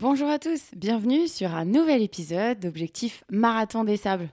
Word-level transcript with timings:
Bonjour 0.00 0.28
à 0.28 0.38
tous, 0.38 0.62
bienvenue 0.76 1.26
sur 1.26 1.56
un 1.56 1.64
nouvel 1.64 2.02
épisode 2.02 2.60
d'Objectif 2.60 3.24
Marathon 3.32 3.82
des 3.82 3.96
Sables. 3.96 4.28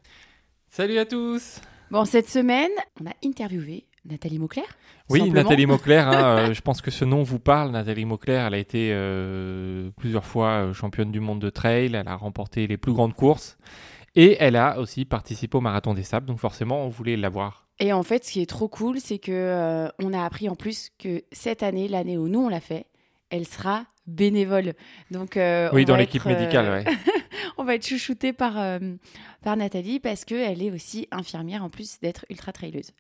Salut 0.68 1.00
à 1.00 1.06
tous 1.06 1.60
Bon, 1.90 2.06
cette 2.06 2.30
semaine, 2.30 2.70
on 3.02 3.08
a 3.08 3.14
interviewé 3.26 3.88
Nathalie 4.08 4.38
Mauclair. 4.38 4.68
Oui, 5.10 5.22
simplement. 5.22 5.42
Nathalie 5.42 5.66
Mauclair, 5.66 6.08
hein, 6.08 6.50
euh, 6.50 6.54
je 6.54 6.62
pense 6.62 6.84
que 6.84 6.92
ce 6.92 7.04
nom 7.04 7.24
vous 7.24 7.40
parle. 7.40 7.72
Nathalie 7.72 8.06
Mauclair, 8.06 8.46
elle 8.46 8.54
a 8.54 8.60
été 8.60 8.92
euh, 8.92 9.90
plusieurs 9.98 10.26
fois 10.26 10.50
euh, 10.50 10.74
championne 10.74 11.12
du 11.12 11.20
monde 11.20 11.40
de 11.40 11.50
trail, 11.50 11.96
elle 11.96 12.08
a 12.08 12.16
remporté 12.16 12.68
les 12.68 12.78
plus 12.78 12.94
grandes 12.94 13.16
courses 13.16 13.58
et 14.14 14.38
elle 14.40 14.58
a 14.58 14.78
aussi 14.80 15.04
participé 15.04 15.58
au 15.58 15.62
Marathon 15.62 15.96
des 15.96 16.04
Sables, 16.04 16.28
donc 16.28 16.38
forcément 16.38 16.86
on 16.86 16.90
voulait 16.90 17.18
l'avoir. 17.18 17.68
Et 17.80 17.92
en 17.92 18.04
fait, 18.04 18.24
ce 18.24 18.34
qui 18.34 18.42
est 18.44 18.46
trop 18.46 18.68
cool, 18.68 19.00
c'est 19.00 19.18
que 19.18 19.32
euh, 19.32 19.88
on 19.98 20.14
a 20.14 20.24
appris 20.24 20.48
en 20.48 20.56
plus 20.56 20.92
que 21.00 21.24
cette 21.32 21.64
année, 21.64 21.88
l'année 21.88 22.20
où 22.20 22.28
nous 22.28 22.42
on 22.42 22.50
l'a 22.50 22.62
fait, 22.62 22.86
elle 23.32 23.48
sera 23.48 23.88
bénévole. 24.08 24.74
Donc, 25.12 25.38
euh, 25.38 25.70
Oui, 25.74 25.86
dans 25.86 25.96
l'équipe 25.96 26.26
euh, 26.26 26.30
médicale, 26.30 26.70
ouais. 26.70 26.94
on 27.58 27.64
va 27.64 27.76
être 27.76 27.86
chouchouté 27.86 28.34
par, 28.34 28.60
euh, 28.60 28.80
par 29.44 29.58
Nathalie 29.58 30.00
parce 30.00 30.26
qu'elle 30.26 30.62
est 30.62 30.72
aussi 30.72 31.08
infirmière 31.12 31.64
en 31.64 31.70
plus 31.70 32.00
d'être 32.00 32.26
ultra 32.30 32.52
traileuse. 32.52 32.92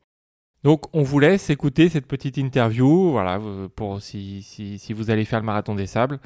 Donc 0.63 0.85
on 0.95 1.03
vous 1.03 1.19
laisse 1.19 1.51
écouter 1.51 1.89
cette 1.89 2.07
petite 2.07 2.37
interview, 2.37 3.11
voilà, 3.11 3.39
pour 3.75 4.01
si, 4.01 4.41
si, 4.41 4.79
si 4.79 4.93
vous 4.93 5.11
allez 5.11 5.23
faire 5.23 5.39
le 5.39 5.45
Marathon 5.45 5.75
des 5.75 5.85
Sables. 5.85 6.19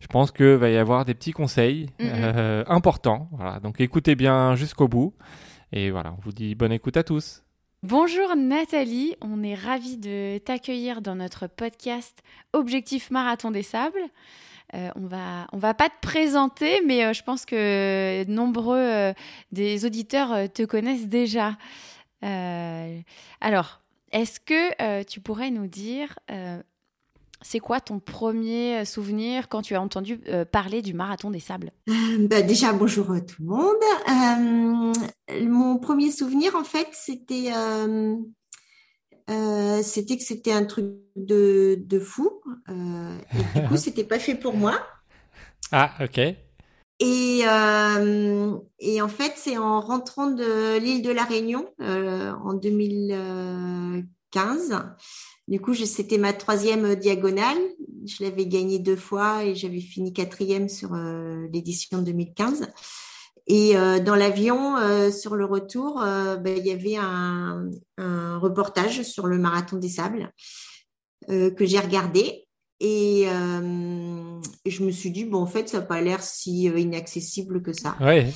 Je 0.00 0.08
pense 0.08 0.32
que 0.32 0.56
va 0.56 0.68
y 0.68 0.76
avoir 0.76 1.04
des 1.04 1.14
petits 1.14 1.30
conseils 1.30 1.90
euh, 2.00 2.64
importants, 2.66 3.28
voilà. 3.30 3.60
Donc 3.60 3.80
écoutez 3.80 4.16
bien 4.16 4.56
jusqu'au 4.56 4.88
bout 4.88 5.14
et 5.70 5.92
voilà, 5.92 6.12
on 6.18 6.20
vous 6.22 6.32
dit 6.32 6.56
bonne 6.56 6.72
écoute 6.72 6.96
à 6.96 7.04
tous. 7.04 7.43
Bonjour 7.86 8.34
Nathalie, 8.34 9.14
on 9.20 9.42
est 9.42 9.54
ravis 9.54 9.98
de 9.98 10.38
t'accueillir 10.38 11.02
dans 11.02 11.16
notre 11.16 11.48
podcast 11.48 12.22
Objectif 12.54 13.10
Marathon 13.10 13.50
des 13.50 13.62
Sables. 13.62 14.00
Euh, 14.72 14.88
on 14.96 15.06
va 15.06 15.48
on 15.52 15.58
va 15.58 15.74
pas 15.74 15.90
te 15.90 16.00
présenter, 16.00 16.80
mais 16.80 17.04
euh, 17.04 17.12
je 17.12 17.22
pense 17.22 17.44
que 17.44 18.24
nombreux 18.26 18.78
euh, 18.78 19.12
des 19.52 19.84
auditeurs 19.84 20.50
te 20.50 20.62
connaissent 20.62 21.08
déjà. 21.08 21.58
Alors, 22.22 23.82
est-ce 24.12 24.40
que 24.40 25.02
tu 25.02 25.20
pourrais 25.20 25.50
nous 25.50 25.66
dire 25.66 26.18
c'est 27.44 27.60
quoi 27.60 27.80
ton 27.80 28.00
premier 28.00 28.78
euh, 28.78 28.84
souvenir 28.86 29.48
quand 29.48 29.62
tu 29.62 29.76
as 29.76 29.80
entendu 29.80 30.20
euh, 30.28 30.44
parler 30.46 30.82
du 30.82 30.94
Marathon 30.94 31.30
des 31.30 31.40
Sables? 31.40 31.70
Euh, 31.88 32.26
bah, 32.26 32.42
déjà, 32.42 32.72
bonjour 32.72 33.12
à 33.12 33.20
tout 33.20 33.42
le 33.42 33.48
monde. 33.48 33.76
Euh, 34.08 34.92
mon 35.46 35.78
premier 35.78 36.10
souvenir, 36.10 36.56
en 36.56 36.64
fait, 36.64 36.88
c'était 36.92 37.52
euh, 37.54 38.16
c'était 39.82 40.16
que 40.16 40.24
c'était 40.24 40.52
un 40.52 40.64
truc 40.64 40.86
de, 41.16 41.76
de 41.78 41.98
fou. 41.98 42.30
Et 42.68 43.60
du 43.60 43.68
coup, 43.68 43.76
c'était 43.84 44.04
pas 44.04 44.18
fait 44.18 44.36
pour 44.36 44.54
moi. 44.54 44.80
Ah, 45.70 45.92
ok. 46.00 46.18
Et, 47.00 47.40
et 48.78 49.02
en 49.02 49.08
fait, 49.08 49.32
c'est 49.36 49.58
en 49.58 49.80
rentrant 49.80 50.28
de 50.28 50.78
l'île 50.78 51.02
de 51.02 51.10
la 51.10 51.24
Réunion 51.24 51.68
en 51.78 52.54
2015. 52.54 54.78
Du 55.46 55.60
coup, 55.60 55.74
c'était 55.74 56.18
ma 56.18 56.32
troisième 56.32 56.94
diagonale. 56.94 57.58
Je 58.06 58.24
l'avais 58.24 58.46
gagnée 58.46 58.78
deux 58.78 58.96
fois 58.96 59.44
et 59.44 59.54
j'avais 59.54 59.80
fini 59.80 60.12
quatrième 60.12 60.68
sur 60.68 60.94
euh, 60.94 61.46
l'édition 61.52 62.00
2015. 62.00 62.66
Et 63.46 63.76
euh, 63.76 64.00
dans 64.00 64.14
l'avion, 64.14 64.78
euh, 64.78 65.10
sur 65.10 65.34
le 65.34 65.44
retour, 65.44 66.00
ben, 66.00 66.56
il 66.56 66.66
y 66.66 66.70
avait 66.70 66.96
un, 66.96 67.68
reportage 67.98 69.02
sur 69.02 69.26
le 69.26 69.38
marathon 69.38 69.76
des 69.76 69.88
sables 69.88 70.30
que 71.28 71.64
j'ai 71.64 71.78
regardé. 71.78 72.43
Et 72.80 73.24
euh, 73.28 74.40
je 74.66 74.82
me 74.84 74.90
suis 74.90 75.10
dit, 75.10 75.24
bon, 75.24 75.38
en 75.38 75.46
fait, 75.46 75.68
ça 75.68 75.78
n'a 75.78 75.84
pas 75.86 76.00
l'air 76.00 76.22
si 76.22 76.68
euh, 76.68 76.78
inaccessible 76.78 77.62
que 77.62 77.72
ça. 77.72 77.96
Ouais. 78.00 78.26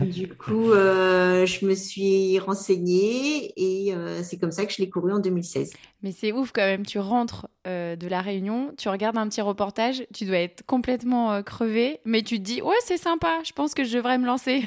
Du 0.00 0.28
coup, 0.36 0.70
euh, 0.72 1.44
je 1.46 1.66
me 1.66 1.74
suis 1.74 2.38
renseignée 2.38 3.52
et 3.56 3.92
euh, 3.94 4.22
c'est 4.22 4.38
comme 4.38 4.52
ça 4.52 4.66
que 4.66 4.72
je 4.72 4.78
l'ai 4.78 4.88
couru 4.88 5.12
en 5.12 5.18
2016. 5.18 5.72
Mais 6.02 6.12
c'est 6.12 6.32
ouf 6.32 6.52
quand 6.52 6.62
même, 6.62 6.86
tu 6.86 7.00
rentres 7.00 7.48
euh, 7.66 7.96
de 7.96 8.06
la 8.06 8.20
Réunion, 8.20 8.72
tu 8.78 8.88
regardes 8.88 9.18
un 9.18 9.28
petit 9.28 9.40
reportage, 9.40 10.06
tu 10.14 10.24
dois 10.26 10.38
être 10.38 10.64
complètement 10.64 11.32
euh, 11.32 11.42
crevé, 11.42 11.98
mais 12.04 12.22
tu 12.22 12.38
te 12.38 12.44
dis 12.44 12.62
ouais 12.62 12.76
c'est 12.84 12.98
sympa, 12.98 13.40
je 13.44 13.52
pense 13.52 13.74
que 13.74 13.82
je 13.82 13.96
devrais 13.96 14.18
me 14.18 14.26
lancer. 14.26 14.62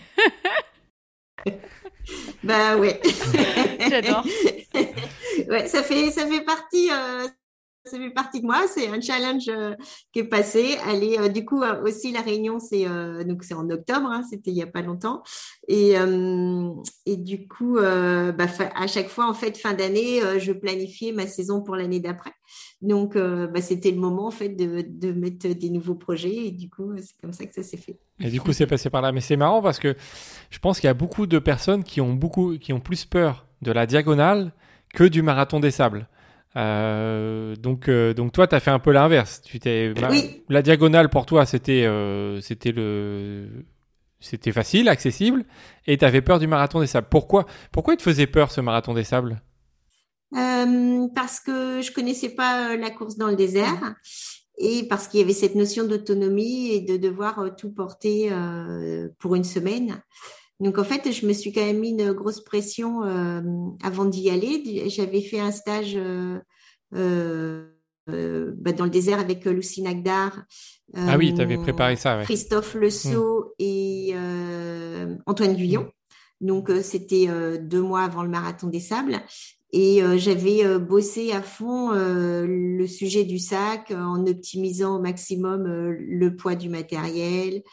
Bah 2.44 2.78
ouais. 2.78 3.00
J'adore. 3.90 4.26
ouais, 5.50 5.68
ça 5.68 5.84
fait 5.84 6.12
ça 6.12 6.28
fait 6.28 6.42
partie 6.42 6.90
euh, 6.92 7.28
ça 7.86 7.98
fait 7.98 8.12
partie 8.12 8.42
de 8.42 8.46
moi. 8.46 8.62
C'est 8.68 8.88
un 8.88 9.02
challenge 9.02 9.50
euh, 9.50 9.76
qui 10.14 10.20
est 10.20 10.24
passé. 10.24 10.78
Allez, 10.88 11.18
euh, 11.20 11.30
du 11.30 11.46
coup 11.46 11.62
euh, 11.62 11.84
aussi 11.84 12.12
la 12.12 12.22
réunion 12.22 12.60
c'est 12.60 12.86
en 12.88 13.70
octobre. 13.70 14.08
hein, 14.12 14.24
C'était 14.30 14.52
il 14.52 14.58
y 14.58 14.62
a 14.62 14.68
pas 14.68 14.82
longtemps. 14.82 15.24
Et 15.68 15.94
et 17.06 17.18
du 17.18 17.48
coup 17.48 17.78
bah, 17.80 18.46
à 18.76 18.88
chaque 18.88 19.10
fois 19.10 19.28
en 19.30 19.34
fait 19.34 19.58
fin 19.58 19.74
d'année 19.74 20.22
je 20.40 20.52
planifiais 20.52 21.12
ma 21.12 21.28
saison 21.28 21.62
pour 21.62 21.76
l'année 21.76 22.00
d'après. 22.00 22.34
Donc 22.82 23.16
bah, 23.16 23.62
c'était 23.62 23.92
le 23.92 24.00
moment 24.00 24.28
en 24.28 24.32
fait 24.32 24.50
de 24.50 24.84
de 24.88 25.12
mettre 25.12 25.48
des 25.48 25.70
nouveaux 25.70 25.96
projets 25.96 26.48
et 26.48 26.52
du 26.52 26.70
coup 26.70 26.94
c'est 26.98 27.16
comme 27.22 27.34
ça 27.34 27.46
que 27.46 27.54
ça 27.54 27.64
s'est 27.64 27.78
fait. 27.78 28.00
Et 28.20 28.30
du 28.30 28.40
coup, 28.40 28.54
c'est 28.54 28.68
passé 28.68 28.90
par 28.90 29.02
là. 29.02 29.12
Mais 29.12 29.22
c'est 29.22 29.36
marrant 29.36 29.62
parce 29.62 29.80
que 29.80 29.96
je 30.50 30.60
pense 30.60 30.80
qu'il 30.80 30.88
y 30.88 30.92
a 30.92 30.94
beaucoup 30.94 31.26
de 31.26 31.40
personnes 31.40 31.84
qui 31.84 32.02
ont, 32.02 32.14
beaucoup, 32.14 32.58
qui 32.58 32.72
ont 32.74 32.80
plus 32.80 33.06
peur 33.06 33.48
de 33.62 33.72
la 33.72 33.86
diagonale 33.86 34.54
que 34.94 35.04
du 35.04 35.22
marathon 35.22 35.60
des 35.60 35.72
sables. 35.72 36.08
Euh, 36.58 37.56
donc, 37.56 37.88
euh, 37.88 38.14
donc 38.14 38.34
toi, 38.34 38.48
tu 38.48 38.56
as 38.56 38.60
fait 38.60 38.72
un 38.72 38.80
peu 38.80 38.92
l'inverse. 38.92 39.42
Tu 39.42 39.60
t'es, 39.60 39.94
bah, 39.94 40.10
Oui. 40.12 40.44
La 40.50 40.62
diagonale 40.62 41.10
pour 41.10 41.26
toi, 41.26 41.46
c'était, 41.46 41.86
euh, 41.86 42.42
c'était, 42.42 42.72
le, 42.72 43.48
c'était 44.20 44.52
facile, 44.52 44.90
accessible, 44.90 45.46
et 45.88 45.98
tu 45.98 46.06
avais 46.06 46.22
peur 46.22 46.40
du 46.40 46.48
marathon 46.48 46.82
des 46.82 46.88
sables. 46.88 47.08
Pourquoi, 47.10 47.46
pourquoi 47.72 47.94
il 47.94 47.98
te 47.98 48.04
faisait 48.04 48.28
peur 48.28 48.52
ce 48.52 48.62
marathon 48.62 48.94
des 48.94 49.04
sables? 49.04 49.42
Parce 51.16 51.40
que 51.42 51.82
je 51.82 51.92
connaissais 51.92 52.30
pas 52.30 52.78
la 52.78 52.90
course 52.90 53.18
dans 53.18 53.28
le 53.28 53.36
désert 53.36 53.96
et 54.58 54.88
parce 54.88 55.08
qu'il 55.08 55.20
y 55.20 55.24
avait 55.24 55.34
cette 55.34 55.56
notion 55.56 55.86
d'autonomie 55.86 56.72
et 56.72 56.82
de 56.82 56.96
devoir 56.96 57.54
tout 57.58 57.72
porter 57.72 58.32
pour 59.20 59.36
une 59.36 59.44
semaine. 59.44 60.02
Donc 60.62 60.78
en 60.78 60.84
fait, 60.84 61.12
je 61.12 61.26
me 61.26 61.34
suis 61.34 61.52
quand 61.52 61.66
même 61.66 61.80
mis 61.80 61.90
une 61.90 62.14
grosse 62.14 62.44
pression 62.44 63.04
euh, 63.04 63.42
avant 63.84 64.06
d'y 64.06 64.30
aller. 64.30 64.88
J'avais 64.90 65.22
fait 65.22 65.40
un 65.40 65.52
stage 65.52 65.98
euh, 66.96 67.66
euh, 68.10 68.54
bah, 68.58 68.72
dans 68.72 68.84
le 68.84 68.92
désert 68.92 69.20
avec 69.20 69.44
Lucie 69.46 69.82
Nagdar. 69.82 70.44
Ah 70.96 71.18
oui, 71.18 71.34
tu 71.34 71.42
avais 71.42 71.58
préparé 71.58 71.96
ça, 71.96 72.18
ouais. 72.18 72.24
Christophe 72.26 72.76
Le 72.76 72.92
Sceau 72.92 73.56
et 73.58 74.14
Antoine 75.26 75.56
Guyon. 75.56 75.90
Donc, 76.42 76.70
euh, 76.70 76.82
c'était 76.84 77.28
deux 77.60 77.82
mois 77.82 78.02
avant 78.02 78.24
le 78.24 78.30
marathon 78.30 78.68
des 78.68 78.80
sables. 78.80 79.20
Et 79.74 80.02
j'avais 80.18 80.78
bossé 80.80 81.32
à 81.32 81.42
fond 81.42 81.92
le 81.94 82.86
sujet 82.88 83.24
du 83.24 83.40
sac 83.40 83.92
en 83.92 84.28
optimisant 84.28 84.98
au 84.98 85.00
maximum 85.00 85.64
le 85.64 86.36
poids 86.36 86.56
du 86.56 86.68
matériel, 86.68 87.64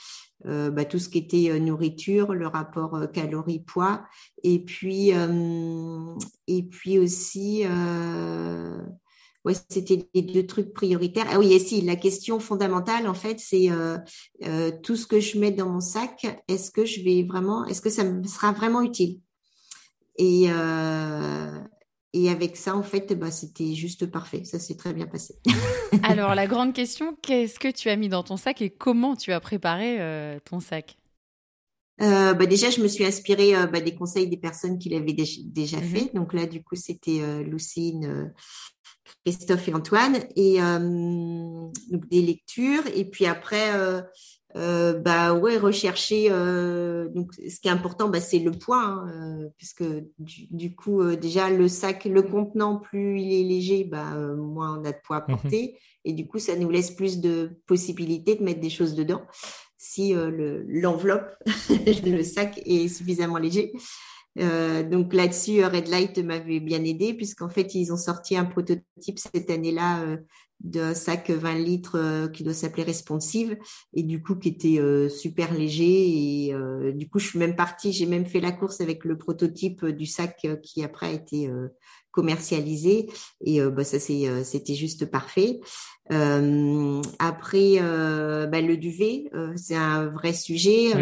euh, 0.47 0.71
bah, 0.71 0.85
tout 0.85 0.99
ce 0.99 1.09
qui 1.09 1.19
était 1.19 1.51
euh, 1.51 1.59
nourriture, 1.59 2.35
le 2.35 2.47
rapport 2.47 2.95
euh, 2.95 3.07
calories-poids, 3.07 4.05
et 4.45 4.61
puis 4.61 5.13
euh, 5.13 6.15
et 6.47 6.63
puis 6.63 6.99
aussi 6.99 7.63
euh, 7.65 8.81
ouais, 9.45 9.55
c'était 9.69 10.09
les 10.15 10.23
deux 10.23 10.47
trucs 10.47 10.73
prioritaires. 10.73 11.27
Ah 11.31 11.39
oui, 11.39 11.53
et 11.53 11.59
si 11.59 11.81
la 11.81 11.97
question 11.97 12.39
fondamentale 12.41 13.09
en 13.09 13.15
fait, 13.15 13.41
c'est 13.41 13.69
tout 14.83 14.97
ce 14.97 15.07
que 15.07 15.21
je 15.21 15.39
mets 15.39 15.51
dans 15.51 15.69
mon 15.69 15.81
sac, 15.81 16.43
est-ce 16.49 16.71
que 16.71 16.85
je 16.85 17.03
vais 17.03 17.25
vraiment, 17.25 17.65
est-ce 17.67 17.81
que 17.81 17.91
ça 17.91 18.05
me 18.05 18.23
sera 18.25 18.53
vraiment 18.53 18.83
utile? 18.83 19.21
Et 20.17 20.49
et 22.13 22.31
avec 22.31 22.57
ça, 22.57 22.77
en 22.77 22.83
fait, 22.83 23.15
bah, 23.15 23.31
c'était 23.31 23.75
juste 23.75 24.07
parfait. 24.07 24.45
Ça 24.45 24.59
s'est 24.59 24.77
très 24.77 24.93
bien 24.95 25.07
passé. 25.07 25.35
Alors 26.03 26.35
la 26.35 26.47
grande 26.47 26.73
question, 26.75 27.17
qu'est-ce 27.23 27.59
que 27.59 27.71
tu 27.71 27.89
as 27.89 27.97
mis 27.97 28.09
dans 28.09 28.23
ton 28.23 28.37
sac 28.37 28.63
et 28.63 28.71
comment 28.71 29.17
tu 29.17 29.33
as 29.33 29.41
préparé 29.41 30.01
euh, 30.01 30.39
ton 30.45 30.61
sac? 30.61 30.97
Euh, 32.01 32.33
bah 32.33 32.47
déjà, 32.47 32.71
je 32.71 32.81
me 32.81 32.87
suis 32.87 33.05
inspirée 33.05 33.57
euh, 33.57 33.67
bah, 33.67 33.81
des 33.81 33.95
conseils 33.97 34.29
des 34.29 34.37
personnes 34.37 34.79
qui 34.79 34.89
l'avaient 34.89 35.13
déjà, 35.13 35.41
déjà 35.45 35.79
Mhm. 35.79 35.83
fait. 35.83 36.15
Donc 36.15 36.33
là, 36.33 36.47
du 36.47 36.63
coup, 36.63 36.77
c'était 36.77 37.21
euh, 37.21 37.43
Lucine, 37.43 38.33
Christophe 39.25 39.69
et 39.69 39.75
Antoine, 39.75 40.19
et 40.37 40.59
donc 40.61 42.09
des 42.09 42.23
lectures. 42.23 42.87
Et 42.95 43.05
puis 43.05 43.27
après, 43.27 43.73
euh, 44.59 44.93
bah 44.99 45.35
ouais, 45.35 45.57
rechercher. 45.57 46.29
euh, 46.31 47.09
donc, 47.09 47.33
ce 47.35 47.61
qui 47.61 47.69
est 47.69 47.71
important, 47.71 48.09
bah, 48.09 48.21
c'est 48.21 48.41
le 48.41 48.51
poids, 48.51 48.83
hein, 48.83 49.09
euh, 49.45 49.49
puisque 49.57 49.85
du, 50.19 50.47
du 50.51 50.75
coup, 50.75 51.01
euh, 51.01 51.17
déjà 51.17 51.49
le 51.51 51.69
sac, 51.69 52.05
le 52.07 52.23
contenant, 52.23 52.77
plus 52.77 53.21
il 53.21 53.33
est 53.33 53.45
léger, 53.45 53.85
bah 53.85 54.17
moins 54.37 54.79
on 54.81 54.85
a 54.85 54.93
de 54.93 54.99
poids 55.05 55.19
à 55.19 55.21
Mhm. 55.21 55.27
porter, 55.37 55.79
et 56.05 56.13
du 56.13 56.27
coup, 56.27 56.39
ça 56.39 56.57
nous 56.57 56.71
laisse 56.71 56.91
plus 56.91 57.21
de 57.21 57.51
possibilités 57.67 58.35
de 58.35 58.43
mettre 58.45 58.61
des 58.61 58.71
choses 58.71 58.95
dedans. 58.95 59.23
Si 59.77 60.15
euh, 60.15 60.31
le- 60.31 60.65
l'enveloppe, 60.69 61.31
le 62.05 62.23
sac 62.23 62.61
est 62.67 62.89
suffisamment 62.89 63.39
léger. 63.39 63.73
Donc 64.37 65.15
là-dessus, 65.15 65.65
Red 65.65 65.89
Light 65.89 66.19
m'avait 66.19 66.61
bien 66.61 66.85
aidé 66.85 67.13
puisqu'en 67.15 67.49
fait, 67.49 67.75
ils 67.75 67.93
ont 67.93 67.97
sorti 67.97 68.37
un 68.37 68.45
prototype 68.45 69.19
cette 69.19 69.51
année-là 69.51 70.17
d'un 70.61 70.95
sac 70.95 71.31
20 71.31 71.55
litres 71.55 72.29
qui 72.33 72.43
doit 72.43 72.55
s'appeler 72.55 72.83
Responsive 72.83 73.57
et 73.95 74.03
du 74.03 74.23
coup 74.23 74.35
qui 74.35 74.49
était 74.49 75.09
super 75.09 75.55
léger 75.55 76.09
et 76.09 76.55
du 76.95 77.09
coup 77.09 77.19
je 77.19 77.29
suis 77.29 77.39
même 77.39 77.57
partie, 77.57 77.93
j'ai 77.93 78.07
même 78.07 78.27
fait 78.27 78.41
la 78.41 78.53
course 78.53 78.81
avec 78.81 79.05
le 79.05 79.17
prototype 79.17 79.87
du 79.87 80.07
sac 80.07 80.47
qui 80.63 80.83
après 80.83 81.07
a 81.07 81.13
été 81.13 81.51
commercialisé 82.11 83.09
et 83.45 83.61
bah, 83.61 83.85
ça 83.85 84.01
c'est 84.01 84.45
c'était 84.45 84.75
juste 84.75 85.07
parfait. 85.07 85.61
après 86.11 87.79
bah, 87.79 88.61
le 88.61 88.77
duvet, 88.77 89.31
c'est 89.55 89.77
un 89.77 90.09
vrai 90.09 90.33
sujet. 90.33 90.93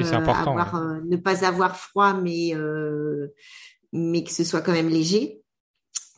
avoir, 0.45 1.01
ne 1.05 1.17
pas 1.17 1.45
avoir 1.47 1.77
froid 1.77 2.13
mais 2.13 2.53
mais 3.93 4.23
que 4.25 4.33
ce 4.33 4.45
soit 4.45 4.61
quand 4.61 4.73
même 4.73 4.89
léger. 4.89 5.41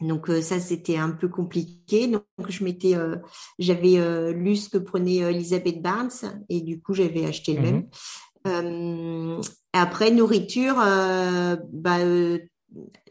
Donc 0.00 0.30
euh, 0.30 0.42
ça 0.42 0.60
c'était 0.60 0.96
un 0.96 1.10
peu 1.10 1.28
compliqué. 1.28 2.06
Donc 2.06 2.24
je 2.48 2.64
m'étais, 2.64 2.94
euh, 2.94 3.16
j'avais 3.58 3.98
euh, 3.98 4.32
lu 4.32 4.56
ce 4.56 4.68
que 4.68 4.78
prenait 4.78 5.16
Elisabeth 5.16 5.82
Barnes 5.82 6.10
et 6.48 6.60
du 6.60 6.80
coup 6.80 6.94
j'avais 6.94 7.24
acheté 7.26 7.54
le 7.54 7.62
même. 7.62 7.76
Mmh 7.78 7.88
après 9.74 10.10
nourriture, 10.10 10.76
bah, 10.76 11.98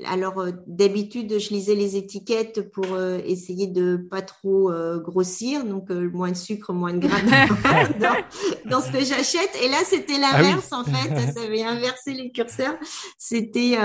alors 0.05 0.39
euh, 0.39 0.51
d'habitude, 0.67 1.39
je 1.39 1.49
lisais 1.49 1.73
les 1.73 1.97
étiquettes 1.97 2.71
pour 2.71 2.85
euh, 2.93 3.19
essayer 3.25 3.67
de 3.67 3.97
pas 3.97 4.21
trop 4.21 4.71
euh, 4.71 4.99
grossir, 4.99 5.65
donc 5.65 5.89
moins 5.89 6.31
de 6.31 6.37
sucre, 6.37 6.73
moins 6.73 6.93
de 6.93 6.99
gras 6.99 7.21
dans, 8.69 8.81
ce 8.81 8.91
que 8.91 9.03
j'achète. 9.03 9.49
Et 9.63 9.69
là, 9.69 9.77
c'était 9.83 10.13
ah 10.23 10.41
l'inverse 10.41 10.71
en 10.71 10.83
fait. 10.83 11.31
Ça 11.33 11.41
avait 11.41 11.63
inversé 11.63 12.13
les 12.13 12.31
curseurs. 12.31 12.77
C'était 13.17 13.77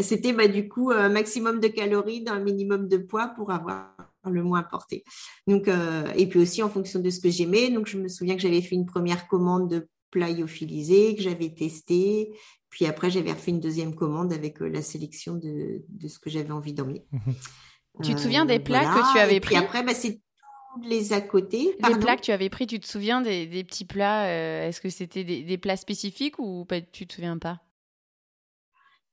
c'était 0.00 0.32
bah, 0.32 0.48
du 0.48 0.68
coup 0.68 0.90
un 0.90 1.08
maximum 1.08 1.60
de 1.60 1.68
calories 1.68 2.22
dans 2.22 2.32
un 2.32 2.40
minimum 2.40 2.88
de 2.88 2.98
poids 2.98 3.28
pour 3.28 3.50
avoir 3.50 3.94
le 4.30 4.42
moins 4.42 4.62
porté. 4.62 5.04
Donc 5.46 5.68
et 6.16 6.28
puis 6.28 6.40
aussi 6.40 6.62
en 6.62 6.68
fonction 6.68 7.00
de 7.00 7.10
ce 7.10 7.20
que 7.20 7.30
j'aimais. 7.30 7.70
Donc 7.70 7.86
je 7.86 7.98
me 7.98 8.08
souviens 8.08 8.36
que 8.36 8.42
j'avais 8.42 8.62
fait 8.62 8.74
une 8.74 8.86
première 8.86 9.26
commande 9.26 9.70
de 9.70 9.88
plats 10.10 10.30
lyophilisés 10.30 11.16
que 11.16 11.22
j'avais 11.22 11.48
testé 11.48 12.32
puis 12.72 12.86
après, 12.86 13.10
j'avais 13.10 13.32
refait 13.32 13.50
une 13.50 13.60
deuxième 13.60 13.94
commande 13.94 14.32
avec 14.32 14.62
euh, 14.62 14.66
la 14.66 14.80
sélection 14.80 15.34
de, 15.34 15.82
de 15.90 16.08
ce 16.08 16.18
que 16.18 16.30
j'avais 16.30 16.52
envie 16.52 16.72
d'emmener. 16.72 17.04
tu 18.02 18.14
te 18.14 18.18
souviens 18.20 18.46
des 18.46 18.58
plats 18.58 18.86
que 18.86 19.12
tu 19.12 19.18
avais 19.18 19.40
pris 19.40 19.54
Puis 19.54 19.62
après, 19.62 19.82
bah, 19.82 19.92
c'est 19.92 20.22
tous 20.74 20.88
les 20.88 21.12
à 21.12 21.20
côté. 21.20 21.76
Les 21.86 21.98
plats 21.98 22.16
que 22.16 22.22
tu 22.22 22.32
avais 22.32 22.48
pris, 22.48 22.66
tu 22.66 22.80
te 22.80 22.86
souviens 22.86 23.20
des, 23.20 23.46
des 23.46 23.62
petits 23.62 23.84
plats 23.84 24.24
euh, 24.26 24.66
Est-ce 24.66 24.80
que 24.80 24.88
c'était 24.88 25.22
des, 25.22 25.42
des, 25.42 25.58
plats 25.58 25.76
spécifiques 25.76 26.38
ou 26.38 26.64
pas, 26.64 26.80
tu 26.80 27.06
te 27.06 27.12
souviens 27.12 27.36
pas? 27.36 27.60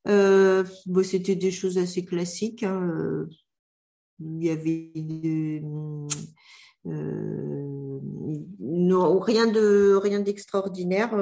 Euh, 0.07 0.63
bah, 0.85 1.03
C'était 1.03 1.35
des 1.35 1.51
choses 1.51 1.77
assez 1.77 2.05
classiques. 2.05 2.63
Hein. 2.63 3.27
Il 4.21 4.41
y 4.41 4.49
avait 4.49 5.61
non, 8.61 9.19
rien 9.19 9.47
de 9.47 9.99
rien 10.01 10.21
d'extraordinaire. 10.21 11.13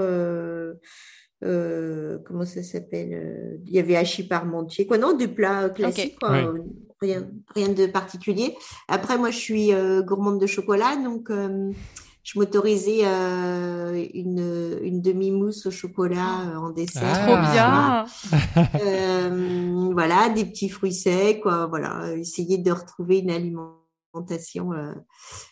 Euh, 1.44 2.18
comment 2.26 2.46
ça 2.46 2.64
s'appelle 2.64 3.14
euh, 3.14 3.58
Il 3.68 3.74
y 3.74 3.80
avait 3.80 3.96
hachis 3.96 4.28
parmentier, 4.28 4.88
quoi, 4.88 4.98
non, 4.98 5.14
des 5.16 5.28
plats 5.28 5.70
classiques, 5.70 6.18
quoi, 6.20 6.54
rien, 7.00 7.28
rien 7.54 7.70
de 7.70 7.86
particulier. 7.86 8.56
Après, 8.88 9.18
moi, 9.18 9.30
je 9.30 9.38
suis 9.38 9.74
euh, 9.74 10.02
gourmande 10.02 10.42
de 10.42 10.48
chocolat, 10.48 10.96
donc 10.96 11.30
je 12.24 12.40
m'autorisais 12.40 13.04
une, 13.04 14.80
une 14.82 15.02
demi-mousse 15.02 15.68
au 15.68 15.72
chocolat 15.72 16.60
en 16.60 16.72
dessert. 16.72 17.04
Ah. 17.04 18.06
Trop 18.16 18.82
bien 18.82 19.32
Voilà, 19.94 20.30
des 20.30 20.46
petits 20.46 20.70
fruits 20.70 20.94
secs, 20.94 21.42
quoi, 21.42 21.68
voilà, 21.68 22.16
essayer 22.16 22.58
de 22.58 22.72
retrouver 22.72 23.20
une 23.20 23.30
alimentation 23.30 23.87
euh, 24.74 24.94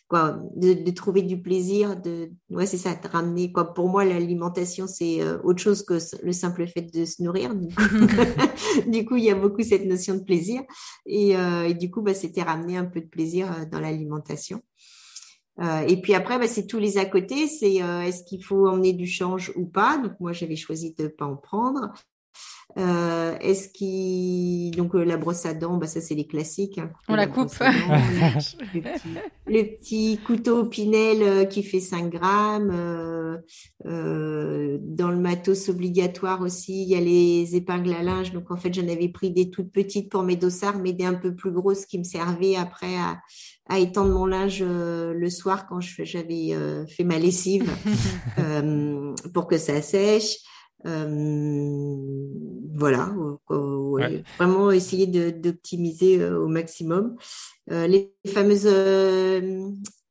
quoi, 0.07 0.39
de, 0.55 0.91
trouver 0.91 1.21
du 1.21 1.41
plaisir, 1.41 1.99
de, 1.99 2.31
ouais, 2.49 2.65
c'est 2.65 2.77
ça, 2.77 2.95
de 2.95 3.07
ramener, 3.07 3.51
quoi. 3.51 3.73
Pour 3.73 3.89
moi, 3.89 4.05
l'alimentation, 4.05 4.87
c'est 4.87 5.21
euh, 5.21 5.37
autre 5.43 5.61
chose 5.61 5.83
que 5.83 5.97
le 6.23 6.31
simple 6.31 6.67
fait 6.67 6.81
de 6.81 7.05
se 7.05 7.21
nourrir. 7.23 7.53
Du 8.87 9.05
coup, 9.05 9.15
il 9.15 9.23
y 9.23 9.31
a 9.31 9.35
beaucoup 9.35 9.63
cette 9.63 9.85
notion 9.85 10.15
de 10.15 10.23
plaisir. 10.23 10.61
Et, 11.05 11.37
euh, 11.37 11.73
du 11.73 11.89
coup, 11.89 12.01
bah, 12.01 12.13
c'était 12.13 12.43
ramener 12.43 12.77
un 12.77 12.85
peu 12.85 13.01
de 13.01 13.07
plaisir 13.07 13.67
dans 13.71 13.79
l'alimentation. 13.79 14.61
et 15.87 16.01
puis 16.01 16.13
après, 16.13 16.37
bah, 16.37 16.47
c'est 16.47 16.67
tous 16.67 16.79
les 16.79 16.97
à 16.97 17.05
côté. 17.05 17.47
C'est 17.47 17.75
est-ce 17.75 18.23
qu'il 18.23 18.43
faut 18.43 18.67
emmener 18.67 18.93
du 18.93 19.07
change 19.07 19.53
ou 19.55 19.65
pas? 19.65 19.97
Donc 19.97 20.13
moi, 20.19 20.33
j'avais 20.33 20.57
choisi 20.57 20.93
de 20.93 21.03
ne 21.03 21.07
pas 21.09 21.25
en 21.25 21.37
prendre. 21.37 21.93
Euh, 22.77 23.37
Est-ce 23.39 23.69
qu'il 23.69 24.75
donc 24.75 24.95
euh, 24.95 25.05
la 25.05 25.17
brosse 25.17 25.45
à 25.45 25.53
dents, 25.53 25.77
bah 25.77 25.87
ça 25.87 26.01
c'est 26.01 26.15
les 26.15 26.27
classiques. 26.27 26.77
Hein, 26.77 26.91
On 27.07 27.15
la, 27.15 27.27
coupe. 27.27 27.53
le, 29.47 29.63
petit, 29.63 30.19
couteau 30.25 30.65
Pinel 30.65 31.21
euh, 31.21 31.45
qui 31.45 31.63
fait 31.63 31.79
5 31.79 32.09
grammes. 32.09 32.71
Euh, 32.73 33.37
euh, 33.85 34.77
dans 34.81 35.09
le 35.09 35.17
matos 35.17 35.69
obligatoire 35.69 36.41
aussi, 36.41 36.83
il 36.83 36.89
y 36.89 36.95
a 36.95 36.99
les 36.99 37.55
épingles 37.55 37.93
à 37.93 38.03
linge. 38.03 38.33
Donc 38.33 38.51
en 38.51 38.57
fait, 38.57 38.73
j'en 38.73 38.87
avais 38.89 39.09
pris 39.09 39.31
des 39.31 39.49
toutes 39.49 39.71
petites 39.71 40.11
pour 40.11 40.23
mes 40.23 40.35
dossards, 40.35 40.79
mais 40.79 40.91
des 40.91 41.05
un 41.05 41.13
peu 41.13 41.33
plus 41.33 41.51
grosses 41.51 41.85
qui 41.85 41.97
me 41.97 42.03
servaient 42.03 42.55
après 42.55 42.97
à, 42.97 43.19
à 43.69 43.79
étendre 43.79 44.11
mon 44.11 44.25
linge 44.25 44.61
le 44.61 45.29
soir 45.29 45.67
quand 45.67 45.79
j'avais 45.79 46.55
fait 46.87 47.03
ma 47.03 47.19
lessive 47.19 47.69
pour 49.33 49.47
que 49.47 49.57
ça 49.57 49.81
sèche. 49.81 50.37
Euh, 50.85 52.27
voilà, 52.75 53.11
vraiment 54.37 54.71
essayer 54.71 55.07
d'optimiser 55.07 56.19
euh, 56.19 56.39
au 56.39 56.47
maximum. 56.47 57.15
Euh, 57.71 57.87
les 57.87 58.13
fameuses 58.27 58.67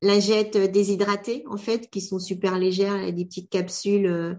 lingettes 0.02 0.56
déshydratées, 0.72 1.44
en 1.48 1.56
fait, 1.56 1.90
qui 1.90 2.00
sont 2.00 2.18
super 2.18 2.58
légères, 2.58 3.12
des 3.12 3.24
petites 3.24 3.50
capsules 3.50 4.38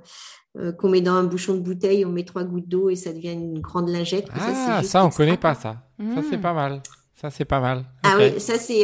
qu'on 0.77 0.89
met 0.89 1.01
dans 1.01 1.13
un 1.13 1.23
bouchon 1.23 1.55
de 1.55 1.59
bouteille, 1.59 2.05
on 2.05 2.11
met 2.11 2.23
trois 2.23 2.43
gouttes 2.43 2.67
d'eau 2.67 2.89
et 2.89 2.95
ça 2.95 3.11
devient 3.13 3.33
une 3.33 3.59
grande 3.59 3.89
lingette. 3.89 4.27
Ah, 4.33 4.83
ça, 4.83 5.03
on 5.03 5.09
ne 5.09 5.13
connaît 5.13 5.37
pas 5.37 5.53
ça. 5.53 5.83
Ça, 5.97 6.21
c'est 6.29 6.37
mmh. 6.37 6.41
pas 6.41 6.53
mal. 6.53 6.81
Ça, 7.15 7.29
c'est 7.29 7.45
pas 7.45 7.59
mal. 7.59 7.85
Ah 8.03 8.15
oui, 8.17 8.39
ça, 8.39 8.57
c'est 8.57 8.83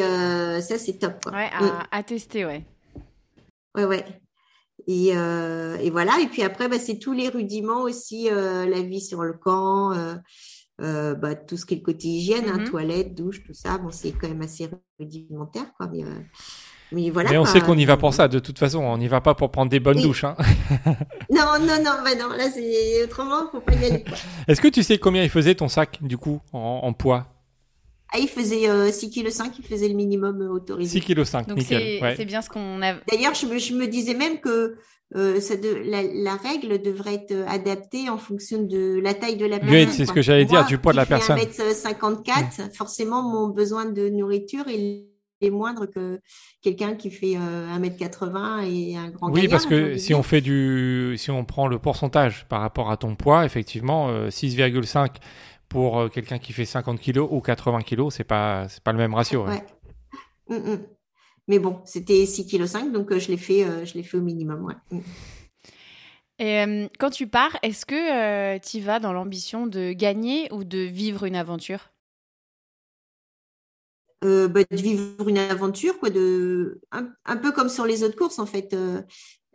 ça 0.61 0.77
c'est 0.77 0.99
top. 0.99 1.25
Ouais, 1.27 1.49
à, 1.53 1.63
mmh. 1.63 1.87
à, 1.91 2.03
tester, 2.03 2.45
ouais. 2.45 2.65
Ouais, 3.75 3.85
ouais. 3.85 4.05
Et, 4.87 5.11
euh, 5.15 5.77
et, 5.77 5.89
voilà. 5.89 6.19
Et 6.21 6.27
puis 6.27 6.43
après, 6.43 6.67
bah, 6.67 6.79
c'est 6.79 6.99
tous 6.99 7.13
les 7.13 7.29
rudiments 7.29 7.81
aussi, 7.81 8.29
euh, 8.29 8.65
la 8.65 8.81
vie 8.81 9.01
sur 9.01 9.23
le 9.23 9.33
camp, 9.33 9.93
euh, 9.93 10.15
euh 10.81 11.13
bah, 11.15 11.35
tout 11.35 11.57
ce 11.57 11.65
qui 11.65 11.75
est 11.75 11.77
le 11.77 11.83
côté 11.83 12.07
hygiène, 12.07 12.45
hein, 12.47 12.57
mm-hmm. 12.59 12.69
toilette, 12.69 13.15
douche, 13.15 13.43
tout 13.43 13.53
ça. 13.53 13.77
Bon, 13.77 13.89
c'est 13.91 14.11
quand 14.11 14.27
même 14.27 14.41
assez 14.41 14.69
rudimentaire, 14.99 15.73
quoi. 15.77 15.87
Mais, 15.91 16.03
euh, 16.03 16.19
mais 16.91 17.09
voilà. 17.09 17.29
Mais 17.29 17.37
on 17.37 17.45
sait 17.45 17.61
qu'on 17.61 17.77
y 17.77 17.85
va 17.85 17.97
pour 17.97 18.13
ça. 18.13 18.27
De 18.27 18.39
toute 18.39 18.59
façon, 18.59 18.79
on 18.79 18.97
n'y 18.97 19.07
va 19.07 19.21
pas 19.21 19.33
pour 19.33 19.51
prendre 19.51 19.69
des 19.69 19.79
bonnes 19.79 20.01
douches. 20.01 20.23
Hein. 20.23 20.35
non, 21.29 21.59
non, 21.59 21.77
non, 21.83 22.03
bah 22.03 22.15
non. 22.19 22.29
Là, 22.35 22.49
c'est 22.53 23.03
autrement, 23.03 23.49
faut 23.51 23.61
pas 23.61 23.73
y 23.73 23.85
aller. 23.85 24.05
Est-ce 24.47 24.59
que 24.59 24.67
tu 24.67 24.83
sais 24.83 24.97
combien 24.97 25.23
il 25.23 25.29
faisait 25.29 25.55
ton 25.55 25.69
sac, 25.69 25.99
du 26.01 26.17
coup, 26.17 26.41
en, 26.51 26.81
en 26.83 26.93
poids? 26.93 27.27
Ah, 28.13 28.17
il 28.19 28.27
faisait 28.27 28.69
euh, 28.69 28.89
6,5 28.89 29.51
kg, 29.51 29.55
il 29.59 29.65
faisait 29.65 29.87
le 29.87 29.95
minimum 29.95 30.41
autorisé. 30.51 30.99
6,5 30.99 31.45
kg, 31.45 31.47
Donc 31.47 31.61
c'est 31.61 32.25
bien 32.25 32.41
ce 32.41 32.49
qu'on 32.49 32.81
a. 32.81 32.95
D'ailleurs, 33.09 33.33
je 33.33 33.45
me, 33.45 33.57
je 33.57 33.73
me 33.73 33.87
disais 33.87 34.13
même 34.13 34.39
que 34.39 34.75
euh, 35.15 35.39
ça 35.41 35.55
de, 35.57 35.69
la, 35.85 36.03
la, 36.03 36.35
règle 36.35 36.81
devrait 36.81 37.15
être 37.15 37.35
adaptée 37.47 38.09
en 38.09 38.17
fonction 38.17 38.63
de 38.63 38.99
la 39.01 39.13
taille 39.13 39.35
de 39.35 39.45
la 39.45 39.59
personne. 39.59 39.75
Oui, 39.75 39.87
c'est 39.91 40.05
ce 40.05 40.13
que 40.13 40.21
j'allais 40.21 40.45
dire, 40.45 40.65
du 40.65 40.77
poids 40.77 40.93
de 40.93 40.97
la 40.97 41.05
personne. 41.05 41.37
1m54, 41.37 42.73
forcément, 42.73 43.21
mon 43.21 43.49
besoin 43.49 43.85
de 43.85 44.07
nourriture 44.09 44.65
est 44.67 45.49
moindre 45.49 45.85
que 45.85 46.21
quelqu'un 46.61 46.95
qui 46.95 47.09
fait 47.09 47.33
1m80 47.33 48.35
euh, 48.35 48.61
et 48.69 48.95
un 48.95 49.09
grand 49.09 49.31
Oui, 49.31 49.47
parce 49.47 49.65
que 49.65 49.97
si 49.97 50.13
on 50.13 50.23
fait 50.23 50.41
du, 50.41 51.15
si 51.17 51.31
on 51.31 51.43
prend 51.43 51.67
le 51.67 51.79
pourcentage 51.79 52.45
par 52.47 52.61
rapport 52.61 52.91
à 52.91 52.97
ton 52.97 53.15
poids, 53.15 53.45
effectivement, 53.45 54.27
6,5 54.27 54.97
euh, 54.97 55.07
pour 55.71 56.01
euh, 56.01 56.09
quelqu'un 56.09 56.37
qui 56.37 56.51
fait 56.51 56.65
50 56.65 56.99
kg 56.99 57.19
ou 57.19 57.39
80 57.39 57.81
kg, 57.83 58.09
c'est 58.11 58.25
pas 58.25 58.67
c'est 58.67 58.83
pas 58.83 58.91
le 58.91 58.97
même 58.97 59.13
ratio. 59.13 59.47
Ouais. 59.47 59.63
Mm, 60.49 60.55
mm. 60.55 60.79
Mais 61.47 61.59
bon, 61.59 61.79
c'était 61.85 62.25
6,5 62.25 62.81
kg, 62.81 62.91
donc 62.91 63.11
euh, 63.11 63.19
je 63.19 63.29
l'ai 63.29 63.37
fait, 63.37 63.63
euh, 63.63 63.85
je 63.85 63.93
l'ai 63.93 64.03
fait 64.03 64.17
au 64.17 64.21
minimum. 64.21 64.65
Ouais. 64.65 64.75
Mm. 64.91 64.99
Et 66.39 66.89
quand 66.99 67.11
tu 67.11 67.27
pars, 67.27 67.55
est-ce 67.61 67.85
que 67.85 68.57
tu 68.57 68.79
vas 68.79 68.99
dans 68.99 69.13
l'ambition 69.13 69.67
de 69.67 69.93
gagner 69.93 70.51
ou 70.51 70.63
de 70.63 70.79
vivre 70.79 71.25
une 71.25 71.35
aventure? 71.35 71.91
Bah, 74.23 74.63
de 74.69 74.75
vivre 74.75 75.29
une 75.29 75.37
aventure, 75.37 75.99
quoi, 75.99 76.09
de 76.09 76.81
un, 76.91 77.37
peu 77.37 77.51
comme 77.51 77.69
sur 77.69 77.85
les 77.85 78.03
autres 78.03 78.15
courses 78.15 78.39
en 78.39 78.47
fait 78.47 78.75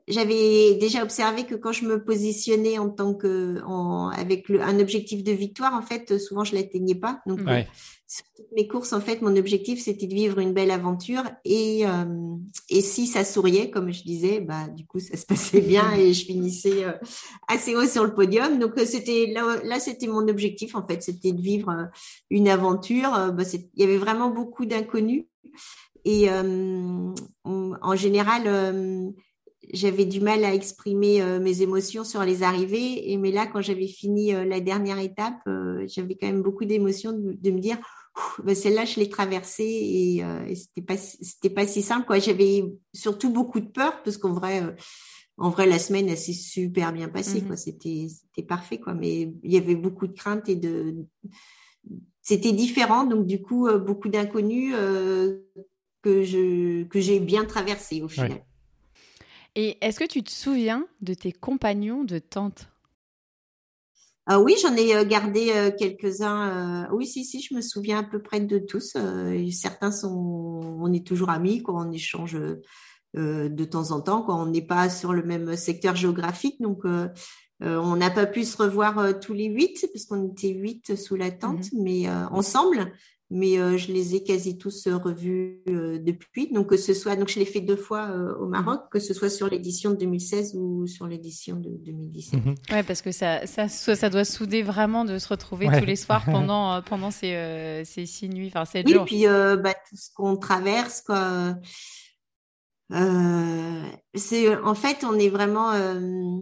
j'avais 0.09 0.75
déjà 0.75 1.03
observé 1.03 1.45
que 1.45 1.57
quand 1.57 1.73
je 1.73 1.85
me 1.85 2.03
positionnais 2.03 2.79
en 2.79 2.91
tant 2.91 3.13
que 3.13 3.61
en, 3.65 4.09
avec 4.11 4.49
le, 4.49 4.63
un 4.63 4.79
objectif 4.79 5.25
de 5.25 5.33
victoire, 5.33 5.75
en 5.75 5.83
fait, 5.83 6.19
souvent 6.19 6.45
je 6.45 6.55
l'atteignais 6.55 6.95
pas. 6.95 7.23
Donc, 7.27 7.41
euh, 7.41 7.63
sur 8.07 8.25
toutes 8.37 8.53
mes 8.55 8.69
courses, 8.69 8.93
en 8.93 9.01
fait, 9.01 9.21
mon 9.21 9.35
objectif 9.35 9.83
c'était 9.83 10.07
de 10.07 10.15
vivre 10.15 10.39
une 10.39 10.53
belle 10.53 10.71
aventure 10.71 11.25
et 11.45 11.85
euh, 11.87 12.37
et 12.71 12.83
si 12.83 13.09
ça 13.09 13.25
souriait, 13.25 13.69
comme 13.71 13.93
je 13.93 14.05
disais, 14.05 14.39
bah 14.39 14.69
du 14.69 14.87
coup 14.87 15.01
ça 15.01 15.17
se 15.17 15.27
passait 15.27 15.61
bien 15.61 15.91
et 15.93 16.13
je 16.13 16.25
finissais 16.25 16.85
euh, 16.85 16.93
assez 17.49 17.75
haut 17.75 17.87
sur 17.87 18.05
le 18.05 18.15
podium. 18.15 18.61
Donc 18.61 18.75
c'était 18.87 19.33
là, 19.35 19.61
là 19.65 19.81
c'était 19.81 20.07
mon 20.07 20.29
objectif 20.29 20.77
en 20.77 20.87
fait, 20.87 21.03
c'était 21.03 21.33
de 21.33 21.43
vivre 21.43 21.89
une 22.31 22.49
aventure. 22.49 23.11
Bah, 23.33 23.43
il 23.53 23.81
y 23.81 23.83
avait 23.83 23.99
vraiment 23.99 24.31
beaucoup 24.31 24.67
d'inconnus 24.67 25.25
Et 26.05 26.29
en 26.31 27.97
général, 27.97 29.15
j'avais 29.73 30.05
du 30.05 30.21
mal 30.21 30.45
à 30.45 30.55
exprimer 30.55 31.23
mes 31.41 31.63
émotions 31.63 32.05
sur 32.05 32.23
les 32.25 32.43
arrivées. 32.43 33.11
Et 33.11 33.17
mais 33.17 33.33
là, 33.33 33.47
quand 33.47 33.61
j'avais 33.61 33.89
fini 33.89 34.33
la 34.33 34.61
dernière 34.61 34.99
étape, 34.99 35.41
j'avais 35.87 36.17
quand 36.17 36.27
même 36.27 36.43
beaucoup 36.43 36.65
d'émotions 36.65 37.13
de, 37.13 37.51
me 37.51 37.59
dire 37.59 37.79
bah, 38.45 38.55
celle-là, 38.55 38.85
je 38.85 39.01
l'ai 39.01 39.09
traversée 39.09 39.65
et, 39.65 40.17
et 40.49 40.55
c'était 40.55 40.83
pas 40.83 40.97
c'était 40.97 41.51
pas 41.51 41.67
si 41.67 41.83
simple. 41.83 42.07
Quoi. 42.07 42.19
J'avais 42.19 42.65
surtout 42.95 43.31
beaucoup 43.31 43.61
de 43.61 43.69
peur 43.69 44.03
parce 44.03 44.17
qu'en 44.17 44.33
vrai 44.33 44.63
en 45.39 45.51
vrai, 45.51 45.67
la 45.67 45.79
semaine, 45.79 46.09
elle 46.09 46.17
s'est 46.17 46.33
super 46.33 46.93
bien 46.93 47.09
passée. 47.09 47.43
Quoi. 47.43 47.55
Mmh 47.55 47.59
c'était, 47.59 48.07
c'était 48.09 48.47
parfait. 48.47 48.79
Quoi. 48.79 48.95
Mais 48.95 49.33
il 49.43 49.53
y 49.53 49.59
avait 49.59 49.75
beaucoup 49.75 50.07
de 50.07 50.15
craintes 50.15 50.49
et 50.49 50.57
de. 50.57 51.07
C'était 52.23 52.53
différent. 52.53 53.05
Donc, 53.05 53.27
du 53.27 53.43
coup, 53.43 53.69
euh, 53.69 53.79
beaucoup 53.79 54.09
d'inconnus 54.09 54.75
euh, 54.75 55.41
que, 56.03 56.23
je, 56.23 56.85
que 56.85 57.01
j'ai 57.01 57.21
bien 57.21 57.45
traversé 57.45 58.03
au 58.03 58.09
final. 58.09 58.45
Et 59.57 59.77
est-ce 59.81 59.99
que 59.99 60.05
tu 60.05 60.23
te 60.23 60.31
souviens 60.31 60.87
de 61.01 61.15
tes 61.15 61.33
compagnons 61.33 62.05
de 62.05 62.21
tente? 62.21 62.69
Ah 64.27 64.39
oui, 64.41 64.55
j'en 64.63 64.77
ai 64.77 64.95
euh, 64.95 65.05
gardé 65.05 65.73
quelques-uns. 65.79 66.89
oui, 66.93 67.07
si, 67.07 67.25
si, 67.25 67.43
je 67.43 67.55
me 67.55 67.61
souviens 67.61 67.99
à 67.99 68.03
peu 68.05 68.23
près 68.23 68.41
de 68.41 68.59
tous. 68.59 68.97
certains 69.51 69.91
sont, 69.91 70.61
on 70.81 70.93
est 70.93 71.05
toujours 71.05 71.31
amis, 71.31 71.63
quoi, 71.63 71.75
on 71.75 71.91
échange 71.91 72.39
euh, 73.17 73.49
de 73.49 73.65
temps 73.65 73.93
en 73.93 74.03
temps 74.03 74.21
quand 74.21 74.43
on 74.43 74.47
n'est 74.47 74.67
pas 74.67 74.91
sur 74.91 75.15
le 75.15 75.23
même 75.23 75.57
secteur 75.57 75.97
géographique. 75.97 76.61
Donc, 76.61 76.85
euh, 76.85 77.09
euh, 77.63 77.79
on 77.79 77.97
n'a 77.97 78.11
pas 78.11 78.27
pu 78.27 78.45
se 78.45 78.63
revoir 78.63 79.19
tous 79.21 79.33
les 79.33 79.47
huit, 79.47 79.87
parce 79.91 80.05
qu'on 80.05 80.33
était 80.33 80.51
huit 80.51 80.97
sous 80.97 81.17
la 81.17 81.31
tente, 81.31 81.73
mhm. 81.73 81.83
mais 81.83 82.11
ensemble. 82.31 82.93
Mais 83.29 83.57
je 83.77 83.91
les 83.91 84.15
ai 84.15 84.23
quasi 84.23 84.57
tous 84.57 84.87
revus 84.87 85.61
depuis. 85.67 86.53
Donc, 86.53 86.69
que 86.69 86.77
ce 86.77 86.95
soit, 86.95 87.17
donc 87.17 87.29
je 87.29 87.41
l'ai 87.41 87.45
fait 87.45 87.61
deux 87.61 87.77
fois 87.77 88.15
au. 88.41 88.47
Maroc, 88.47 88.83
que 88.91 89.01
ce 89.01 89.15
soit 89.15 89.31
sur 89.31 89.49
l'édition 89.49 89.91
de 89.91 89.97
2016 89.97 90.55
ou 90.55 90.87
sur 90.87 91.09
l'édition 91.09 91.57
de 91.57 91.71
2017. 91.71 92.41
Oui, 92.47 92.55
Ouais, 92.71 92.83
parce 92.85 93.03
que 93.03 93.11
ça, 93.11 93.45
ça, 93.47 93.69
ça 93.69 94.11
doit 94.11 94.25
souder 94.25 94.63
vraiment 94.63 95.05
de 95.05 95.19
se 95.19 95.29
retrouver 95.29 95.67
tous 95.77 95.85
les 95.85 95.97
soirs 95.97 96.25
pendant, 96.27 96.81
pendant 96.83 97.11
ces, 97.11 97.83
ces 97.85 98.07
six 98.07 98.29
nuits, 98.29 98.47
enfin 98.47 98.65
sept 98.65 98.87
oui, 98.87 98.93
jours. 98.93 99.03
Oui, 99.03 99.09
puis 99.09 99.25
bah, 99.27 99.75
tout 99.75 99.97
ce 99.97 100.11
qu'on 100.15 100.37
traverse, 100.37 101.03
quoi 101.03 101.57
euh, 102.93 103.83
c'est 104.15 104.57
en 104.57 104.75
fait, 104.75 105.05
on 105.05 105.19
est 105.19 105.29
vraiment, 105.29 105.73
euh, 105.73 106.39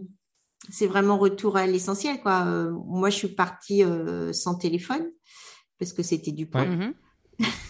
c'est 0.69 0.87
vraiment 0.87 1.17
retour 1.17 1.57
à 1.57 1.65
l'essentiel, 1.65 2.21
quoi. 2.21 2.45
Euh, 2.45 2.71
moi, 2.85 3.09
je 3.09 3.15
suis 3.15 3.27
partie 3.29 3.83
sans 4.31 4.55
téléphone 4.55 5.09
parce 5.79 5.93
que 5.93 6.03
c'était 6.03 6.31
du 6.31 6.45
point. 6.45 6.65
Mm-hmm. 6.65 6.93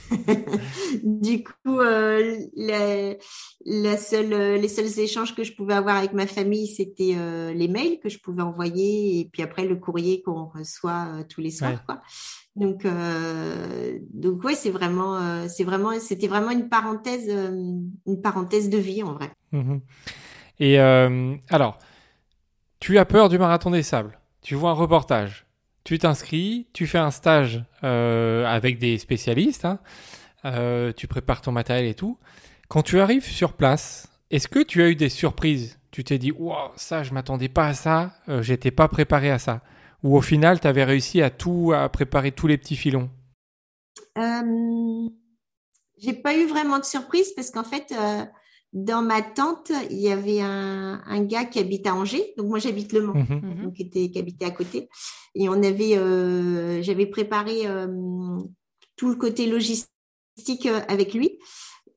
du 1.03 1.43
coup, 1.43 1.79
euh, 1.79 2.37
la, 2.55 3.97
seule, 3.97 4.59
les 4.59 4.67
seuls 4.67 4.99
échanges 4.99 5.35
que 5.35 5.43
je 5.43 5.53
pouvais 5.53 5.73
avoir 5.73 5.97
avec 5.97 6.13
ma 6.13 6.27
famille, 6.27 6.67
c'était 6.67 7.15
les 7.53 7.67
mails 7.67 7.99
que 7.99 8.09
je 8.09 8.19
pouvais 8.19 8.43
envoyer 8.43 9.19
et 9.19 9.25
puis 9.25 9.41
après 9.41 9.65
le 9.65 9.75
courrier 9.75 10.21
qu'on 10.21 10.45
reçoit 10.45 11.23
tous 11.29 11.41
les 11.41 11.49
soirs. 11.51 11.83
Quoi. 11.85 12.01
Donc, 12.55 12.85
euh, 12.85 13.99
donc 14.13 14.43
ouais, 14.43 14.55
c'est 14.55 14.69
vraiment, 14.69 15.17
euh, 15.17 15.45
c'est 15.49 15.65
vraiment, 15.65 15.99
c'était 15.99 16.27
vraiment 16.27 16.51
une 16.51 16.69
parenthèse, 16.69 17.27
euh, 17.29 17.81
une 18.07 18.21
parenthèse 18.21 18.69
de 18.69 18.77
vie 18.77 19.03
en 19.03 19.13
vrai. 19.13 19.29
Mhm. 19.51 19.81
Et 20.59 20.79
alors, 20.79 21.77
tu 22.79 22.97
as 22.97 23.03
peur 23.03 23.27
du 23.27 23.37
marathon 23.37 23.71
des 23.71 23.83
sables. 23.83 24.17
Tu 24.41 24.55
vois 24.55 24.69
un 24.69 24.73
reportage, 24.73 25.44
tu 25.85 25.97
t'inscris, 25.97 26.67
tu 26.73 26.85
fais 26.87 26.97
un 26.97 27.11
stage 27.11 27.63
avec 27.81 28.77
des 28.77 28.97
spécialistes, 28.97 29.65
hein. 29.65 29.79
tu 30.97 31.07
prépares 31.07 31.41
ton 31.41 31.53
matériel 31.53 31.85
et 31.85 31.93
tout. 31.93 32.17
Quand 32.67 32.81
tu 32.81 32.99
arrives 32.99 33.23
sur 33.25 33.53
place, 33.53 34.09
est-ce 34.31 34.49
que 34.49 34.59
tu 34.61 34.81
as 34.81 34.89
eu 34.89 34.95
des 34.95 35.09
surprises? 35.09 35.79
Tu 35.91 36.03
t'es 36.03 36.17
dit, 36.17 36.33
wow, 36.33 36.71
ça, 36.75 37.03
je 37.03 37.13
m'attendais 37.13 37.47
pas 37.47 37.67
à 37.67 37.73
ça, 37.73 38.11
j'étais 38.41 38.71
pas 38.71 38.89
préparé 38.89 39.31
à 39.31 39.39
ça. 39.39 39.61
Ou 40.03 40.17
au 40.17 40.21
final, 40.21 40.59
tu 40.59 40.67
avais 40.67 40.83
réussi 40.83 41.21
à 41.21 41.29
tout, 41.29 41.73
préparer 41.93 42.31
tous 42.31 42.47
les 42.47 42.57
petits 42.57 42.75
filons? 42.75 43.09
Euh, 44.17 45.09
J'ai 45.97 46.13
pas 46.13 46.35
eu 46.35 46.47
vraiment 46.47 46.79
de 46.79 46.85
surprise 46.85 47.31
parce 47.35 47.51
qu'en 47.51 47.63
fait, 47.63 47.91
euh, 47.91 48.25
dans 48.75 49.01
ma 49.01 49.21
tente, 49.21 49.71
il 49.89 49.99
y 49.99 50.09
avait 50.09 50.41
un, 50.41 51.23
gars 51.23 51.45
qui 51.45 51.59
habite 51.59 51.87
à 51.87 51.95
Angers. 51.95 52.33
Donc 52.37 52.47
moi, 52.47 52.59
j'habite 52.59 52.91
Le 52.91 53.01
Mans, 53.01 53.13
mhm. 53.13 53.41
Mhm. 53.41 53.63
donc 53.63 53.73
qui, 53.73 53.83
était, 53.83 54.09
qui 54.11 54.19
habitait 54.19 54.45
à 54.45 54.51
côté. 54.51 54.89
Et 55.33 55.47
on 55.47 55.63
avait, 55.63 55.97
euh, 55.97 56.83
j'avais 56.83 57.05
préparé 57.05 57.65
euh, 57.65 57.87
tout 58.97 59.09
le 59.09 59.15
côté 59.15 59.47
logistique 59.47 60.67
avec 60.89 61.13
lui. 61.13 61.39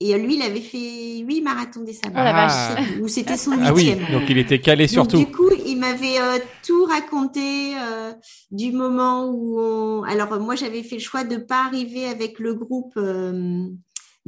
Et 0.00 0.16
lui, 0.16 0.36
il 0.36 0.42
avait 0.42 0.60
fait 0.60 1.18
huit 1.26 1.40
marathons 1.40 1.82
des 1.82 1.92
sables. 1.92 2.14
Oh 2.16 2.22
la 2.22 2.32
vache. 2.32 2.88
Où 3.00 3.08
c'était 3.08 3.36
son 3.36 3.50
huitième. 3.50 3.66
Ah 3.68 4.06
oui, 4.06 4.12
donc 4.12 4.30
il 4.30 4.38
était 4.38 4.60
calé 4.60 4.86
sur 4.86 5.08
tout. 5.08 5.18
Du 5.18 5.26
coup, 5.26 5.50
il 5.66 5.76
m'avait 5.76 6.20
euh, 6.20 6.38
tout 6.64 6.84
raconté 6.84 7.74
euh, 7.76 8.12
du 8.52 8.70
moment 8.70 9.26
où 9.26 9.60
on... 9.60 10.04
Alors, 10.04 10.38
moi, 10.38 10.54
j'avais 10.54 10.84
fait 10.84 10.96
le 10.96 11.00
choix 11.00 11.24
de 11.24 11.36
pas 11.36 11.64
arriver 11.64 12.04
avec 12.04 12.38
le 12.38 12.54
groupe 12.54 12.92
euh, 12.96 13.66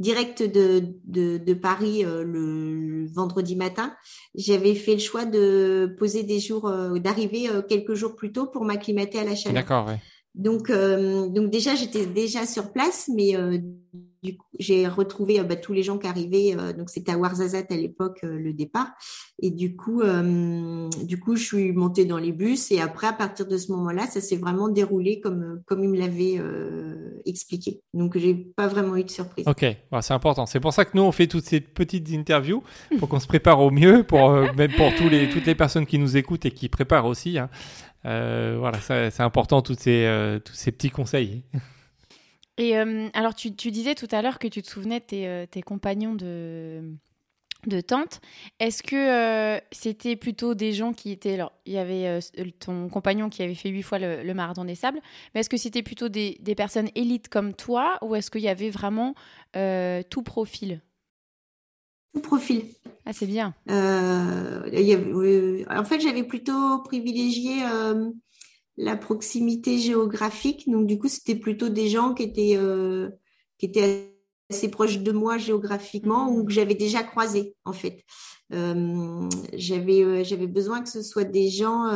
direct 0.01 0.43
de, 0.43 0.83
de, 1.05 1.53
Paris 1.53 2.03
le, 2.03 3.07
vendredi 3.13 3.55
matin. 3.55 3.93
J'avais 4.35 4.75
fait 4.75 4.93
le 4.93 4.99
choix 4.99 5.25
de 5.25 5.95
poser 5.97 6.23
des 6.23 6.39
jours, 6.39 6.71
d'arriver 6.99 7.47
quelques 7.69 7.93
jours 7.93 8.15
plus 8.15 8.31
tôt 8.31 8.47
pour 8.47 8.65
m'acclimater 8.65 9.19
à 9.19 9.23
la 9.23 9.35
chaleur. 9.35 9.61
D'accord, 9.61 9.87
ouais. 9.87 9.99
Donc, 10.35 10.71
donc 10.71 11.49
déjà, 11.49 11.75
j'étais 11.75 12.05
déjà 12.05 12.45
sur 12.45 12.71
place, 12.71 13.09
mais 13.13 13.35
j'ai 14.59 14.87
retrouvé 14.87 15.39
euh, 15.39 15.43
bah, 15.43 15.55
tous 15.55 15.73
les 15.73 15.83
gens 15.83 15.97
qui 15.97 16.07
arrivaient. 16.07 16.55
Euh, 16.57 16.73
donc, 16.73 16.89
c'était 16.89 17.11
à 17.11 17.17
Warzazat 17.17 17.65
à 17.69 17.75
l'époque 17.75 18.19
euh, 18.23 18.37
le 18.37 18.53
départ. 18.53 18.91
Et 19.41 19.49
du 19.49 19.75
coup, 19.75 20.03
du 21.03 21.19
coup, 21.19 21.35
je 21.35 21.43
suis 21.43 21.71
montée 21.71 22.05
dans 22.05 22.19
les 22.19 22.31
bus. 22.31 22.71
Et 22.71 22.79
après, 22.79 23.07
à 23.07 23.13
partir 23.13 23.47
de 23.47 23.57
ce 23.57 23.71
moment-là, 23.71 24.05
ça 24.05 24.21
s'est 24.21 24.35
vraiment 24.35 24.69
déroulé 24.69 25.19
comme 25.19 25.63
comme 25.65 25.83
il 25.83 25.89
me 25.89 25.97
l'avait 25.97 26.39
expliqué. 27.25 27.81
Donc, 27.95 28.15
j'ai 28.19 28.35
pas 28.35 28.67
vraiment 28.67 28.95
eu 28.97 29.03
de 29.03 29.09
surprise. 29.09 29.47
Ok, 29.47 29.65
c'est 30.01 30.13
important. 30.13 30.45
C'est 30.45 30.59
pour 30.59 30.73
ça 30.73 30.85
que 30.85 30.91
nous 30.93 31.01
on 31.01 31.11
fait 31.11 31.25
toutes 31.25 31.45
ces 31.45 31.59
petites 31.59 32.11
interviews 32.11 32.61
pour 32.99 33.09
qu'on 33.09 33.19
se 33.19 33.25
prépare 33.25 33.59
au 33.61 33.71
mieux, 33.71 34.03
pour 34.03 34.29
même 34.29 34.71
pour 34.77 34.93
tous 34.93 35.09
les 35.09 35.27
toutes 35.27 35.47
les 35.47 35.55
personnes 35.55 35.87
qui 35.87 35.97
nous 35.97 36.15
écoutent 36.15 36.45
et 36.45 36.51
qui 36.51 36.69
préparent 36.69 37.07
aussi. 37.07 37.39
Hein. 37.39 37.49
Voilà, 38.03 38.79
c'est 38.81 39.21
important 39.21 39.61
toutes 39.61 39.79
ces 39.79 40.39
tous 40.43 40.53
ces 40.53 40.71
petits 40.71 40.89
conseils. 40.89 41.43
Et 42.61 42.77
euh, 42.77 43.09
alors, 43.13 43.33
tu, 43.33 43.49
disais 43.49 43.95
tout 43.95 44.07
à 44.11 44.21
l'heure 44.21 44.37
que 44.37 44.47
tu 44.47 44.61
te 44.61 44.69
souvenais 44.69 44.99
de 44.99 45.05
tes, 45.05 45.27
euh, 45.27 45.45
compagnons 45.65 46.13
de, 46.13 46.93
de 47.65 47.81
tente. 47.81 48.21
Est-ce 48.59 48.83
que 48.83 48.95
euh, 48.95 49.59
c'était 49.71 50.15
plutôt 50.15 50.53
des 50.53 50.73
gens 50.73 50.93
qui 50.93 51.11
étaient. 51.11 51.33
Alors, 51.33 51.53
il 51.65 51.73
y 51.73 51.77
avait 51.79 52.19
ton 52.59 52.87
compagnon 52.89 53.29
qui 53.29 53.41
avait 53.41 53.55
fait 53.55 53.69
huit 53.69 53.81
fois 53.81 53.97
le, 53.97 54.33
marathon 54.33 54.65
des 54.65 54.75
sables, 54.75 54.99
mais 55.33 55.41
est-ce 55.41 55.49
que 55.49 55.57
c'était 55.57 55.81
plutôt 55.81 56.07
des, 56.07 56.37
personnes 56.55 56.89
élites 56.93 57.29
comme 57.29 57.53
toi 57.53 57.97
ou 58.03 58.15
est-ce 58.15 58.29
qu'il 58.29 58.41
y 58.41 58.49
avait 58.49 58.69
vraiment 58.69 59.15
tout 59.53 60.23
profil? 60.23 60.81
Tout 62.13 62.21
profil. 62.21 62.63
Ah, 63.05 63.13
c'est 63.13 63.25
bien. 63.25 63.53
en 63.67 64.63
fait, 65.85 65.99
j'avais 65.99 66.23
plutôt 66.23 66.79
privilégié 66.83 67.63
la 68.77 68.97
proximité 68.97 69.77
géographique. 69.77 70.69
Donc, 70.69 70.87
du 70.87 70.97
coup, 70.97 71.07
c'était 71.07 71.35
plutôt 71.35 71.69
des 71.69 71.87
gens 71.87 72.13
qui 72.13 72.23
étaient, 72.23 72.55
euh, 72.55 73.09
qui 73.57 73.67
étaient 73.67 74.15
assez 74.49 74.69
proches 74.69 74.99
de 74.99 75.11
moi 75.11 75.37
géographiquement 75.37 76.29
ou 76.29 76.43
que 76.43 76.51
j'avais 76.51 76.75
déjà 76.75 77.03
croisés, 77.03 77.55
en 77.63 77.73
fait. 77.73 78.03
Euh, 78.53 79.29
j'avais, 79.53 80.03
euh, 80.03 80.23
j'avais 80.23 80.47
besoin 80.47 80.81
que 80.81 80.89
ce 80.89 81.01
soit 81.01 81.23
des 81.23 81.49
gens, 81.49 81.89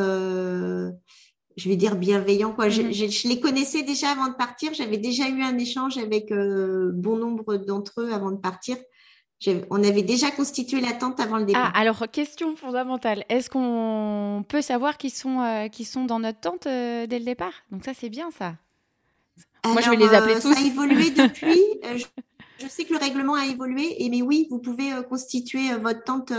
je 1.57 1.69
vais 1.69 1.75
dire 1.75 1.95
bienveillants. 1.95 2.53
Quoi. 2.53 2.69
Je, 2.69 2.81
mm-hmm. 2.81 3.12
je, 3.12 3.27
les 3.27 3.39
connaissais 3.39 3.84
déjà 3.84 4.12
avant 4.12 4.27
de 4.27 4.36
partir. 4.36 4.74
J'avais 4.74 4.98
déjà 4.98 5.27
eu 5.29 5.41
un 5.41 5.57
échange 5.57 5.98
avec 5.98 6.29
bon 6.29 7.17
nombre 7.17 7.57
d'entre 7.57 8.01
eux 8.01 8.12
avant 8.12 8.31
de 8.31 8.39
partir. 8.39 8.77
On 9.70 9.84
avait 9.84 10.01
déjà 10.01 10.32
constitué 10.32 10.82
la 10.82 10.94
tente 10.94 11.20
avant 11.20 11.38
le 11.38 11.46
départ. 11.46 11.72
Ah, 11.74 11.80
alors, 11.80 12.06
question 12.12 12.56
fondamentale. 12.56 13.25
Est-ce 13.30 13.50
qu'on 13.50 14.44
peut 14.48 14.62
savoir 14.62 14.98
qui 14.98 15.10
sont, 15.10 15.42
euh, 15.42 15.68
qui 15.68 15.86
sont 15.86 16.06
dans 16.06 16.20
notre 16.20 16.39
tente 16.39 16.68
euh, 16.68 17.06
dès 17.06 17.20
le 17.20 17.25
départ? 17.25 17.54
Donc 17.72 17.84
ça, 17.84 17.92
c'est 17.94 18.10
bien 18.10 18.30
ça. 18.32 18.56
Moi, 19.65 19.82
je 19.82 19.89
vais 19.89 19.98
les 19.98 20.13
appeler 20.13 20.36
euh, 20.36 20.42
tous. 20.42 20.54
Ça 20.54 20.60
a 20.60 20.63
évolué 20.63 21.10
depuis. 21.12 21.60
je, 22.60 22.68
sais 22.68 22.86
que 22.86 22.94
le 22.94 23.00
règlement 23.00 23.36
a 23.36 23.46
évolué. 23.46 24.04
Et 24.04 24.10
mais 24.10 24.22
oui, 24.22 24.48
vous 24.50 24.60
pouvez 24.60 24.92
constituer 25.10 25.74
votre 25.82 26.04
tente 26.04 26.32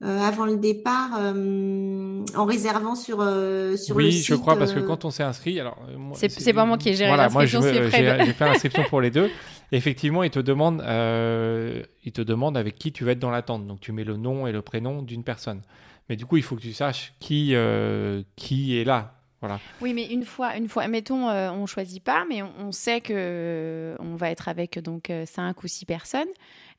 avant 0.00 0.46
le 0.46 0.56
départ 0.56 1.10
en 1.14 2.44
réservant 2.44 2.96
sur, 2.96 3.18
sur 3.18 3.96
oui, 3.96 4.06
le 4.06 4.10
site. 4.10 4.20
Oui, 4.20 4.22
je 4.22 4.34
crois, 4.34 4.58
parce 4.58 4.72
que 4.72 4.80
quand 4.80 5.04
on 5.04 5.10
s'est 5.10 5.22
inscrit... 5.22 5.60
alors 5.60 5.78
C'est 6.14 6.52
pas 6.52 6.64
moi 6.64 6.76
qui 6.76 6.88
ai 6.88 6.94
géré 6.94 7.10
voilà, 7.10 7.28
l'inscription, 7.28 7.62
c'est 7.62 7.90
J'ai 8.26 8.32
fait 8.32 8.44
l'inscription 8.44 8.82
pour 8.90 9.00
les 9.00 9.10
deux. 9.10 9.30
effectivement, 9.76 10.22
il 10.22 10.30
te 10.30 10.38
demande, 10.38 10.80
euh, 10.82 11.82
il 12.04 12.12
te 12.12 12.22
demande 12.22 12.56
avec 12.56 12.76
qui 12.76 12.92
tu 12.92 13.04
vas 13.04 13.12
être 13.12 13.18
dans 13.18 13.30
l'attente. 13.30 13.66
Donc, 13.66 13.80
tu 13.80 13.92
mets 13.92 14.04
le 14.04 14.16
nom 14.16 14.46
et 14.46 14.52
le 14.52 14.62
prénom 14.62 15.02
d'une 15.02 15.24
personne. 15.24 15.62
Mais 16.08 16.16
du 16.16 16.26
coup, 16.26 16.36
il 16.36 16.42
faut 16.42 16.56
que 16.56 16.62
tu 16.62 16.72
saches 16.72 17.14
qui, 17.20 17.50
euh, 17.54 18.22
qui 18.36 18.78
est 18.78 18.84
là. 18.84 19.14
Voilà. 19.40 19.58
Oui, 19.80 19.92
mais 19.92 20.06
une 20.06 20.24
fois, 20.24 20.56
une 20.56 20.68
fois, 20.68 20.86
mettons, 20.86 21.28
on 21.28 21.66
choisit 21.66 22.02
pas, 22.02 22.24
mais 22.28 22.42
on, 22.42 22.70
sait 22.70 23.00
que 23.00 23.96
on 23.98 24.14
va 24.14 24.30
être 24.30 24.46
avec 24.46 24.78
donc 24.78 25.10
cinq 25.26 25.64
ou 25.64 25.66
six 25.66 25.84
personnes. 25.84 26.28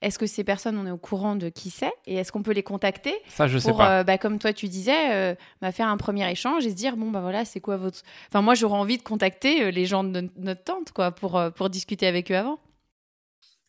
Est-ce 0.03 0.19
que 0.19 0.27
ces 0.27 0.43
personnes, 0.43 0.77
on 0.77 0.85
est 0.85 0.91
au 0.91 0.97
courant 0.97 1.37
de 1.37 1.47
qui 1.47 1.69
c'est 1.69 1.93
Et 2.05 2.15
est-ce 2.15 2.33
qu'on 2.33 2.43
peut 2.43 2.51
les 2.51 2.61
contacter 2.61 3.15
Ça, 3.29 3.47
je 3.47 3.57
pour, 3.57 3.61
sais 3.61 3.73
pas. 3.73 3.99
Euh, 3.99 4.03
bah, 4.03 4.17
comme 4.17 4.37
toi, 4.37 4.51
tu 4.51 4.67
disais, 4.67 5.13
euh, 5.13 5.33
bah, 5.61 5.71
faire 5.71 5.87
un 5.87 5.95
premier 5.95 6.29
échange 6.29 6.65
et 6.65 6.69
se 6.69 6.75
dire, 6.75 6.97
bon, 6.97 7.09
bah 7.09 7.21
voilà, 7.21 7.45
c'est 7.45 7.61
quoi 7.61 7.77
votre. 7.77 8.01
Enfin, 8.27 8.41
moi, 8.41 8.53
j'aurais 8.53 8.77
envie 8.77 8.97
de 8.97 9.03
contacter 9.03 9.63
euh, 9.63 9.71
les 9.71 9.85
gens 9.85 10.03
de 10.03 10.29
notre 10.37 10.63
tante, 10.65 10.91
quoi, 10.91 11.11
pour, 11.11 11.41
pour 11.55 11.69
discuter 11.69 12.05
avec 12.05 12.31
eux 12.31 12.35
avant. 12.35 12.59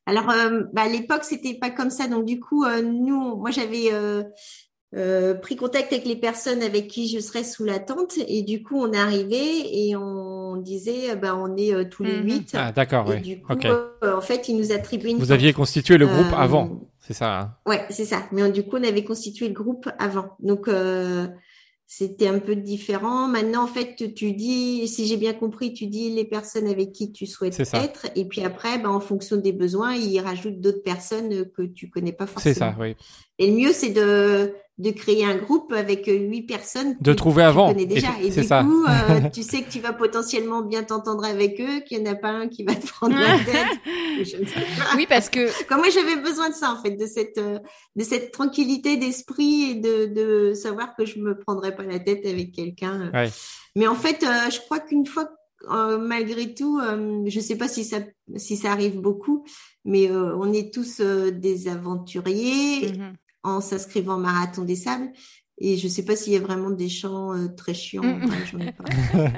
Alors, 0.06 0.26
bah, 0.72 0.82
à 0.82 0.88
l'époque, 0.88 1.24
c'était 1.24 1.54
pas 1.54 1.70
comme 1.70 1.90
ça. 1.90 2.08
Donc, 2.08 2.24
du 2.24 2.40
coup, 2.40 2.64
nous, 2.66 3.36
moi, 3.36 3.50
j'avais 3.50 3.90
euh, 4.96 5.34
pris 5.34 5.56
contact 5.56 5.92
avec 5.92 6.04
les 6.06 6.14
personnes 6.14 6.62
avec 6.62 6.86
qui 6.86 7.08
je 7.08 7.18
serais 7.18 7.42
sous 7.42 7.64
la 7.64 7.80
tente 7.80 8.12
et 8.28 8.42
du 8.42 8.62
coup 8.62 8.80
on 8.80 8.92
est 8.92 8.98
arrivé 8.98 9.88
et 9.88 9.96
on 9.96 10.56
disait 10.56 11.16
bah 11.16 11.34
on 11.36 11.56
est 11.56 11.74
euh, 11.74 11.84
tous 11.84 12.04
les 12.04 12.18
mhm. 12.18 12.24
huit. 12.24 12.50
Ah 12.54 12.70
d'accord, 12.70 13.06
oui. 13.08 13.20
Du 13.20 13.40
coup, 13.40 13.52
euh, 13.66 14.16
en 14.16 14.20
fait, 14.20 14.48
ils 14.48 14.56
nous 14.56 14.70
attribuaient 14.70 15.10
une. 15.10 15.18
Vous 15.18 15.32
aviez 15.32 15.52
constitué 15.52 15.98
le 15.98 16.06
groupe 16.06 16.32
avant, 16.36 16.82
c'est 17.00 17.12
ça. 17.12 17.40
Hein? 17.40 17.54
Ouais, 17.66 17.84
c'est 17.90 18.04
ça. 18.04 18.22
Mais 18.30 18.48
du 18.52 18.62
coup, 18.62 18.76
on 18.76 18.84
avait 18.84 19.02
constitué 19.02 19.48
le 19.48 19.54
groupe 19.54 19.88
avant. 19.98 20.36
Donc 20.38 20.68
c'était 21.86 22.28
un 22.28 22.38
peu 22.38 22.56
différent. 22.56 23.28
Maintenant, 23.28 23.64
en 23.64 23.66
fait, 23.66 24.14
tu 24.14 24.32
dis, 24.32 24.88
si 24.88 25.06
j'ai 25.06 25.16
bien 25.16 25.34
compris, 25.34 25.72
tu 25.72 25.86
dis 25.86 26.10
les 26.10 26.24
personnes 26.24 26.66
avec 26.66 26.92
qui 26.92 27.12
tu 27.12 27.26
souhaites 27.26 27.60
être, 27.60 28.06
et 28.16 28.24
puis 28.24 28.42
après, 28.42 28.78
ben, 28.78 28.90
en 28.90 29.00
fonction 29.00 29.36
des 29.36 29.52
besoins, 29.52 29.94
ils 29.94 30.18
rajoutent 30.20 30.60
d'autres 30.60 30.82
personnes 30.82 31.50
que 31.50 31.62
tu 31.62 31.90
connais 31.90 32.12
pas 32.12 32.26
forcément. 32.26 32.54
C'est 32.54 32.58
ça, 32.58 32.76
oui. 32.80 32.96
Et 33.38 33.50
le 33.50 33.56
mieux, 33.56 33.72
c'est 33.72 33.90
de 33.90 34.54
de 34.78 34.90
créer 34.90 35.24
un 35.24 35.36
groupe 35.36 35.72
avec 35.72 36.08
euh, 36.08 36.16
huit 36.16 36.42
personnes. 36.42 36.96
De 37.00 37.12
trouver 37.12 37.44
avant. 37.44 37.68
Tu 37.68 37.74
connais 37.74 37.86
déjà. 37.86 38.08
Et, 38.20 38.30
du 38.30 38.40
coup, 38.40 38.84
euh, 38.84 39.28
tu 39.32 39.42
sais 39.42 39.62
que 39.62 39.70
tu 39.70 39.78
vas 39.78 39.92
potentiellement 39.92 40.62
bien 40.62 40.82
t'entendre 40.82 41.24
avec 41.24 41.60
eux, 41.60 41.80
qu'il 41.80 42.02
n'y 42.02 42.08
en 42.08 42.12
a 42.12 42.16
pas 42.16 42.30
un 42.30 42.48
qui 42.48 42.64
va 42.64 42.74
te 42.74 42.86
prendre 42.86 43.16
la 43.16 43.38
tête. 43.38 43.78
Oui, 44.96 45.06
parce 45.08 45.28
que. 45.28 45.66
Comme 45.66 45.78
moi, 45.78 45.90
j'avais 45.90 46.16
besoin 46.16 46.50
de 46.50 46.54
ça, 46.54 46.72
en 46.72 46.80
fait, 46.80 46.92
de 46.92 47.06
cette, 47.06 47.38
euh, 47.38 47.58
de 47.96 48.04
cette 48.04 48.32
tranquillité 48.32 48.96
d'esprit 48.96 49.70
et 49.70 49.74
de, 49.74 50.06
de 50.06 50.54
savoir 50.54 50.94
que 50.96 51.04
je 51.04 51.18
me 51.18 51.36
prendrais 51.36 51.74
pas 51.74 51.82
la 51.82 51.98
tête 51.98 52.24
avec 52.26 52.52
quelqu'un. 52.52 53.10
Mais 53.76 53.86
en 53.86 53.94
fait, 53.94 54.24
je 54.52 54.60
crois 54.60 54.80
qu'une 54.80 55.06
fois 55.06 55.28
malgré 55.98 56.54
tout, 56.54 56.80
je 56.80 57.36
ne 57.36 57.42
sais 57.42 57.56
pas 57.56 57.68
si 57.68 57.84
ça, 57.84 57.98
si 58.36 58.56
ça 58.56 58.70
arrive 58.70 59.00
beaucoup, 59.00 59.44
mais 59.84 60.10
on 60.10 60.52
est 60.52 60.72
tous 60.72 61.00
des 61.00 61.68
aventuriers. 61.68 62.92
Mm-hmm 62.92 63.14
en 63.44 63.60
s'inscrivant 63.60 64.16
au 64.16 64.20
marathon 64.20 64.62
des 64.62 64.76
sables. 64.76 65.10
Et 65.58 65.76
je 65.76 65.86
ne 65.86 65.90
sais 65.90 66.04
pas 66.04 66.16
s'il 66.16 66.32
y 66.32 66.36
a 66.36 66.40
vraiment 66.40 66.70
des 66.70 66.88
champs 66.88 67.32
euh, 67.32 67.46
très 67.56 67.74
chiants. 67.74 68.02
Mm, 68.02 68.28
mm. 68.54 69.32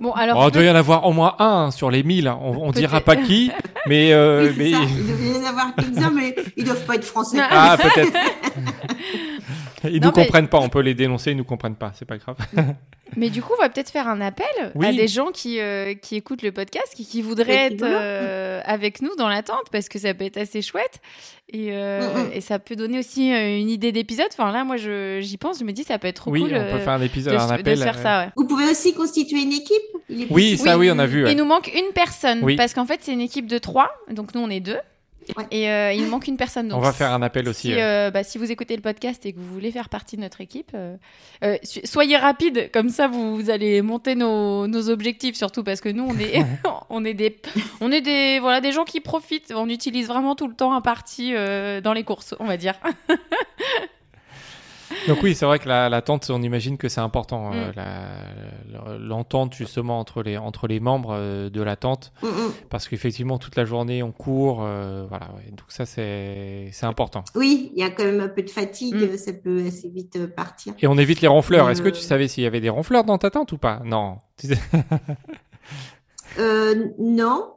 bon, 0.00 0.10
alors, 0.10 0.42
oh, 0.42 0.48
il 0.48 0.52
doit 0.52 0.64
y 0.64 0.70
en 0.70 0.74
avoir 0.74 1.06
au 1.06 1.12
moins 1.12 1.36
un 1.38 1.70
sur 1.70 1.88
les 1.90 2.02
1000. 2.02 2.28
On, 2.28 2.66
ne 2.66 2.72
dira 2.72 3.00
pas 3.00 3.14
qui, 3.14 3.52
mais, 3.86 4.12
euh, 4.12 4.52
mais... 4.56 4.70
il 4.70 4.76
doit 4.76 5.40
y 5.40 5.44
en 5.44 5.48
avoir 5.48 5.72
quelques-uns, 5.76 6.10
mais 6.10 6.34
ils 6.56 6.64
doivent 6.64 6.84
pas 6.84 6.96
être 6.96 7.04
français. 7.04 7.38
Ah, 7.48 7.76
peut-être. 7.80 8.12
Ils 9.84 10.00
ne 10.00 10.06
nous 10.06 10.12
comprennent 10.12 10.48
pas. 10.48 10.58
On 10.58 10.68
peut 10.68 10.80
les 10.80 10.94
dénoncer, 10.94 11.30
ils 11.30 11.34
ne 11.34 11.38
nous 11.38 11.44
comprennent 11.44 11.76
pas. 11.76 11.92
C'est 11.94 12.04
pas 12.04 12.18
grave. 12.18 12.36
Mais 13.16 13.30
du 13.30 13.40
coup, 13.40 13.52
on 13.56 13.62
va 13.62 13.68
peut-être 13.68 13.90
faire 13.90 14.08
un 14.08 14.20
appel 14.20 14.46
à 14.82 14.92
des 14.92 15.06
gens 15.06 15.30
qui, 15.32 15.60
euh, 15.60 15.94
qui 15.94 16.16
écoutent 16.16 16.42
le 16.42 16.50
podcast, 16.50 16.92
qui, 16.94 17.06
qui 17.06 17.22
voudraient 17.22 17.72
être 17.72 17.84
euh, 17.84 18.60
avec 18.64 19.00
nous 19.00 19.14
dans 19.16 19.28
l'attente, 19.28 19.66
parce 19.70 19.88
que 19.88 19.98
ça 19.98 20.12
peut 20.12 20.24
être 20.24 20.38
assez 20.38 20.60
chouette. 20.60 21.00
Et, 21.52 21.68
euh, 21.70 22.00
mm, 22.00 22.30
et 22.32 22.40
ça 22.40 22.58
peut 22.58 22.74
donner 22.74 22.98
aussi 22.98 23.30
une 23.30 23.70
idée 23.70 23.92
d'épisode. 23.92 24.26
Enfin, 24.32 24.50
là, 24.50 24.64
moi, 24.64 24.76
j'y 24.76 25.36
pense, 25.36 25.60
je 25.60 25.64
me 25.64 25.72
dis, 25.72 25.84
ça 25.84 25.98
peut 25.98 26.08
être 26.08 26.16
trop 26.16 26.32
oui, 26.32 26.42
cool. 26.42 26.54
on 26.56 26.72
peut 26.72 26.80
faire 26.80 26.94
un 26.94 27.02
épisode, 27.02 27.34
un 27.34 27.50
appel. 27.50 27.78
faire 27.78 27.98
ça, 27.98 28.32
Vous 28.36 28.46
pouvez 28.46 28.68
aussi 28.70 28.92
constituer 28.92 29.42
une 29.42 29.52
équipe. 29.52 30.30
Oui, 30.30 30.56
ça, 30.56 30.76
oui, 30.76 30.90
on 30.90 30.98
a 30.98 31.06
vu. 31.06 31.28
Il 31.28 31.36
nous 31.36 31.44
manque 31.44 31.72
une 31.74 31.92
personne, 31.94 32.56
parce 32.56 32.74
qu'en 32.74 32.86
fait, 32.86 33.00
c'est 33.02 33.12
une 33.12 33.20
équipe 33.20 33.46
de 33.46 33.58
trois. 33.58 33.90
Donc, 34.10 34.34
nous, 34.34 34.40
on 34.40 34.50
est 34.50 34.60
deux. 34.60 34.78
Et 35.50 35.70
euh, 35.70 35.92
il 35.92 36.06
manque 36.06 36.28
une 36.28 36.36
personne. 36.36 36.68
Donc, 36.68 36.78
on 36.78 36.82
va 36.82 36.92
faire 36.92 37.12
un 37.12 37.22
appel 37.22 37.48
aussi. 37.48 37.68
Si, 37.68 37.74
euh, 37.74 38.10
bah, 38.10 38.22
si, 38.22 38.38
vous 38.38 38.50
écoutez 38.50 38.76
le 38.76 38.82
podcast 38.82 39.24
et 39.26 39.32
que 39.32 39.38
vous 39.38 39.52
voulez 39.52 39.70
faire 39.70 39.88
partie 39.88 40.16
de 40.16 40.22
notre 40.22 40.40
équipe, 40.40 40.72
euh, 40.74 40.96
soyez 41.84 42.16
rapide, 42.16 42.70
comme 42.72 42.88
ça 42.88 43.08
vous, 43.08 43.50
allez 43.50 43.82
monter 43.82 44.14
nos, 44.14 44.66
nos, 44.66 44.90
objectifs, 44.90 45.36
surtout 45.36 45.64
parce 45.64 45.80
que 45.80 45.88
nous, 45.88 46.04
on 46.04 46.18
est, 46.18 46.44
on 46.90 47.04
est, 47.04 47.14
des, 47.14 47.36
on 47.80 47.90
est 47.92 48.00
des, 48.00 48.38
voilà, 48.40 48.60
des 48.60 48.72
gens 48.72 48.84
qui 48.84 49.00
profitent. 49.00 49.52
On 49.54 49.68
utilise 49.68 50.06
vraiment 50.08 50.34
tout 50.34 50.48
le 50.48 50.54
temps 50.54 50.74
un 50.74 50.80
parti 50.80 51.32
dans 51.32 51.92
les 51.92 52.04
courses, 52.04 52.34
on 52.38 52.46
va 52.46 52.56
dire. 52.56 52.74
Donc 55.08 55.22
oui, 55.22 55.34
c'est 55.34 55.46
vrai 55.46 55.58
que 55.58 55.68
la, 55.68 56.02
tente, 56.02 56.30
on 56.30 56.42
imagine 56.42 56.76
que 56.76 56.88
c'est 56.88 57.00
important. 57.00 57.52
Euh, 57.52 57.72
mm. 57.72 59.06
L'entente 59.06 59.54
justement 59.54 59.98
entre 59.98 60.22
les, 60.22 60.36
entre 60.36 60.66
les 60.66 60.80
membres 60.80 61.12
euh, 61.12 61.50
de 61.50 61.62
la 61.62 61.76
tente. 61.76 62.12
Mm, 62.22 62.26
mm. 62.26 62.52
Parce 62.70 62.88
qu'effectivement, 62.88 63.38
toute 63.38 63.56
la 63.56 63.64
journée, 63.64 64.02
on 64.02 64.12
court. 64.12 64.60
Euh, 64.62 65.06
voilà, 65.08 65.28
donc 65.50 65.66
ça, 65.68 65.86
c'est 65.86 66.70
important. 66.82 67.24
Oui, 67.34 67.72
il 67.74 67.80
y 67.80 67.84
a 67.84 67.90
quand 67.90 68.04
même 68.04 68.20
un 68.20 68.28
peu 68.28 68.42
de 68.42 68.50
fatigue. 68.50 69.16
Ça 69.16 69.32
peut 69.32 69.64
assez 69.66 69.88
vite 69.88 70.26
partir. 70.34 70.74
Et 70.80 70.86
on 70.86 70.98
évite 70.98 71.20
les 71.20 71.28
ronfleurs. 71.28 71.70
Est-ce 71.70 71.82
que 71.82 71.88
tu 71.88 72.02
savais 72.02 72.28
s'il 72.28 72.44
y 72.44 72.46
avait 72.46 72.60
des 72.60 72.70
ronfleurs 72.70 73.04
dans 73.04 73.18
ta 73.18 73.30
tente 73.30 73.52
ou 73.52 73.58
pas? 73.58 73.82
Non. 73.84 74.18
non, 76.98 77.54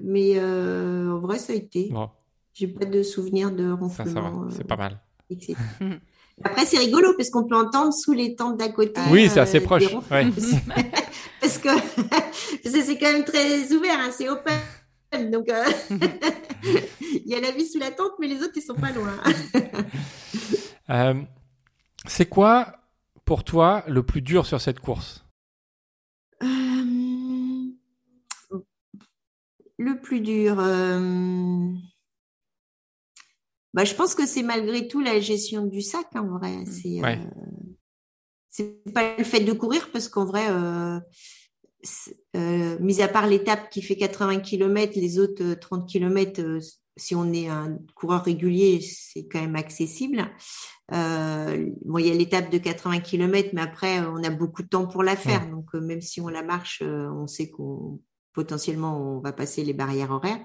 mais 0.00 0.40
en 0.40 1.18
vrai, 1.18 1.38
ça 1.38 1.52
a 1.52 1.56
été. 1.56 1.88
Bon. 1.90 2.10
J'ai 2.54 2.68
pas 2.68 2.84
de 2.84 3.02
souvenir 3.02 3.50
de 3.50 3.70
ronfleurs. 3.70 4.06
Ça, 4.06 4.12
ça 4.12 4.20
va, 4.20 4.30
c'est 4.50 4.66
pas 4.66 4.76
mal. 4.76 5.00
Après, 6.44 6.64
c'est 6.66 6.78
rigolo 6.78 7.14
parce 7.16 7.30
qu'on 7.30 7.44
peut 7.44 7.56
entendre 7.56 7.92
sous 7.92 8.12
les 8.12 8.34
tentes 8.34 8.56
d'à 8.58 8.68
côté. 8.68 9.00
Oui, 9.10 9.28
c'est 9.28 9.40
assez 9.40 9.58
euh, 9.58 9.64
proche. 9.64 9.84
parce 11.40 11.58
que 11.58 11.68
c'est 12.64 12.98
quand 12.98 13.12
même 13.12 13.24
très 13.24 13.72
ouvert, 13.72 13.98
hein, 13.98 14.10
c'est 14.10 14.28
open. 14.28 15.30
Donc, 15.30 15.48
euh, 15.50 15.64
il 17.02 17.26
y 17.26 17.34
a 17.34 17.40
la 17.40 17.50
vie 17.50 17.66
sous 17.66 17.78
la 17.78 17.90
tente, 17.90 18.12
mais 18.18 18.28
les 18.28 18.42
autres, 18.42 18.54
ils 18.56 18.62
sont 18.62 18.74
pas 18.74 18.92
loin. 18.92 19.12
Euh, 20.90 21.14
c'est 22.06 22.26
quoi, 22.26 22.80
pour 23.24 23.44
toi, 23.44 23.84
le 23.86 24.02
plus 24.02 24.20
dur 24.20 24.46
sur 24.46 24.60
cette 24.60 24.80
course? 24.80 25.24
Le 29.78 30.00
plus 30.00 30.20
dur. 30.20 30.56
Bah, 33.74 33.84
je 33.84 33.94
pense 33.94 34.14
que 34.14 34.26
c'est 34.26 34.42
malgré 34.42 34.86
tout 34.86 35.00
la 35.00 35.18
gestion 35.20 35.66
du 35.66 35.80
sac, 35.80 36.06
en 36.14 36.26
vrai. 36.38 36.56
Mmh. 36.58 36.66
C'est 36.66 37.04
euh, 37.04 37.16
c'est 38.50 38.92
pas 38.92 39.16
le 39.16 39.24
fait 39.24 39.40
de 39.40 39.52
courir, 39.52 39.90
parce 39.92 40.08
qu'en 40.08 40.26
vrai, 40.26 40.44
euh, 40.50 41.00
euh, 42.36 42.78
mis 42.80 43.00
à 43.00 43.08
part 43.08 43.26
l'étape 43.26 43.70
qui 43.70 43.80
fait 43.80 43.96
80 43.96 44.40
km, 44.40 44.92
les 44.96 45.18
autres 45.18 45.54
30 45.54 45.88
km, 45.88 46.58
si 46.98 47.14
on 47.14 47.32
est 47.32 47.48
un 47.48 47.78
coureur 47.94 48.24
régulier, 48.24 48.82
c'est 48.82 49.26
quand 49.26 49.40
même 49.40 49.56
accessible. 49.56 50.30
bon, 50.90 51.98
il 51.98 52.06
y 52.06 52.10
a 52.10 52.14
l'étape 52.14 52.50
de 52.50 52.58
80 52.58 53.00
km, 53.00 53.50
mais 53.54 53.62
après, 53.62 54.00
on 54.00 54.22
a 54.22 54.28
beaucoup 54.28 54.62
de 54.62 54.68
temps 54.68 54.86
pour 54.86 55.02
la 55.02 55.16
faire. 55.16 55.48
Donc, 55.48 55.72
même 55.72 56.02
si 56.02 56.20
on 56.20 56.28
la 56.28 56.42
marche, 56.42 56.82
on 56.82 57.26
sait 57.26 57.48
qu'on 57.48 58.00
potentiellement 58.34 59.16
on 59.16 59.20
va 59.20 59.32
passer 59.32 59.64
les 59.64 59.72
barrières 59.72 60.10
horaires. 60.10 60.40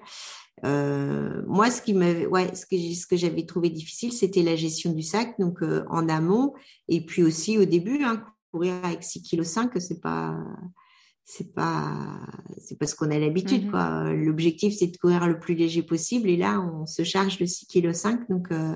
Euh, 0.66 1.42
moi, 1.46 1.70
ce 1.70 1.82
qui 1.82 1.94
me, 1.94 2.28
ouais, 2.28 2.54
ce 2.56 2.66
que, 2.66 2.78
ce 2.78 3.06
que 3.06 3.16
j'avais 3.16 3.46
trouvé 3.46 3.70
difficile, 3.70 4.12
c'était 4.12 4.42
la 4.42 4.56
gestion 4.56 4.92
du 4.92 5.04
sac, 5.04 5.40
donc 5.40 5.62
euh, 5.62 5.84
en 5.90 6.10
amont, 6.10 6.54
et 6.88 7.02
puis 7.02 7.24
aussi 7.24 7.58
au 7.58 7.66
début, 7.66 8.04
hein, 8.04 8.24
courir 8.52 8.74
avec 8.84 9.04
6 9.04 9.24
kg 9.24 9.44
5, 9.44 9.72
c'est 9.80 10.02
pas, 10.02 10.36
c'est 11.26 11.54
pas, 11.54 11.94
c'est 12.58 12.80
pas 12.80 12.88
ce 12.88 12.96
qu'on 12.96 13.12
a 13.12 13.20
l'habitude, 13.20 13.68
mm-hmm. 13.68 13.72
quoi. 13.72 14.14
L'objectif, 14.14 14.74
c'est 14.76 14.88
de 14.88 14.98
courir 14.98 15.28
le 15.28 15.40
plus 15.40 15.54
léger 15.54 15.84
possible, 15.84 16.30
et 16.30 16.38
là, 16.38 16.60
on 16.60 16.86
se 16.86 17.04
charge 17.04 17.38
de 17.38 17.46
6 17.46 17.68
kg 17.68 17.94
5, 17.94 18.30
donc. 18.30 18.52
Euh, 18.52 18.76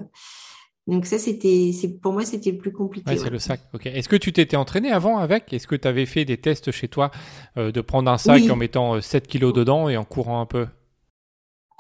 donc 0.88 1.06
ça, 1.06 1.20
c'était, 1.20 1.72
pour 2.02 2.12
moi, 2.12 2.26
c'était 2.26 2.52
le 2.52 2.58
plus 2.58 2.72
compliqué. 2.72 3.08
Ouais, 3.08 3.15
c'est 3.15 3.30
le 3.30 3.38
sac. 3.38 3.62
Ok. 3.72 3.86
Est-ce 3.86 4.10
que 4.10 4.15
tu 4.15 4.34
t'étais 4.34 4.58
entraîné 4.58 4.91
avant 4.91 5.20
avec? 5.20 5.54
Est-ce 5.54 5.67
que 5.67 5.76
tu 5.76 5.88
avais 5.88 6.08
fait 6.08 6.26
des 6.26 6.38
tests 6.38 6.72
chez 6.72 6.88
toi 6.88 7.12
de 7.56 7.82
prendre 7.82 8.10
un 8.10 8.17
sac 8.17 8.41
en 8.50 8.56
mettant 8.56 9.00
7 9.00 9.28
kilos 9.28 9.54
dedans 9.54 9.89
et 9.89 9.96
en 9.96 10.04
courant 10.04 10.41
un 10.41 10.48
peu? 10.48 10.65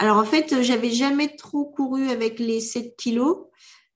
Alors 0.01 0.17
en 0.17 0.25
fait, 0.25 0.63
j'avais 0.63 0.89
jamais 0.89 1.27
trop 1.27 1.63
couru 1.63 2.09
avec 2.09 2.39
les 2.39 2.59
7 2.59 2.95
kilos, 2.97 3.37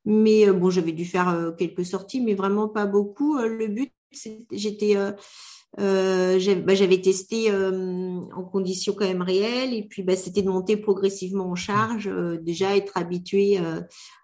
mais 0.06 0.48
euh, 0.48 0.54
bon, 0.54 0.70
j'avais 0.70 0.91
dû 0.91 1.04
faire 1.04 1.30
euh, 1.30 1.52
quelques 1.52 1.84
sorties, 1.84 2.22
mais 2.22 2.36
vraiment 2.36 2.70
pas 2.70 2.86
beaucoup. 2.86 3.39
Euh, 3.39 3.48
le 3.48 3.68
but, 3.68 3.91
j'étais, 4.52 4.96
bah, 5.76 6.76
j'avais 6.76 7.02
testé 7.02 7.52
en 7.52 8.44
conditions 8.44 8.94
quand 8.94 9.08
même 9.08 9.24
réelles, 9.24 9.74
et 9.74 9.82
puis 9.82 10.04
bah, 10.04 10.15
c'était 10.15 10.44
de 10.44 10.50
monter 10.50 10.78
progressivement 10.78 11.50
en 11.50 11.56
charge, 11.56 12.08
déjà 12.39 12.78
être 12.78 12.98
habitué 12.98 13.58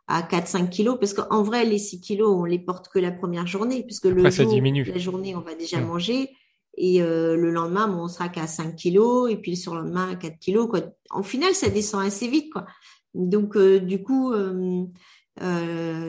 à 0.08 0.22
4-5 0.22 0.70
kilos, 0.70 0.98
parce 1.00 1.16
qu'en 1.16 1.42
vrai, 1.42 1.66
les 1.66 1.80
6 1.80 2.00
kilos, 2.00 2.30
on 2.30 2.46
les 2.46 2.60
porte 2.60 2.90
que 2.90 3.00
la 3.00 3.12
première 3.12 3.48
journée, 3.48 3.82
puisque 3.82 4.06
le 4.06 4.30
jour, 4.30 4.54
la 4.86 4.98
journée, 5.00 5.36
on 5.36 5.42
va 5.42 5.56
déjà 5.56 5.82
manger. 5.82 6.30
Et 6.78 7.02
euh, 7.02 7.36
le 7.36 7.52
lendemain, 7.52 7.88
bon, 7.88 8.04
on 8.04 8.08
sera 8.08 8.30
qu'à 8.30 8.48
5 8.48 8.76
kilos, 8.76 9.30
et 9.32 9.36
puis 9.36 9.52
le 9.52 9.58
surlendemain 9.58 10.12
à 10.12 10.16
4 10.16 10.40
kilos. 10.40 10.68
Quoi. 10.70 10.82
En 11.10 11.24
final, 11.24 11.54
ça 11.54 11.70
descend 11.70 12.06
assez 12.06 12.28
vite. 12.28 12.52
Quoi. 12.52 12.66
Donc, 13.14 13.58
euh, 13.58 13.80
du 13.80 14.02
coup, 14.02 14.32
euh, 14.34 14.86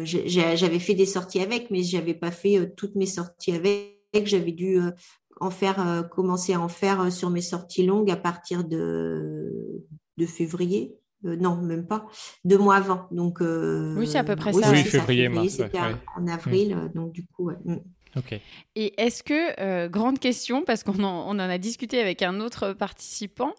j'avais 0.04 0.78
fait 0.78 0.94
des 0.94 1.06
sorties 1.06 1.40
avec, 1.40 1.70
mais 1.70 1.82
j'avais 1.82 2.14
pas 2.14 2.30
fait 2.30 2.72
toutes 2.76 2.94
mes 2.94 3.06
sorties 3.06 3.52
avec. 3.52 3.98
j'avais 4.24 4.52
dû 4.52 4.78
en 5.40 5.50
faire, 5.50 6.08
commencer 6.10 6.54
à 6.54 6.60
en 6.60 6.68
faire 6.68 7.10
sur 7.10 7.30
mes 7.30 7.40
sorties 7.40 7.84
longues 7.84 8.10
à 8.10 8.16
partir 8.16 8.62
de, 8.62 9.84
de 10.16 10.26
février. 10.26 10.94
non, 11.24 11.56
même 11.56 11.88
pas. 11.88 12.06
Deux 12.44 12.58
mois 12.58 12.76
avant. 12.76 13.08
Donc, 13.10 13.40
oui, 13.40 14.06
c'est 14.06 14.18
à 14.18 14.24
peu 14.24 14.36
près 14.36 14.52
ça. 14.52 14.70
Oui, 14.70 14.84
février, 14.84 15.28
mars. 15.28 15.48
C'était 15.48 15.80
en 16.16 16.28
avril. 16.28 16.92
Donc, 16.94 17.10
du 17.10 17.26
coup, 17.26 17.46
ouais. 17.46 17.56
Et 18.76 19.00
est-ce 19.00 19.22
que, 19.22 19.60
euh, 19.60 19.88
grande 19.88 20.18
question, 20.18 20.62
parce 20.64 20.82
qu'on 20.82 21.02
en, 21.02 21.24
on 21.26 21.32
en, 21.32 21.38
a 21.38 21.58
discuté 21.58 22.00
avec 22.00 22.22
un 22.22 22.40
autre 22.40 22.72
participant, 22.72 23.54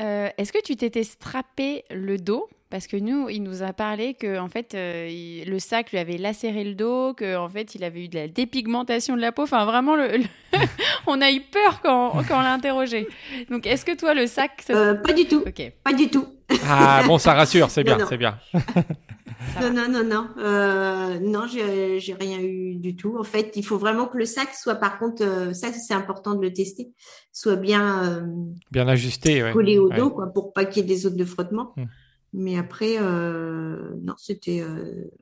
euh, 0.00 0.28
est-ce 0.36 0.52
que 0.52 0.62
tu 0.62 0.76
t'étais 0.76 1.04
strappé 1.04 1.84
le 1.90 2.18
dos? 2.18 2.48
Parce 2.70 2.86
que 2.86 2.96
nous, 2.96 3.28
il 3.28 3.42
nous 3.42 3.62
a 3.62 3.72
parlé 3.72 4.14
que 4.14 4.38
en 4.38 4.48
fait, 4.48 4.74
euh, 4.74 5.44
le 5.46 5.58
sac 5.58 5.92
lui 5.92 5.98
avait 5.98 6.18
lacéré 6.18 6.64
le 6.64 6.74
dos, 6.74 7.14
qu'en 7.14 7.44
en 7.44 7.48
fait, 7.48 7.74
il 7.74 7.84
avait 7.84 8.04
eu 8.04 8.08
de 8.08 8.16
la 8.16 8.28
dépigmentation 8.28 9.14
de 9.16 9.20
la 9.20 9.32
peau. 9.32 9.42
Enfin, 9.42 9.64
vraiment, 9.64 9.94
le, 9.94 10.10
on 11.06 11.20
a 11.20 11.30
eu 11.30 11.40
peur 11.40 11.80
quand, 11.82 12.10
quand 12.26 12.38
on 12.38 12.42
l'a 12.42 12.52
interrogé. 12.52 13.06
Donc, 13.48 13.66
est-ce 13.66 13.84
que 13.84 13.96
toi, 13.96 14.12
le 14.12 14.26
sac... 14.26 14.64
pas 14.66 15.12
du 15.12 15.26
tout. 15.26 15.44
Pas 15.84 15.92
du 15.92 16.08
tout. 16.08 16.26
Ah 16.66 17.02
bon, 17.06 17.18
ça 17.18 17.34
rassure, 17.34 17.70
c'est 17.70 17.84
bien, 17.84 17.98
c'est 18.08 18.18
bien. 18.18 18.38
non, 19.60 19.72
non, 19.72 19.88
non, 19.88 20.04
non, 20.04 20.28
euh, 20.38 21.18
non, 21.20 21.46
j'ai 21.46 22.14
rien 22.14 22.40
eu 22.40 22.76
du 22.76 22.96
tout. 22.96 23.16
En 23.18 23.24
fait, 23.24 23.52
il 23.56 23.64
faut 23.64 23.78
vraiment 23.78 24.06
que 24.06 24.18
le 24.18 24.24
sac 24.24 24.54
soit, 24.54 24.76
par 24.76 24.98
contre, 24.98 25.22
euh, 25.22 25.52
ça 25.52 25.72
c'est 25.72 25.94
important 25.94 26.34
de 26.34 26.42
le 26.42 26.52
tester, 26.52 26.92
soit 27.32 27.56
bien 27.56 28.04
euh, 28.04 28.26
bien 28.70 28.88
ajusté, 28.88 29.50
collé 29.52 29.78
au 29.78 29.88
dos, 29.88 30.10
quoi, 30.10 30.32
pour 30.32 30.52
pas 30.52 30.64
qu'il 30.64 30.82
y 30.82 30.84
ait 30.84 30.88
des 30.88 30.96
zones 30.96 31.16
de 31.16 31.24
frottement. 31.24 31.72
Hmm. 31.76 31.84
Mais 32.32 32.58
après, 32.58 32.98
non, 32.98 34.14
c'était 34.16 34.64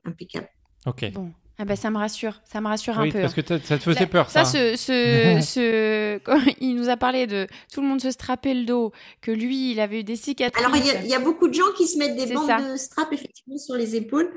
impeccable. 0.03 0.49
Ok. 0.85 1.11
Bon. 1.13 1.31
Ah 1.59 1.65
bah 1.65 1.75
ça 1.75 1.91
me 1.91 1.97
rassure, 1.97 2.41
ça 2.43 2.61
me 2.61 2.67
rassure 2.67 2.97
un 2.97 3.09
peu. 3.09 3.21
Parce 3.21 3.35
que 3.35 3.41
ça 3.45 3.77
te 3.77 3.83
faisait 3.83 4.07
peur, 4.07 4.29
ça. 4.29 4.43
Ça, 4.43 4.51
ce, 4.51 4.75
ce, 4.75 5.39
ce... 5.45 6.17
Quand 6.19 6.39
il 6.59 6.75
nous 6.75 6.89
a 6.89 6.97
parlé 6.97 7.27
de 7.27 7.47
tout 7.71 7.81
le 7.81 7.87
monde 7.87 8.01
se 8.01 8.09
strappait 8.09 8.55
le 8.55 8.65
dos, 8.65 8.91
que 9.21 9.31
lui, 9.31 9.71
il 9.71 9.79
avait 9.79 9.99
eu 9.99 10.03
des 10.03 10.15
cicatrices. 10.15 10.65
Alors, 10.65 10.75
il 10.75 11.07
y, 11.07 11.13
a 11.13 11.19
beaucoup 11.19 11.47
de 11.47 11.53
gens 11.53 11.71
qui 11.77 11.87
se 11.87 11.99
mettent 11.99 12.15
des 12.15 12.33
bandes 12.33 12.71
de 12.71 12.75
strap, 12.75 13.13
effectivement, 13.13 13.57
sur 13.57 13.75
les 13.75 13.95
épaules. 13.95 14.31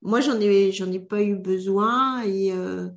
Moi, 0.00 0.20
j'en 0.20 0.40
ai, 0.40 0.72
j'en 0.72 0.90
ai 0.90 0.98
pas 0.98 1.22
eu 1.22 1.36
besoin 1.36 2.22
et 2.22 2.52
euh, 2.52 2.88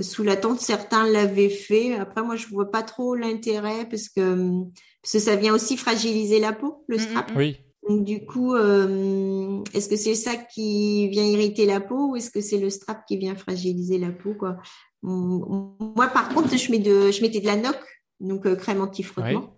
sous 0.00 0.22
la 0.22 0.36
tente, 0.36 0.60
certains 0.60 1.06
l'avaient 1.06 1.50
fait. 1.50 1.94
Après, 1.94 2.22
moi, 2.22 2.36
je 2.36 2.46
vois 2.48 2.70
pas 2.70 2.82
trop 2.82 3.14
l'intérêt 3.14 3.86
parce 3.88 4.08
que, 4.08 4.62
parce 5.02 5.12
que 5.12 5.18
ça 5.18 5.36
vient 5.36 5.54
aussi 5.54 5.76
fragiliser 5.76 6.40
la 6.40 6.52
peau, 6.52 6.84
le 6.88 6.98
strap. 6.98 7.32
Oui. 7.36 7.58
Donc, 7.88 8.04
du 8.04 8.24
coup, 8.24 8.54
euh, 8.54 9.62
est-ce 9.74 9.88
que 9.88 9.96
c'est 9.96 10.14
ça 10.14 10.36
qui 10.36 11.08
vient 11.08 11.24
irriter 11.24 11.66
la 11.66 11.80
peau 11.80 12.10
ou 12.10 12.16
est-ce 12.16 12.30
que 12.30 12.40
c'est 12.40 12.58
le 12.58 12.70
strap 12.70 13.04
qui 13.06 13.18
vient 13.18 13.34
fragiliser 13.34 13.98
la 13.98 14.10
peau 14.10 14.34
quoi? 14.34 14.56
Moi, 15.02 16.08
par 16.08 16.30
contre, 16.30 16.56
je, 16.56 16.70
mets 16.70 16.78
de, 16.78 17.10
je 17.10 17.20
mettais 17.20 17.40
de 17.40 17.46
la 17.46 17.56
noc, 17.56 17.76
donc 18.20 18.46
euh, 18.46 18.56
crème 18.56 18.80
anti-frottement, 18.80 19.54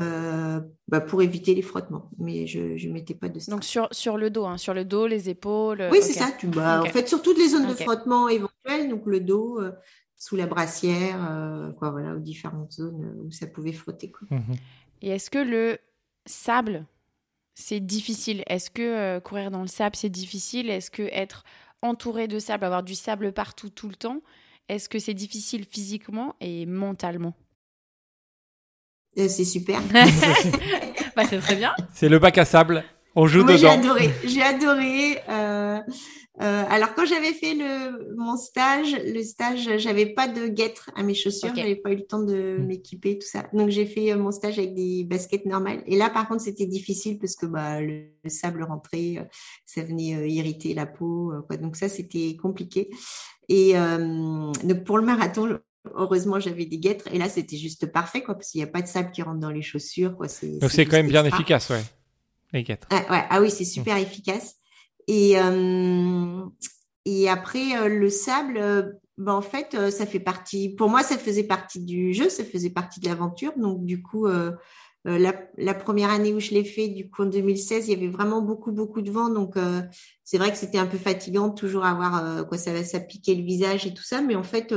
euh, 0.00 0.60
bah, 0.86 1.00
pour 1.00 1.22
éviter 1.22 1.56
les 1.56 1.62
frottements. 1.62 2.08
Mais 2.18 2.46
je 2.46 2.60
ne 2.86 2.92
mettais 2.92 3.14
pas 3.14 3.28
de 3.28 3.40
strap. 3.40 3.56
Donc, 3.56 3.64
sur, 3.64 3.88
sur 3.90 4.16
le 4.16 4.30
dos, 4.30 4.44
hein, 4.44 4.58
sur 4.58 4.72
le 4.72 4.84
dos, 4.84 5.08
les 5.08 5.28
épaules 5.28 5.88
Oui, 5.90 5.98
c'est 6.02 6.12
ça. 6.12 6.28
Tu, 6.38 6.46
bah, 6.46 6.82
En 6.82 6.86
fait, 6.86 7.08
sur 7.08 7.20
toutes 7.20 7.38
les 7.38 7.48
zones 7.48 7.66
de 7.66 7.74
frottement 7.74 8.28
éventuelles, 8.28 8.88
donc 8.88 9.06
le 9.06 9.18
dos, 9.18 9.60
sous 10.16 10.36
la 10.36 10.46
brassière, 10.46 11.72
quoi, 11.80 11.90
voilà, 11.90 12.14
aux 12.14 12.20
différentes 12.20 12.74
zones 12.74 13.24
où 13.26 13.32
ça 13.32 13.48
pouvait 13.48 13.72
frotter. 13.72 14.12
Quoi. 14.12 14.28
Mhm. 14.30 14.56
Et 15.02 15.08
est-ce 15.08 15.30
que 15.30 15.38
le 15.38 15.78
sable 16.26 16.86
c'est 17.56 17.80
difficile 17.80 18.44
Est-ce 18.46 18.70
que 18.70 18.82
euh, 18.82 19.18
courir 19.18 19.50
dans 19.50 19.62
le 19.62 19.66
sable, 19.66 19.96
c'est 19.96 20.10
difficile? 20.10 20.70
Est-ce 20.70 20.90
que 20.90 21.02
être 21.10 21.42
entouré 21.82 22.28
de 22.28 22.38
sable, 22.38 22.64
avoir 22.64 22.82
du 22.82 22.94
sable 22.94 23.32
partout 23.32 23.70
tout 23.70 23.88
le 23.88 23.94
temps, 23.96 24.20
est-ce 24.68 24.88
que 24.88 24.98
c'est 24.98 25.14
difficile 25.14 25.64
physiquement 25.64 26.36
et 26.40 26.66
mentalement? 26.66 27.34
Euh, 29.18 29.26
C'est 29.28 29.44
super. 29.44 29.80
bah, 31.16 31.24
c'est 31.28 31.38
très 31.38 31.56
bien. 31.56 31.74
C'est 31.94 32.10
le 32.10 32.18
bac 32.18 32.36
à 32.38 32.44
sable. 32.44 32.84
On 33.18 33.26
joue 33.26 33.42
dedans. 33.42 33.56
J'ai 33.56 33.68
adoré. 33.68 34.10
J'ai 34.24 34.42
adoré. 34.42 35.18
Euh, 35.30 35.80
euh, 36.42 36.64
alors 36.68 36.94
quand 36.94 37.06
j'avais 37.06 37.32
fait 37.32 37.54
le 37.54 38.14
mon 38.14 38.36
stage, 38.36 38.94
le 39.02 39.22
stage, 39.22 39.78
j'avais 39.78 40.04
pas 40.04 40.28
de 40.28 40.48
guêtre 40.48 40.90
à 40.94 41.02
mes 41.02 41.14
chaussures, 41.14 41.50
j'avais 41.56 41.76
pas 41.76 41.92
eu 41.92 41.96
le 41.96 42.06
temps 42.06 42.22
de 42.22 42.58
hmm. 42.58 42.66
m'équiper 42.66 43.18
tout 43.18 43.26
ça. 43.26 43.46
Donc 43.54 43.70
j'ai 43.70 43.86
fait 43.86 44.12
euh, 44.12 44.18
mon 44.18 44.32
stage 44.32 44.58
avec 44.58 44.74
des 44.74 45.04
baskets 45.04 45.46
normales. 45.46 45.82
Et 45.86 45.96
là 45.96 46.10
par 46.10 46.28
contre 46.28 46.42
c'était 46.42 46.66
difficile 46.66 47.18
parce 47.18 47.36
que 47.36 47.46
bah 47.46 47.80
le, 47.80 48.04
sable 48.26 48.62
rentrait, 48.64 49.26
ça 49.64 49.82
venait 49.82 50.28
irriter 50.28 50.74
la 50.74 50.84
peau, 50.84 51.32
quoi. 51.46 51.56
Donc 51.56 51.76
ça 51.76 51.88
c'était 51.88 52.36
compliqué. 52.36 52.90
Et 53.48 53.74
donc 54.64 54.84
pour 54.84 54.98
le 54.98 55.06
marathon, 55.06 55.58
heureusement 55.94 56.38
j'avais 56.38 56.66
des 56.66 56.78
guêtres 56.78 57.06
et 57.12 57.18
là 57.18 57.30
c'était 57.30 57.56
juste 57.56 57.86
parfait 57.86 58.22
quoi 58.22 58.34
parce 58.34 58.50
qu'il 58.50 58.58
n'y 58.58 58.64
a 58.64 58.70
pas 58.70 58.82
de 58.82 58.88
sable 58.88 59.10
qui 59.10 59.22
rentre 59.22 59.38
dans 59.38 59.50
les 59.50 59.62
chaussures 59.62 60.16
quoi. 60.16 60.26
Donc 60.60 60.70
c'est 60.70 60.84
quand 60.84 60.96
même 60.96 61.08
bien 61.08 61.24
efficace 61.24 61.70
ouais. 61.70 61.82
Les. 62.52 62.86
Ah, 62.90 63.04
ouais. 63.10 63.24
ah 63.30 63.40
oui 63.40 63.50
c'est 63.50 63.64
super 63.64 63.96
efficace. 63.96 64.56
Et, 65.08 65.38
euh, 65.38 66.44
et 67.04 67.28
après, 67.28 67.76
euh, 67.78 67.88
le 67.88 68.10
sable, 68.10 68.58
euh, 68.58 68.82
ben, 69.18 69.32
en 69.32 69.42
fait, 69.42 69.90
ça 69.90 70.04
fait 70.04 70.20
partie, 70.20 70.70
pour 70.70 70.90
moi, 70.90 71.02
ça 71.02 71.16
faisait 71.16 71.44
partie 71.44 71.80
du 71.80 72.12
jeu, 72.12 72.28
ça 72.28 72.44
faisait 72.44 72.70
partie 72.70 73.00
de 73.00 73.08
l'aventure. 73.08 73.52
Donc, 73.56 73.84
du 73.86 74.02
coup, 74.02 74.26
la, 75.06 75.32
la, 75.56 75.74
première 75.74 76.10
année 76.10 76.34
où 76.34 76.40
je 76.40 76.50
l'ai 76.50 76.64
fait, 76.64 76.88
du 76.88 77.08
coup, 77.08 77.22
en 77.22 77.26
2016, 77.26 77.88
il 77.88 77.92
y 77.92 77.94
avait 77.94 78.12
vraiment 78.12 78.42
beaucoup, 78.42 78.72
beaucoup 78.72 79.00
de 79.00 79.10
vent. 79.10 79.30
Donc, 79.30 79.54
c'est 80.22 80.36
vrai 80.36 80.50
que 80.50 80.58
c'était 80.58 80.76
un 80.76 80.84
peu 80.84 80.98
fatigant 80.98 81.48
de 81.48 81.54
toujours 81.54 81.86
avoir, 81.86 82.46
quoi, 82.46 82.58
ça, 82.58 82.84
ça 82.84 83.00
piquait 83.00 83.34
le 83.34 83.42
visage 83.42 83.86
et 83.86 83.94
tout 83.94 84.02
ça. 84.02 84.20
Mais 84.20 84.34
en 84.34 84.42
fait, 84.42 84.74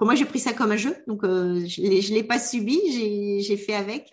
moi, 0.00 0.14
j'ai 0.14 0.24
pris 0.24 0.40
ça 0.40 0.54
comme 0.54 0.72
un 0.72 0.78
jeu. 0.78 0.96
Donc, 1.06 1.20
je 1.22 1.82
ne 1.82 2.14
l'ai 2.14 2.24
pas 2.24 2.38
subi, 2.38 2.80
j'ai 3.42 3.56
fait 3.58 3.74
avec. 3.74 4.10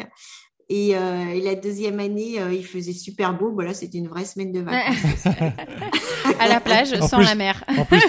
Euh, 0.69 1.29
et, 1.33 1.41
la 1.41 1.55
deuxième 1.55 1.99
année, 1.99 2.41
euh, 2.41 2.53
il 2.53 2.65
faisait 2.65 2.91
super 2.91 3.33
beau. 3.33 3.51
Voilà, 3.53 3.73
c'était 3.73 3.99
une 3.99 4.09
vraie 4.09 4.25
semaine 4.25 4.51
de 4.51 4.59
vacances. 4.59 5.25
à 6.39 6.47
la 6.47 6.59
plage, 6.59 6.93
sans 7.01 7.19
la 7.19 7.35
mer. 7.35 7.63
en 7.77 7.85
plus, 7.85 8.01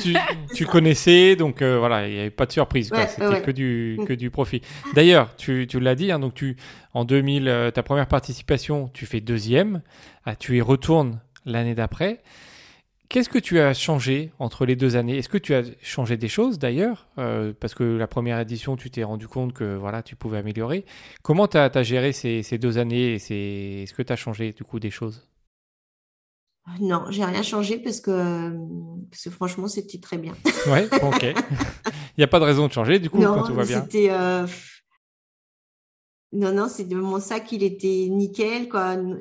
tu, 0.55 0.67
connaissais, 0.67 1.37
donc 1.37 1.63
euh, 1.63 1.79
voilà, 1.79 2.09
il 2.09 2.15
n'y 2.15 2.21
avait 2.21 2.31
pas 2.31 2.47
de 2.47 2.53
surprise. 2.53 2.91
c'était 3.09 3.43
que 3.43 3.53
du 3.53 3.97
mm. 4.01 4.07
que 4.07 4.13
du 4.13 4.31
profit. 4.31 4.61
D'ailleurs, 4.95 5.37
tu, 5.37 5.67
tu 5.69 5.79
l'as 5.79 5.95
dit, 5.95 6.11
hein, 6.11 6.19
donc 6.19 6.35
tu 6.35 6.57
en 6.95 7.05
2000, 7.05 7.71
ta 7.73 7.83
première 7.85 8.09
participation, 8.09 8.91
tu 8.93 9.07
fais 9.07 9.21
deuxième. 9.21 9.83
Ah, 10.25 10.35
tu 10.35 10.57
y 10.57 10.61
retournes 10.61 11.21
l'année 11.45 11.77
d'après. 11.77 12.21
Qu'est-ce 13.09 13.31
que 13.31 13.39
tu 13.39 13.59
as 13.59 13.73
changé 13.73 14.33
entre 14.39 14.67
les 14.67 14.77
deux 14.77 14.97
années? 14.97 15.17
Est-ce 15.17 15.31
que 15.31 15.39
tu 15.39 15.55
as 15.55 15.63
changé 15.81 16.19
des 16.19 16.29
choses 16.29 16.59
d'ailleurs? 16.59 17.09
Euh, 17.17 17.55
Parce 17.59 17.75
que 17.75 17.83
la 17.83 18.07
première 18.07 18.39
édition, 18.39 18.77
tu 18.77 18.91
t'es 18.91 19.03
rendu 19.03 19.27
compte 19.27 19.55
que 19.55 19.77
voilà, 19.77 20.03
tu 20.03 20.15
pouvais 20.15 20.37
améliorer. 20.39 20.85
Comment 21.23 21.49
tu 21.49 21.57
as, 21.57 21.83
géré 21.83 22.13
ces, 22.13 22.59
deux 22.59 22.77
années 22.77 23.15
Est-ce 23.15 23.95
que 23.95 24.03
tu 24.03 24.13
as 24.13 24.17
changé 24.17 24.53
du 24.53 24.63
coup 24.63 24.79
des 24.79 24.91
choses? 24.91 25.27
Non, 26.81 27.05
j'ai 27.09 27.25
rien 27.25 27.43
changé 27.43 27.79
parce 27.79 28.01
que, 28.01 28.53
parce 29.11 29.23
que 29.25 29.31
franchement, 29.31 29.69
c'était 29.69 29.99
très 29.99 30.19
bien. 30.19 30.35
ouais, 30.67 30.87
ok. 31.03 31.23
Il 32.19 32.19
n'y 32.19 32.25
a 32.25 32.29
pas 32.29 32.41
de 32.41 32.45
raison 32.45 32.67
de 32.67 32.73
changer 32.73 32.99
du 32.99 33.09
coup 33.09 33.23
quand 33.23 33.45
tout 33.45 33.55
va 33.55 33.65
bien. 33.65 33.83
C'était. 33.83 34.11
Euh, 34.11 34.47
non, 36.33 36.53
non, 36.53 36.69
c'est 36.69 36.85
de 36.85 36.95
mon 36.95 37.21
sac, 37.21 37.53
il 37.53 37.63
était 37.63 38.07
nickel, 38.11 38.69
quoi. 38.69 38.97
Non, 38.97 39.19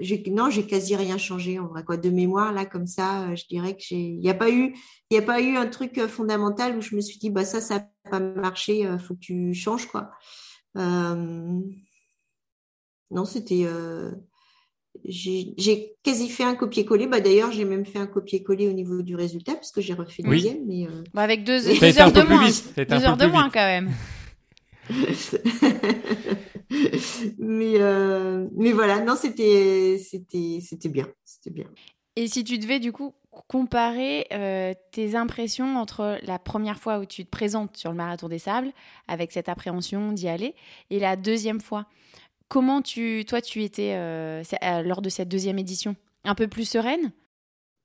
j'ai 0.49 0.67
quasi 0.67 0.93
rien 0.95 1.17
changé, 1.17 1.57
en 1.57 1.67
vrai, 1.67 1.85
quoi. 1.85 1.95
De 1.95 2.09
mémoire, 2.09 2.51
là, 2.51 2.65
comme 2.65 2.87
ça, 2.87 3.29
euh, 3.29 3.35
je 3.35 3.45
dirais 3.47 3.77
que 3.77 3.83
j'ai, 3.87 3.95
il 3.95 4.19
n'y 4.19 4.29
a 4.29 4.33
pas 4.33 4.49
eu, 4.49 4.75
il 5.09 5.15
y 5.15 5.17
a 5.17 5.21
pas 5.21 5.39
eu 5.39 5.55
un 5.55 5.67
truc 5.67 5.97
euh, 5.99 6.09
fondamental 6.09 6.77
où 6.77 6.81
je 6.81 6.95
me 6.97 7.01
suis 7.01 7.17
dit, 7.17 7.29
bah, 7.29 7.45
ça, 7.45 7.61
ça 7.61 7.75
n'a 7.75 7.89
pas 8.11 8.19
marché, 8.19 8.85
euh, 8.85 8.97
faut 8.97 9.13
que 9.13 9.21
tu 9.21 9.53
changes, 9.53 9.87
quoi. 9.87 10.11
Non, 10.75 11.63
c'était, 13.23 13.65
j'ai 15.05 15.95
quasi 16.03 16.27
fait 16.27 16.43
un 16.43 16.55
copier-coller. 16.55 17.07
Bah, 17.07 17.21
d'ailleurs, 17.21 17.53
j'ai 17.53 17.63
même 17.63 17.85
fait 17.85 17.99
un 17.99 18.07
copier-coller 18.07 18.67
au 18.67 18.73
niveau 18.73 19.01
du 19.01 19.15
résultat, 19.15 19.53
parce 19.53 19.71
que 19.71 19.79
j'ai 19.79 19.93
refait 19.93 20.23
le 20.23 20.29
deuxième, 20.29 20.65
mais. 20.67 20.87
Bah, 21.13 21.21
avec 21.21 21.45
deux, 21.45 21.61
deux 21.61 21.99
heures 21.99 22.11
de 22.11 22.21
moins. 22.21 22.49
Deux 22.75 23.05
heures 23.05 23.15
de 23.15 23.27
moins, 23.27 23.49
quand 23.49 23.65
même. 23.65 23.93
mais, 27.37 27.79
euh, 27.79 28.47
mais 28.55 28.71
voilà, 28.71 29.01
non, 29.01 29.15
c'était, 29.15 30.01
c'était, 30.03 30.59
c'était 30.61 30.89
bien, 30.89 31.07
c'était 31.25 31.49
bien. 31.49 31.65
Et 32.15 32.27
si 32.27 32.43
tu 32.43 32.57
devais 32.57 32.79
du 32.79 32.91
coup 32.91 33.13
comparer 33.47 34.27
euh, 34.31 34.73
tes 34.91 35.15
impressions 35.15 35.77
entre 35.77 36.17
la 36.23 36.39
première 36.39 36.79
fois 36.79 36.99
où 36.99 37.05
tu 37.05 37.25
te 37.25 37.29
présentes 37.29 37.77
sur 37.77 37.91
le 37.91 37.97
marathon 37.97 38.27
des 38.27 38.39
sables, 38.39 38.71
avec 39.07 39.31
cette 39.31 39.49
appréhension 39.49 40.11
d'y 40.11 40.27
aller, 40.27 40.55
et 40.89 40.99
la 40.99 41.15
deuxième 41.15 41.61
fois, 41.61 41.85
comment 42.47 42.81
tu, 42.81 43.25
toi, 43.27 43.41
tu 43.41 43.63
étais 43.63 43.93
euh, 43.95 44.43
lors 44.83 45.01
de 45.01 45.09
cette 45.09 45.29
deuxième 45.29 45.59
édition? 45.59 45.95
Un 46.23 46.35
peu 46.35 46.47
plus 46.47 46.67
sereine? 46.67 47.11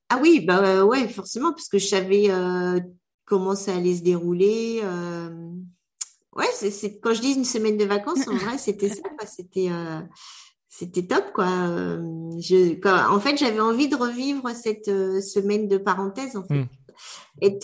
Ah 0.09 0.19
oui, 0.21 0.41
bah 0.41 0.85
ouais, 0.85 1.09
forcément, 1.09 1.53
parce 1.53 1.69
que 1.69 1.79
je 1.79 1.87
savais 1.87 2.29
comment 3.25 3.55
ça 3.55 3.77
allait 3.77 3.97
se 3.97 4.03
dérouler. 4.03 4.83
Ouais, 6.35 6.47
c'est 6.53 6.99
quand 7.01 7.13
je 7.13 7.21
dis 7.21 7.33
une 7.33 7.45
semaine 7.45 7.77
de 7.77 7.85
vacances, 7.85 8.27
en 8.27 8.37
vrai, 8.37 8.57
c'était 8.59 8.89
ça. 8.89 9.03
C'était 9.27 9.69
euh, 9.71 10.01
c'était 10.69 11.07
top 11.07 11.33
quoi. 11.35 11.47
Je, 11.47 13.13
en 13.13 13.21
fait, 13.21 13.37
j'avais 13.37 13.61
envie 13.61 13.89
de 13.89 13.97
revivre 13.97 14.51
cette 14.51 14.87
semaine 14.87 15.69
de 15.69 15.77
parenthèse 15.77 16.35
en 16.35 16.45
fait. 16.45 16.67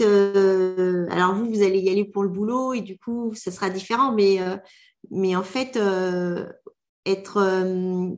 Hmm. 0.00 1.08
alors 1.10 1.34
vous, 1.34 1.48
vous 1.48 1.62
allez 1.62 1.80
y 1.80 1.88
aller 1.88 2.04
pour 2.04 2.22
le 2.22 2.28
boulot 2.28 2.74
et 2.74 2.82
du 2.82 2.98
coup, 2.98 3.32
ça 3.34 3.50
sera 3.50 3.70
différent, 3.70 4.12
mais 4.12 4.38
mais 5.10 5.34
en 5.36 5.42
fait, 5.42 5.80
être 7.06 7.64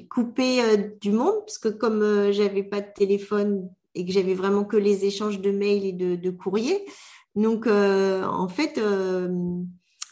coupé 0.08 0.76
du 1.00 1.12
monde, 1.12 1.38
parce 1.46 1.58
que 1.58 1.68
comme 1.68 2.32
j'avais 2.32 2.64
pas 2.64 2.80
de 2.80 2.92
téléphone 2.92 3.70
et 3.94 4.04
que 4.04 4.10
j'avais 4.10 4.34
vraiment 4.34 4.64
que 4.64 4.76
les 4.76 5.04
échanges 5.04 5.40
de 5.40 5.52
mails 5.52 5.84
et 5.84 5.92
de, 5.92 6.16
de 6.16 6.30
courriers, 6.30 6.84
donc 7.36 7.68
en 7.68 8.48
fait 8.48 8.80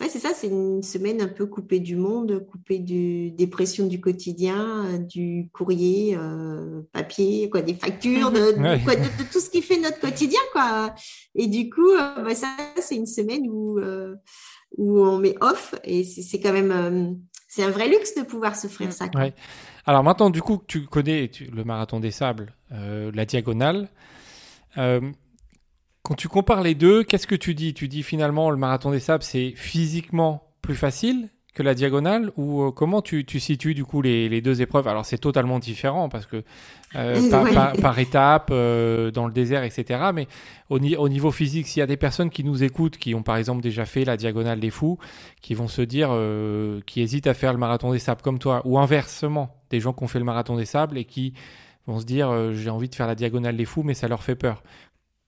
Ouais, 0.00 0.08
c'est 0.08 0.20
ça, 0.20 0.30
c'est 0.32 0.46
une 0.46 0.82
semaine 0.82 1.20
un 1.20 1.26
peu 1.28 1.46
coupée 1.46 1.80
du 1.80 1.96
monde, 1.96 2.46
coupée 2.46 2.78
du, 2.78 3.32
des 3.32 3.48
pressions 3.48 3.86
du 3.86 4.00
quotidien, 4.00 4.84
euh, 4.86 4.98
du 4.98 5.50
courrier, 5.52 6.16
euh, 6.16 6.82
papier, 6.92 7.50
quoi, 7.50 7.62
des 7.62 7.74
factures, 7.74 8.30
de, 8.30 8.38
de, 8.52 9.32
tout 9.32 9.40
ce 9.40 9.50
qui 9.50 9.60
fait 9.60 9.76
notre 9.76 9.98
quotidien, 9.98 10.38
quoi. 10.52 10.94
Et 11.34 11.48
du 11.48 11.68
coup, 11.68 11.90
euh, 11.90 12.22
bah, 12.22 12.36
ça, 12.36 12.54
c'est 12.80 12.94
une 12.94 13.06
semaine 13.06 13.48
où, 13.48 13.80
où 14.76 15.00
on 15.00 15.18
met 15.18 15.34
off 15.40 15.74
et 15.82 16.04
c'est 16.04 16.38
quand 16.40 16.52
même, 16.52 17.18
c'est 17.48 17.64
un 17.64 17.70
vrai 17.70 17.88
luxe 17.88 18.14
de 18.14 18.22
pouvoir 18.22 18.54
s'offrir 18.54 18.92
ça. 18.92 19.08
Quoi. 19.08 19.30
Alors 19.84 20.04
maintenant, 20.04 20.30
du 20.30 20.42
coup, 20.42 20.62
tu 20.66 20.84
connais 20.84 21.28
le 21.50 21.64
marathon 21.64 21.98
des 21.98 22.12
sables, 22.12 22.54
la 22.70 23.24
diagonale. 23.24 23.88
Quand 26.08 26.14
tu 26.14 26.28
compares 26.28 26.62
les 26.62 26.74
deux, 26.74 27.04
qu'est-ce 27.04 27.26
que 27.26 27.34
tu 27.34 27.54
dis? 27.54 27.74
Tu 27.74 27.86
dis 27.86 28.02
finalement 28.02 28.50
le 28.50 28.56
marathon 28.56 28.92
des 28.92 28.98
sables, 28.98 29.22
c'est 29.22 29.52
physiquement 29.54 30.42
plus 30.62 30.74
facile 30.74 31.28
que 31.52 31.62
la 31.62 31.74
diagonale 31.74 32.32
ou 32.38 32.62
euh, 32.62 32.70
comment 32.70 33.02
tu, 33.02 33.26
situes 33.38 33.74
du 33.74 33.84
coup 33.84 34.00
les, 34.00 34.40
deux 34.40 34.62
épreuves? 34.62 34.88
Alors 34.88 35.04
c'est 35.04 35.18
totalement 35.18 35.58
différent 35.58 36.08
parce 36.08 36.24
que 36.24 36.44
euh, 36.96 37.74
par, 37.82 37.98
étape, 37.98 38.48
euh, 38.50 39.10
dans 39.10 39.26
le 39.26 39.34
désert, 39.34 39.64
etc. 39.64 40.00
Mais 40.14 40.28
au, 40.70 40.78
au 40.78 41.08
niveau 41.10 41.30
physique, 41.30 41.66
s'il 41.66 41.80
y 41.80 41.82
a 41.82 41.86
des 41.86 41.98
personnes 41.98 42.30
qui 42.30 42.42
nous 42.42 42.64
écoutent, 42.64 42.96
qui 42.96 43.14
ont 43.14 43.22
par 43.22 43.36
exemple 43.36 43.60
déjà 43.60 43.84
fait 43.84 44.06
la 44.06 44.16
diagonale 44.16 44.60
des 44.60 44.70
fous, 44.70 44.98
qui 45.42 45.52
vont 45.52 45.68
se 45.68 45.82
dire, 45.82 46.08
qui 46.86 47.02
hésitent 47.02 47.26
à 47.26 47.34
faire 47.34 47.52
le 47.52 47.58
marathon 47.58 47.92
des 47.92 47.98
sables 47.98 48.22
comme 48.22 48.38
toi, 48.38 48.62
ou 48.64 48.78
inversement, 48.78 49.54
des 49.68 49.80
gens 49.80 49.92
qui 49.92 50.04
ont 50.04 50.08
fait 50.08 50.20
le 50.20 50.24
marathon 50.24 50.56
des 50.56 50.64
sables 50.64 50.96
et 50.96 51.04
qui 51.04 51.34
vont 51.86 52.00
se 52.00 52.06
dire, 52.06 52.54
j'ai 52.54 52.70
envie 52.70 52.88
de 52.88 52.94
faire 52.94 53.06
la 53.06 53.14
diagonale 53.14 53.58
des 53.58 53.66
fous, 53.66 53.82
mais 53.82 53.94
ça 53.94 54.08
leur 54.08 54.22
fait 54.22 54.36
peur. 54.36 54.62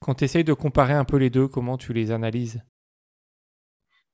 Quand 0.01 0.15
tu 0.15 0.25
essayes 0.25 0.45
de 0.45 0.55
comparer 0.55 0.95
un 0.95 1.05
peu 1.05 1.17
les 1.17 1.31
deux, 1.31 1.47
comment 1.47 1.77
tu 1.77 1.93
les 1.93 2.11
analyses? 2.11 2.63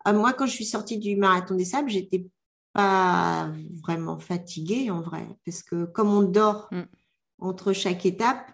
Ah, 0.05 0.13
Moi, 0.13 0.33
quand 0.33 0.47
je 0.47 0.53
suis 0.53 0.65
sortie 0.65 0.99
du 0.99 1.17
marathon 1.17 1.55
des 1.55 1.65
sables, 1.65 1.89
j'étais 1.89 2.27
pas 2.73 3.51
vraiment 3.83 4.19
fatiguée 4.19 4.91
en 4.91 5.01
vrai, 5.01 5.27
parce 5.45 5.63
que 5.63 5.85
comme 5.87 6.13
on 6.13 6.23
dort 6.23 6.69
mm. 6.73 6.83
entre 7.39 7.73
chaque 7.73 8.05
étape, 8.05 8.53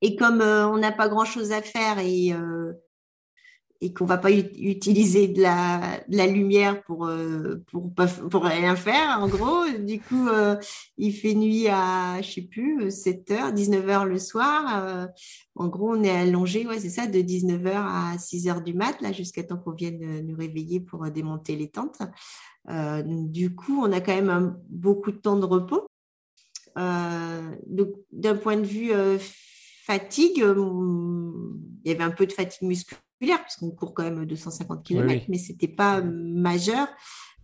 et 0.00 0.16
comme 0.16 0.40
euh, 0.40 0.68
on 0.68 0.78
n'a 0.78 0.92
pas 0.92 1.08
grand-chose 1.08 1.52
à 1.52 1.62
faire 1.62 1.98
et 1.98 2.32
euh, 2.32 2.72
et 3.80 3.92
qu'on 3.92 4.06
va 4.06 4.18
pas 4.18 4.32
utiliser 4.32 5.28
de 5.28 5.40
la, 5.40 6.26
lumière 6.26 6.82
pour, 6.82 7.06
euh, 7.06 7.62
pour, 7.70 7.92
pour 7.94 8.44
rien 8.44 8.74
faire, 8.74 9.18
en 9.20 9.28
gros. 9.28 9.68
Du 9.78 10.00
coup, 10.00 10.28
euh, 10.28 10.56
il 10.96 11.12
fait 11.12 11.34
nuit 11.34 11.68
à, 11.68 12.20
je 12.20 12.28
sais 12.28 12.42
plus, 12.42 12.90
7 12.90 13.30
h 13.30 13.54
19 13.54 13.86
h 13.86 14.04
le 14.04 14.18
soir. 14.18 14.84
Euh, 14.84 15.06
en 15.54 15.68
gros, 15.68 15.94
on 15.94 16.02
est 16.02 16.10
allongé, 16.10 16.66
ouais, 16.66 16.80
c'est 16.80 16.90
ça, 16.90 17.06
de 17.06 17.20
19 17.20 17.62
h 17.62 17.72
à 17.74 18.18
6 18.18 18.48
h 18.48 18.64
du 18.64 18.74
mat, 18.74 19.00
là, 19.00 19.12
jusqu'à 19.12 19.44
temps 19.44 19.58
qu'on 19.58 19.72
vienne 19.72 20.26
nous 20.26 20.36
réveiller 20.36 20.80
pour 20.80 21.08
démonter 21.10 21.54
les 21.54 21.68
tentes. 21.68 22.02
du 23.04 23.54
coup, 23.54 23.80
on 23.80 23.92
a 23.92 24.00
quand 24.00 24.20
même 24.20 24.56
beaucoup 24.68 25.12
de 25.12 25.18
temps 25.18 25.36
de 25.36 25.46
repos. 25.46 25.86
donc, 26.76 27.90
d'un 28.10 28.36
point 28.36 28.56
de 28.56 28.66
vue 28.66 28.90
fatigue, 29.84 30.38
il 30.38 31.88
y 31.88 31.92
avait 31.92 32.04
un 32.04 32.10
peu 32.10 32.26
de 32.26 32.32
fatigue 32.32 32.66
musculaire 32.66 33.02
puisqu'on 33.18 33.70
court 33.70 33.94
quand 33.94 34.04
même 34.04 34.24
250 34.24 34.84
km, 34.84 35.26
mais 35.28 35.38
ce 35.38 35.52
n'était 35.52 35.68
pas 35.68 36.00
majeur 36.02 36.88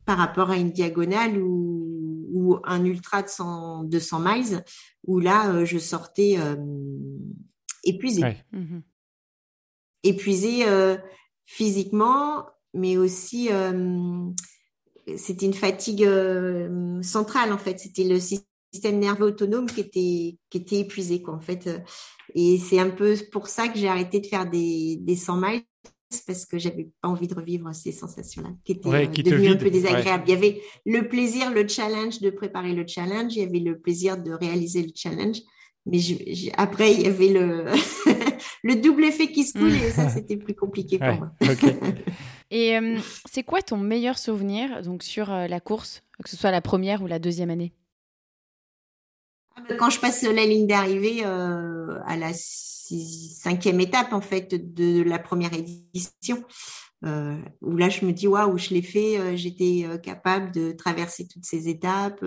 par 0.05 0.19
rapport 0.19 0.51
à 0.51 0.57
une 0.57 0.71
diagonale 0.71 1.39
ou, 1.39 2.59
un 2.65 2.85
ultra 2.85 3.23
de 3.23 3.29
100, 3.29 3.85
200 3.85 4.21
miles, 4.21 4.65
où 5.07 5.19
là, 5.19 5.51
euh, 5.51 5.65
je 5.65 5.79
sortais 5.79 6.37
euh, 6.39 6.57
épuisée. 7.85 8.23
Mhm. 8.53 8.83
Épuisée 10.03 10.69
euh, 10.69 10.97
physiquement, 11.47 12.47
mais 12.75 12.97
aussi, 12.97 13.49
c'était 15.17 15.47
une 15.47 15.55
fatigue 15.55 16.07
centrale, 17.03 17.53
en 17.53 17.59
fait. 17.59 17.79
C'était 17.79 18.05
le 18.05 18.19
système 18.21 18.54
nerveux 18.93 19.27
autonome 19.27 19.67
qui 19.67 19.81
était, 19.81 20.39
qui 20.51 20.59
était 20.59 20.81
épuisé, 20.81 21.23
quoi, 21.23 21.35
en 21.35 21.41
fait. 21.41 21.69
Et 22.35 22.59
c'est 22.59 22.79
un 22.79 22.91
peu 22.91 23.17
pour 23.33 23.49
ça 23.49 23.69
que 23.69 23.79
j'ai 23.79 23.89
arrêté 23.89 24.21
de 24.21 24.27
faire 24.27 24.49
des, 24.49 24.97
des 25.01 25.17
100 25.17 25.37
miles 25.37 25.63
parce 26.27 26.47
que 26.47 26.59
j'avais 26.59 26.89
pas 27.01 27.09
envie 27.09 27.27
de 27.27 27.35
revivre 27.35 27.75
ces 27.75 27.93
sensations-là 27.93 28.51
qui 28.65 28.73
étaient 28.73 28.89
euh, 28.89 29.07
devenues 29.07 29.49
un 29.49 29.57
peu 29.57 29.71
désagréables. 29.71 30.25
Il 30.27 30.31
y 30.31 30.37
avait 30.37 30.61
le 30.87 31.09
plaisir, 31.09 31.51
le 31.51 31.67
challenge 31.67 32.21
de 32.21 32.31
préparer 32.31 32.73
le 32.73 32.87
challenge, 32.87 33.35
il 33.35 33.43
y 33.43 33.47
avait 33.47 33.59
le 33.59 33.79
plaisir 33.79 34.17
de 34.23 34.33
réaliser 34.33 34.83
le 34.83 34.93
challenge, 34.95 35.39
mais 35.87 35.99
après 36.57 36.93
il 36.93 37.03
y 37.03 37.07
avait 37.07 37.29
le 37.29 37.65
le 38.63 38.77
double 38.77 39.05
effet 39.05 39.29
qui 39.29 39.45
se 39.45 39.59
coule 39.59 39.75
et 39.75 39.91
ça 39.91 40.09
c'était 40.09 40.37
plus 40.37 40.55
compliqué 40.55 40.99
pour 40.99 41.15
moi. 41.15 41.33
et 42.51 42.77
euh, 42.77 42.99
c'est 43.31 43.43
quoi 43.43 43.63
ton 43.63 43.77
meilleur 43.77 44.19
souvenir 44.19 44.83
donc 44.83 45.03
sur 45.03 45.33
euh, 45.33 45.47
la 45.47 45.61
course, 45.61 46.03
que 46.23 46.31
ce 46.31 46.37
soit 46.37 46.51
la 46.51 46.61
première 46.61 47.03
ou 47.03 47.07
la 47.07 47.19
deuxième 47.19 47.51
année? 47.51 47.73
Quand 49.79 49.91
je 49.91 50.01
passe 50.01 50.23
la 50.23 50.45
ligne 50.45 50.67
d'arrivée 50.67 51.25
euh, 51.25 51.99
à 52.07 52.17
la 52.17 52.33
cinquième 52.33 53.81
étape 53.81 54.13
en 54.13 54.21
fait 54.21 54.55
de 54.75 55.03
la 55.03 55.19
première 55.19 55.53
édition, 55.53 56.45
euh, 57.05 57.37
où 57.61 57.77
là 57.77 57.89
je 57.89 58.05
me 58.05 58.13
dis 58.13 58.27
waouh, 58.27 58.59
je 58.59 58.71
l'ai 58.71 58.83
fait, 58.83 59.19
euh, 59.19 59.37
j'étais 59.37 59.87
capable 60.03 60.53
de 60.53 60.73
traverser 60.73 61.27
toutes 61.27 61.45
ces 61.45 61.69
étapes. 61.69 62.25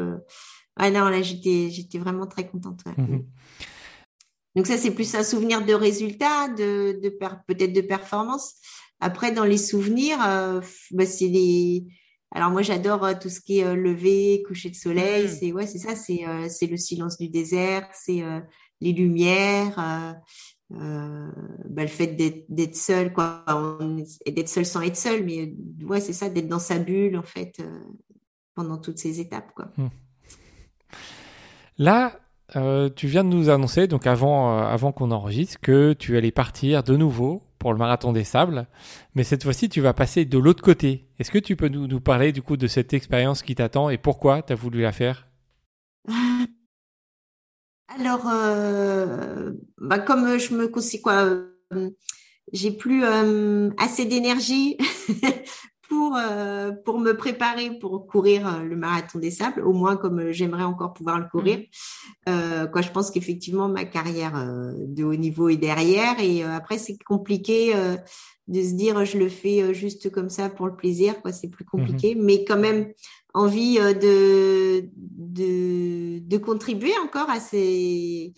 Ah 0.76 0.92
non, 0.92 1.10
là 1.10 1.22
j'étais 1.22 1.70
j'étais 1.70 1.98
vraiment 1.98 2.28
très 2.28 2.48
contente. 2.48 2.84
Mmh 2.98 3.20
Donc 4.56 4.68
ça 4.68 4.78
c'est 4.78 4.92
plus 4.92 5.16
un 5.16 5.24
souvenir 5.24 5.66
de 5.66 5.74
résultat, 5.74 6.50
de, 6.50 7.00
de 7.02 7.10
peut-être 7.48 7.74
de 7.74 7.82
performance. 7.82 8.56
Après 9.00 9.32
dans 9.32 9.46
les 9.46 9.58
souvenirs, 9.58 10.18
bah, 10.92 11.06
c'est 11.06 11.28
les 11.28 11.86
alors 12.32 12.52
moi 12.52 12.62
j'adore 12.62 13.04
euh, 13.06 13.14
tout 13.20 13.30
ce 13.30 13.40
qui 13.40 13.60
est 13.60 13.64
euh, 13.64 13.76
lever, 13.76 14.44
coucher 14.46 14.70
de 14.70 14.76
soleil. 14.76 15.26
Mmh. 15.26 15.30
C'est 15.40 15.52
ouais, 15.54 15.68
c'est 15.68 15.78
ça, 15.78 15.96
c'est 15.96 16.28
euh, 16.28 16.48
c'est 16.50 16.68
le 16.68 16.78
silence 16.78 17.18
du 17.18 17.30
désert, 17.30 17.88
c'est 17.94 18.22
les 18.82 18.94
lumières, 18.94 19.76
bah, 20.70 21.82
le 21.82 21.88
fait 21.88 22.08
d'être 22.50 22.76
seul 22.76 23.14
quoi, 23.14 23.46
et 24.26 24.32
d'être 24.32 24.50
seul 24.50 24.66
sans 24.66 24.82
être 24.82 24.98
seul, 24.98 25.24
mais 25.24 25.54
ouais 25.84 26.02
c'est 26.02 26.14
ça, 26.14 26.30
d'être 26.30 26.48
dans 26.48 26.60
sa 26.60 26.78
bulle 26.78 27.18
en 27.18 27.24
fait 27.24 27.62
pendant 28.54 28.78
toutes 28.78 29.00
ces 29.00 29.20
étapes 29.20 29.52
quoi. 29.56 29.72
Mmh. 29.78 29.88
Là, 31.80 32.20
tu 32.96 33.08
viens 33.08 33.24
de 33.24 33.30
nous 33.30 33.50
annoncer, 33.50 33.88
donc 33.88 34.06
avant, 34.06 34.58
avant 34.60 34.92
qu'on 34.92 35.12
enregistre, 35.12 35.60
que 35.60 35.94
tu 35.94 36.18
allais 36.18 36.32
partir 36.32 36.84
de 36.84 36.96
nouveau 36.96 37.47
pour 37.60 37.72
le 37.72 37.78
marathon 37.78 38.14
des 38.14 38.24
sables. 38.24 38.68
Mais 39.16 39.24
cette 39.24 39.44
fois-ci, 39.44 39.70
tu 39.70 39.82
vas 39.82 39.94
passer 39.94 40.26
de 40.26 40.38
l'autre 40.38 40.64
côté. 40.64 41.08
Est-ce 41.20 41.32
que 41.32 41.40
tu 41.40 41.56
peux 41.56 41.68
nous, 41.70 42.00
parler 42.00 42.32
du 42.32 42.42
coup 42.42 42.58
de 42.58 42.68
cette 42.68 42.94
expérience 42.94 43.42
qui 43.42 43.56
t'attend 43.56 43.90
et 43.90 43.98
pourquoi 43.98 44.42
tu 44.42 44.54
as 44.54 44.56
voulu 44.56 44.82
la 44.82 44.92
faire? 44.92 45.28
Alors, 47.88 48.28
euh, 48.28 49.54
bah 49.78 49.98
comme 49.98 50.38
je 50.38 50.54
me 50.54 50.68
conseille 50.68 51.02
quoi, 51.02 51.24
euh, 51.74 51.90
j'ai 52.52 52.72
plus 52.72 53.04
euh, 53.04 53.70
assez 53.78 54.06
d'énergie 54.06 54.78
pour, 55.88 56.16
euh, 56.18 56.72
pour 56.72 57.00
me 57.00 57.14
préparer 57.14 57.72
pour 57.80 58.08
courir 58.08 58.48
euh, 58.48 58.64
le 58.64 58.76
marathon 58.76 59.20
des 59.20 59.32
sables, 59.32 59.62
au 59.62 59.74
moins 59.74 59.96
comme 59.96 60.20
euh, 60.20 60.32
j'aimerais 60.32 60.64
encore 60.64 60.94
pouvoir 60.94 61.20
le 61.20 61.26
courir. 61.30 61.60
Euh, 62.28 62.68
quoi, 62.68 62.82
je 62.82 62.92
pense 62.92 63.12
qu'effectivement, 63.12 63.70
ma 63.70 63.86
carrière 63.86 64.34
de 64.76 65.04
haut 65.04 65.16
niveau 65.16 65.50
est 65.50 65.58
derrière. 65.58 66.20
Et 66.20 66.44
après, 66.44 66.78
c'est 66.78 66.98
compliqué 66.98 67.74
de 68.48 68.62
se 68.62 68.74
dire 68.74 69.06
je 69.06 69.18
le 69.18 69.30
fais 69.30 69.74
juste 69.74 70.12
comme 70.12 70.30
ça 70.30 70.50
pour 70.50 70.68
le 70.68 70.76
plaisir. 70.76 71.22
Quoi, 71.22 71.32
c'est 71.32 71.50
plus 71.50 71.66
mhm. 71.66 71.70
compliqué. 71.70 72.16
Mais 72.16 72.44
quand 72.44 72.60
même, 72.60 72.92
envie 73.34 73.78
de, 73.78 74.90
de, 74.96 76.20
de 76.20 76.38
contribuer 76.38 76.94
encore 77.04 77.30
à, 77.30 77.40
ces, 77.40 78.34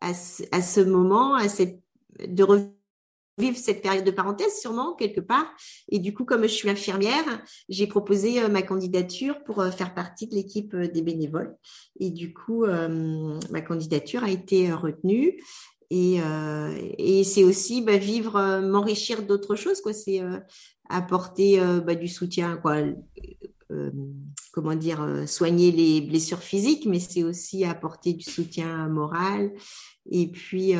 à, 0.00 0.10
à 0.52 0.62
ce 0.62 0.80
moment, 0.80 1.34
à 1.34 1.48
cette, 1.48 1.80
de 2.26 2.42
revenir 2.42 2.70
vivre 3.38 3.56
cette 3.56 3.82
période 3.82 4.04
de 4.04 4.10
parenthèse 4.10 4.60
sûrement 4.60 4.94
quelque 4.94 5.20
part. 5.20 5.46
Et 5.88 5.98
du 5.98 6.14
coup, 6.14 6.24
comme 6.24 6.42
je 6.42 6.48
suis 6.48 6.70
infirmière, 6.70 7.42
j'ai 7.68 7.86
proposé 7.86 8.42
euh, 8.42 8.48
ma 8.48 8.62
candidature 8.62 9.42
pour 9.44 9.60
euh, 9.60 9.70
faire 9.70 9.94
partie 9.94 10.26
de 10.26 10.34
l'équipe 10.34 10.74
euh, 10.74 10.88
des 10.88 11.02
bénévoles. 11.02 11.56
Et 12.00 12.10
du 12.10 12.32
coup, 12.32 12.66
ma 12.66 13.60
candidature 13.60 14.24
a 14.24 14.30
été 14.30 14.72
retenue. 14.72 15.40
Et, 15.90 16.20
c'est 17.24 17.44
aussi 17.44 17.82
bah, 17.82 17.96
vivre, 17.96 18.60
m'enrichir 18.60 19.22
d'autres 19.22 19.54
choses. 19.54 19.80
quoi. 19.80 19.92
C'est 19.92 20.20
apporter 20.88 21.60
bah, 21.84 21.94
du 21.94 22.08
soutien, 22.08 22.56
quoi 22.56 22.78
comment 24.52 24.74
dire, 24.74 25.24
soigner 25.26 25.70
les 25.70 26.00
blessures 26.00 26.42
physiques, 26.42 26.86
mais 26.86 27.00
c'est 27.00 27.22
aussi 27.22 27.64
apporter 27.64 28.12
du 28.12 28.24
soutien 28.24 28.88
moral 28.88 29.52
et 30.10 30.28
puis 30.28 30.74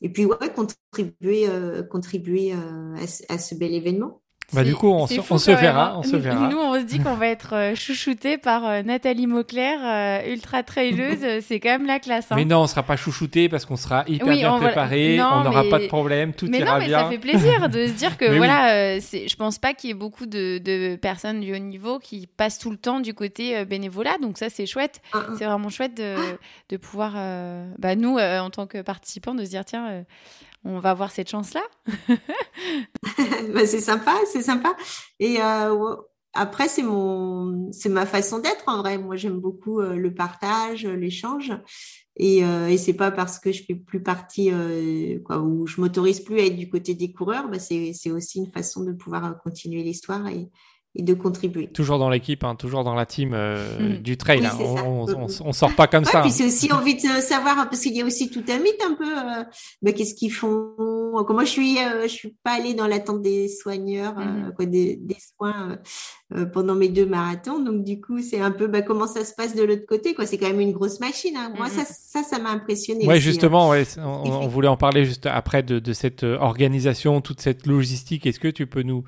et 0.00 0.10
puis 0.10 0.24
ouais, 0.24 0.52
contribuer 0.54 1.46
contribuer 1.90 2.52
à, 2.52 3.38
ce 3.38 3.54
bel 3.54 3.74
événement. 3.74 4.19
Bah, 4.52 4.64
du 4.64 4.74
coup, 4.74 4.88
on, 4.88 5.06
se, 5.06 5.50
verra, 5.50 5.96
on 5.96 6.02
se 6.02 6.16
verra. 6.16 6.48
Nous, 6.48 6.58
on 6.58 6.74
se 6.74 6.84
dit 6.84 6.98
qu'on 6.98 7.14
va 7.14 7.28
être 7.28 7.54
euh, 7.54 7.74
chouchouté 7.76 8.36
par 8.36 8.66
euh, 8.66 8.82
Nathalie 8.82 9.28
Mauclair, 9.28 9.78
euh, 9.82 10.32
ultra 10.32 10.62
traileuse. 10.62 11.42
c'est 11.46 11.60
quand 11.60 11.70
même 11.70 11.86
la 11.86 12.00
classe. 12.00 12.26
Hein. 12.30 12.36
Mais 12.36 12.44
non, 12.44 12.62
on 12.62 12.66
sera 12.66 12.82
pas 12.82 12.96
chouchouté 12.96 13.48
parce 13.48 13.64
qu'on 13.64 13.76
sera 13.76 14.04
hyper 14.08 14.28
bien 14.28 14.58
préparé. 14.58 15.20
on 15.20 15.44
n'aura 15.44 15.64
pas 15.64 15.78
de 15.78 15.86
problème, 15.86 16.32
tout 16.32 16.46
mais 16.50 16.58
ira 16.58 16.78
non, 16.78 16.86
mais 16.86 16.90
Ça 16.90 17.08
fait 17.08 17.18
plaisir 17.18 17.68
de 17.68 17.86
se 17.86 17.92
dire 17.92 18.16
que 18.16 18.36
voilà, 18.36 19.00
c'est, 19.00 19.28
je 19.28 19.36
pense 19.36 19.58
pas 19.58 19.72
qu'il 19.72 19.88
y 19.88 19.90
ait 19.92 19.94
beaucoup 19.94 20.26
de, 20.26 20.58
de, 20.58 20.96
personnes 20.96 21.40
du 21.40 21.54
haut 21.54 21.58
niveau 21.58 21.98
qui 21.98 22.26
passent 22.26 22.58
tout 22.58 22.70
le 22.70 22.76
temps 22.76 23.00
du 23.00 23.14
côté 23.14 23.64
bénévolat. 23.64 24.18
Donc 24.20 24.38
ça, 24.38 24.48
c'est 24.50 24.66
chouette. 24.66 25.00
Ah, 25.12 25.22
ah. 25.28 25.32
C'est 25.38 25.44
vraiment 25.44 25.68
chouette 25.68 25.96
de, 25.96 26.16
de 26.70 26.76
pouvoir, 26.76 27.12
bah, 27.78 27.94
nous, 27.94 28.18
en 28.18 28.50
tant 28.50 28.66
que 28.66 28.82
participants, 28.82 29.34
de 29.34 29.44
se 29.44 29.50
dire 29.50 29.64
tiens 29.64 30.04
on 30.64 30.78
va 30.78 30.90
avoir 30.90 31.10
cette 31.10 31.28
chance-là. 31.28 31.62
Bah, 33.54 33.66
c'est 33.66 33.80
sympa, 33.80 34.14
c'est 34.30 34.42
sympa. 34.42 34.76
Et 35.18 35.40
euh, 35.40 35.96
après, 36.34 36.68
c'est 36.68 36.82
mon, 36.82 37.72
c'est 37.72 37.88
ma 37.88 38.06
façon 38.06 38.38
d'être 38.38 38.64
en 38.66 38.78
vrai. 38.78 38.98
Moi, 38.98 39.16
j'aime 39.16 39.40
beaucoup 39.40 39.80
euh, 39.80 39.96
le 39.96 40.14
partage, 40.14 40.86
l'échange. 40.86 41.52
Et, 42.16 42.44
euh, 42.44 42.68
et 42.68 42.76
c'est 42.76 42.94
pas 42.94 43.10
parce 43.10 43.38
que 43.38 43.50
je 43.50 43.64
fais 43.64 43.74
plus 43.74 44.02
partie, 44.02 44.52
ou 44.52 45.66
je 45.66 45.80
m'autorise 45.80 46.20
plus 46.20 46.38
à 46.38 46.46
être 46.46 46.56
du 46.56 46.68
côté 46.68 46.94
des 46.94 47.12
coureurs, 47.12 47.48
bah, 47.48 47.58
c'est, 47.58 48.10
aussi 48.10 48.38
une 48.38 48.50
façon 48.50 48.84
de 48.84 48.92
pouvoir 48.92 49.40
continuer 49.42 49.82
l'histoire 49.82 50.26
et 50.96 51.02
de 51.02 51.14
contribuer. 51.14 51.68
Toujours 51.68 51.98
dans 51.98 52.10
l'équipe, 52.10 52.42
hein, 52.42 52.56
toujours 52.56 52.82
dans 52.82 52.94
la 52.94 53.06
team 53.06 53.32
euh, 53.32 53.98
mm. 53.98 53.98
du 53.98 54.16
trail. 54.16 54.44
Hein. 54.44 54.56
On, 54.58 55.06
on, 55.44 55.52
sort 55.52 55.74
pas 55.76 55.86
comme 55.86 56.04
ça. 56.04 56.20
Puis 56.22 56.32
c'est 56.32 56.46
aussi 56.46 56.72
envie 56.72 56.96
de 56.96 57.20
savoir 57.20 57.68
parce 57.68 57.80
qu'il 57.80 57.94
y 57.94 58.02
a 58.02 58.04
aussi 58.04 58.30
tout 58.30 58.42
un 58.48 58.58
mythe 58.58 58.82
un 58.84 58.94
peu. 58.94 59.04
Euh, 59.04 59.44
bah, 59.82 59.92
qu'est-ce 59.92 60.14
qu'ils 60.14 60.32
font 60.32 60.74
Comment 61.26 61.40
je 61.40 61.50
suis 61.50 61.78
euh, 61.78 62.02
Je 62.02 62.08
suis 62.08 62.36
pas 62.42 62.52
allée 62.52 62.74
dans 62.74 62.86
l'attente 62.86 63.22
des 63.22 63.48
soigneurs, 63.48 64.14
mm-hmm. 64.14 64.54
quoi, 64.54 64.66
des, 64.66 64.96
des 64.96 65.16
soins 65.36 65.78
pendant 66.52 66.74
mes 66.74 66.88
deux 66.88 67.06
marathons. 67.06 67.58
Donc 67.58 67.84
du 67.84 68.00
coup, 68.00 68.20
c'est 68.20 68.40
un 68.40 68.52
peu 68.52 68.66
bah, 68.66 68.82
comment 68.82 69.06
ça 69.06 69.24
se 69.24 69.34
passe 69.34 69.54
de 69.54 69.62
l'autre 69.62 69.86
côté. 69.86 70.14
Quoi, 70.14 70.26
c'est 70.26 70.38
quand 70.38 70.46
même 70.48 70.60
une 70.60 70.72
grosse 70.72 71.00
machine. 71.00 71.36
Hein. 71.36 71.52
Moi, 71.56 71.66
mm-hmm. 71.66 71.86
ça, 71.86 72.22
ça, 72.22 72.38
m'a 72.38 72.50
impressionné. 72.50 73.06
Ouais, 73.06 73.20
justement, 73.20 73.70
ouais, 73.70 73.84
on, 73.98 74.46
voulait 74.48 74.68
en 74.68 74.76
parler 74.76 75.04
juste 75.04 75.26
après 75.26 75.62
de, 75.62 75.78
de 75.78 75.92
cette 75.92 76.22
organisation, 76.22 77.20
toute 77.20 77.40
cette 77.40 77.66
logistique. 77.66 78.26
Est-ce 78.26 78.40
que 78.40 78.48
tu 78.48 78.66
peux 78.66 78.82
nous 78.82 79.04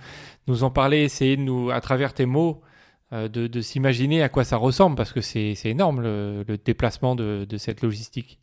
nous 0.47 0.65
en 0.65 0.71
parler, 0.71 1.03
essayer 1.03 1.37
de 1.37 1.43
nous, 1.43 1.71
à 1.71 1.81
travers 1.81 2.15
tes 2.15 2.27
mots, 2.27 2.63
euh, 3.13 3.29
de, 3.29 3.61
s'imaginer 3.61 4.23
à 4.23 4.29
quoi 4.29 4.45
ça 4.45 4.57
ressemble, 4.57 4.97
parce 4.97 5.13
que 5.13 5.21
c'est 5.21 5.55
énorme 5.65 6.01
le, 6.01 6.45
déplacement 6.65 7.15
de, 7.15 7.47
cette 7.59 7.83
logistique. 7.83 8.41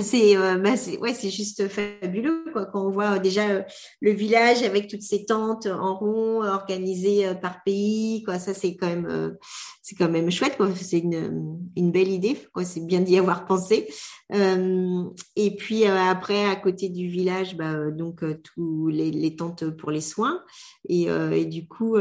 C'est 0.00 0.38
euh, 0.38 0.56
bah 0.56 0.70
ouais, 1.00 1.12
c'est 1.12 1.28
juste 1.28 1.68
fabuleux 1.68 2.44
quoi. 2.52 2.64
Quand 2.64 2.86
on 2.86 2.90
voit 2.90 3.16
euh, 3.16 3.18
déjà 3.18 3.66
le 4.00 4.10
village 4.10 4.62
avec 4.62 4.88
toutes 4.88 5.02
ces 5.02 5.26
tentes 5.26 5.66
en 5.66 5.94
rond 5.96 6.42
organisées 6.42 7.34
par 7.34 7.62
pays, 7.62 8.22
quoi. 8.22 8.38
Ça 8.38 8.54
c'est 8.54 8.74
quand 8.76 8.86
même 8.86 9.36
c'est 9.82 9.94
quand 9.94 10.08
même 10.08 10.30
chouette 10.30 10.56
quoi. 10.56 10.70
C'est 10.74 11.00
une, 11.00 11.58
une 11.76 11.92
belle 11.92 12.08
idée 12.08 12.38
quoi. 12.54 12.64
C'est 12.64 12.80
bien 12.80 13.00
d'y 13.00 13.18
avoir 13.18 13.44
pensé. 13.44 13.86
et 14.32 15.56
puis 15.56 15.84
après 15.84 16.46
à 16.46 16.56
côté 16.56 16.88
du 16.88 17.08
village, 17.08 17.54
bah, 17.58 17.90
donc 17.90 18.24
tous 18.42 18.88
les, 18.88 19.10
les, 19.10 19.36
tentes 19.36 19.68
pour 19.76 19.90
les 19.90 20.00
soins 20.00 20.42
et, 20.88 21.02
et 21.02 21.44
du 21.44 21.68
coup 21.68 21.98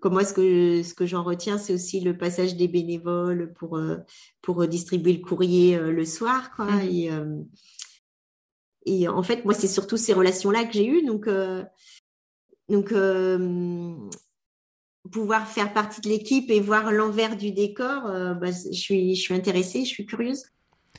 comment 0.00 0.20
est-ce 0.20 0.34
que 0.34 0.82
ce 0.82 0.94
que 0.94 1.06
j'en 1.06 1.22
retiens, 1.22 1.58
c'est 1.58 1.74
aussi 1.74 2.00
le 2.00 2.16
passage 2.16 2.56
des 2.56 2.68
bénévoles 2.68 3.52
pour 3.54 3.76
euh, 3.76 3.96
pour 4.42 4.66
distribuer 4.66 5.14
le 5.14 5.20
courrier 5.20 5.76
euh, 5.76 5.92
le 5.92 6.04
soir, 6.04 6.50
quoi. 6.54 6.66
Mmh. 6.66 6.88
Et, 6.90 7.10
euh, 7.12 7.36
et 8.86 9.08
en 9.08 9.22
fait, 9.22 9.44
moi, 9.44 9.54
c'est 9.54 9.68
surtout 9.68 9.96
ces 9.96 10.12
relations-là 10.12 10.64
que 10.64 10.72
j'ai 10.72 10.86
eues, 10.86 11.04
donc 11.04 11.28
donc 12.68 12.94
pouvoir 15.10 15.46
faire 15.46 15.72
partie 15.72 16.00
de 16.00 16.08
l'équipe 16.08 16.50
et 16.50 16.60
voir 16.60 16.92
l'envers 16.92 17.36
du 17.36 17.52
décor, 17.52 18.02
bah, 18.40 18.50
je 18.50 18.72
suis 18.72 19.14
je 19.14 19.20
suis 19.20 19.34
intéressée, 19.34 19.84
je 19.84 19.90
suis 19.90 20.06
curieuse. 20.06 20.44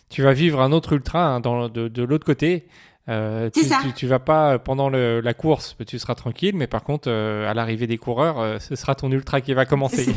Tu 0.09 0.21
vas 0.21 0.33
vivre 0.33 0.59
un 0.61 0.73
autre 0.73 0.93
ultra 0.93 1.35
hein, 1.35 1.39
dans, 1.39 1.69
de, 1.69 1.87
de 1.87 2.03
l'autre 2.03 2.25
côté. 2.25 2.67
Euh, 3.09 3.49
tu, 3.49 3.61
tu, 3.95 4.07
vas 4.07 4.19
pas 4.19 4.53
euh, 4.53 4.57
pendant 4.59 4.89
la 4.89 5.33
course, 5.33 5.75
tu 5.87 5.97
seras 5.97 6.15
tranquille, 6.15 6.55
mais 6.55 6.67
par 6.67 6.83
contre, 6.83 7.09
euh, 7.09 7.49
à 7.49 7.53
l'arrivée 7.53 7.87
des 7.87 7.97
coureurs, 7.97 8.61
ce 8.61 8.75
sera 8.75 8.95
ton 8.95 9.11
ultra 9.11 9.41
qui 9.41 9.53
va 9.53 9.65
commencer. 9.65 10.13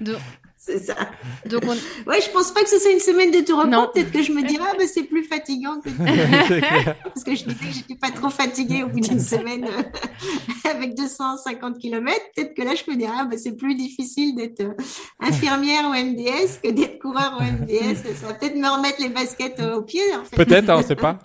C'est 0.62 0.78
ça. 0.78 0.94
Donc 1.46 1.64
Ouais, 2.06 2.20
je 2.20 2.30
pense 2.30 2.50
pas 2.50 2.62
que 2.62 2.68
ce 2.68 2.78
soit 2.78 2.92
une 2.92 3.00
semaine 3.00 3.30
de 3.30 3.40
tour 3.40 3.64
Peut-être 3.94 4.12
que 4.12 4.22
je 4.22 4.30
me 4.30 4.42
dirais, 4.46 4.66
ah, 4.70 4.74
bah, 4.76 4.84
c'est 4.86 5.04
plus 5.04 5.24
fatigant 5.24 5.80
que. 5.80 5.88
Parce 7.04 7.24
que 7.24 7.34
je 7.34 7.44
disais 7.44 7.66
que 7.66 7.74
j'étais 7.74 7.94
pas 7.94 8.10
trop 8.10 8.28
fatiguée 8.28 8.82
au 8.82 8.88
bout 8.88 9.00
d'une 9.00 9.20
semaine 9.20 9.66
avec 10.70 10.94
250 10.94 11.78
km. 11.78 12.14
Peut-être 12.36 12.54
que 12.54 12.62
là, 12.62 12.74
je 12.74 12.90
me 12.90 12.96
dirais, 12.96 13.12
ah, 13.18 13.24
bah, 13.24 13.38
c'est 13.38 13.56
plus 13.56 13.74
difficile 13.74 14.36
d'être 14.36 14.62
infirmière 15.18 15.86
au 15.86 15.92
MDS 15.92 16.60
que 16.62 16.70
d'être 16.70 16.98
coureur 16.98 17.38
au 17.40 17.42
MDS. 17.42 17.96
Ça 18.20 18.26
va 18.26 18.34
peut-être 18.34 18.56
me 18.56 18.68
remettre 18.68 19.00
les 19.00 19.08
baskets 19.08 19.60
au 19.60 19.80
pied. 19.80 20.02
En 20.14 20.24
fait. 20.24 20.36
Peut-être, 20.36 20.68
hein, 20.68 20.76
on 20.78 20.86
sait 20.86 20.94
pas. 20.94 21.18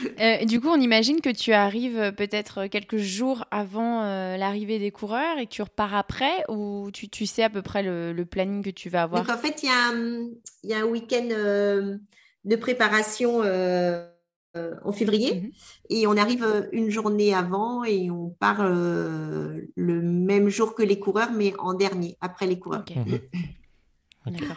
Euh, 0.20 0.44
du 0.44 0.60
coup, 0.60 0.68
on 0.68 0.80
imagine 0.80 1.20
que 1.20 1.30
tu 1.30 1.52
arrives 1.52 1.98
euh, 1.98 2.12
peut-être 2.12 2.66
quelques 2.66 2.96
jours 2.96 3.44
avant 3.50 4.02
euh, 4.02 4.36
l'arrivée 4.36 4.78
des 4.78 4.90
coureurs 4.90 5.38
et 5.38 5.46
que 5.46 5.50
tu 5.50 5.62
repars 5.62 5.94
après 5.94 6.44
ou 6.48 6.90
tu, 6.92 7.08
tu 7.08 7.24
sais 7.24 7.44
à 7.44 7.50
peu 7.50 7.62
près 7.62 7.82
le, 7.82 8.24
planning 8.24 8.64
que 8.64 8.70
tu 8.70 8.90
vas 8.90 9.02
avoir 9.02 9.22
Donc 9.22 9.32
en 9.32 9.38
fait, 9.38 9.62
il 9.62 9.68
y, 10.64 10.68
y, 10.68 10.74
a 10.74 10.78
un 10.78 10.84
week-end 10.84 11.28
de 11.28 12.56
préparation 12.56 13.42
en 14.84 14.92
février 14.92 15.40
mhm. 15.40 15.50
et 15.90 16.06
on 16.08 16.16
arrive 16.16 16.68
une 16.72 16.90
journée 16.90 17.32
avant 17.32 17.84
et 17.84 18.10
on 18.10 18.30
part 18.30 18.68
le 18.68 19.68
même 19.76 20.48
jour 20.48 20.74
que 20.74 20.82
les 20.82 20.98
coureurs 20.98 21.30
mais 21.32 21.54
en 21.58 21.74
dernier, 21.74 22.16
après 22.20 22.46
les 22.46 22.58
coureurs. 22.58 22.84
Mhm. 22.94 23.20
D'accord. 24.26 24.56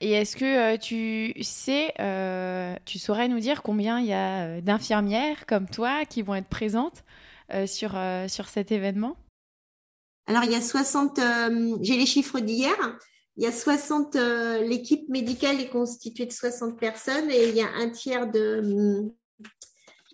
Et 0.00 0.12
est-ce 0.12 0.34
que 0.34 0.74
euh, 0.74 0.78
tu 0.78 1.34
sais, 1.42 1.92
euh, 2.00 2.74
tu 2.86 2.98
saurais 2.98 3.28
nous 3.28 3.38
dire 3.38 3.62
combien 3.62 4.00
il 4.00 4.06
y 4.06 4.14
a 4.14 4.46
euh, 4.46 4.60
d'infirmières 4.62 5.44
comme 5.46 5.68
toi 5.68 6.04
qui 6.08 6.22
vont 6.22 6.34
être 6.34 6.48
présentes 6.48 7.04
sur, 7.66 7.98
sur 8.28 8.48
cet 8.48 8.70
événement? 8.70 9.16
Alors, 10.28 10.44
il 10.44 10.52
y 10.52 10.54
a 10.54 10.60
60, 10.60 11.18
j'ai 11.80 11.96
les 11.96 12.06
chiffres 12.06 12.38
d'hier, 12.38 12.76
il 13.36 13.42
y 13.42 13.46
a 13.48 13.50
60, 13.50 14.14
l'équipe 14.62 15.08
médicale 15.08 15.60
est 15.60 15.68
constituée 15.68 16.26
de 16.26 16.32
60 16.32 16.78
personnes 16.78 17.28
et 17.28 17.48
il 17.48 17.56
y 17.56 17.60
a 17.60 17.66
un 17.80 17.90
tiers 17.90 18.30
de, 18.30 19.10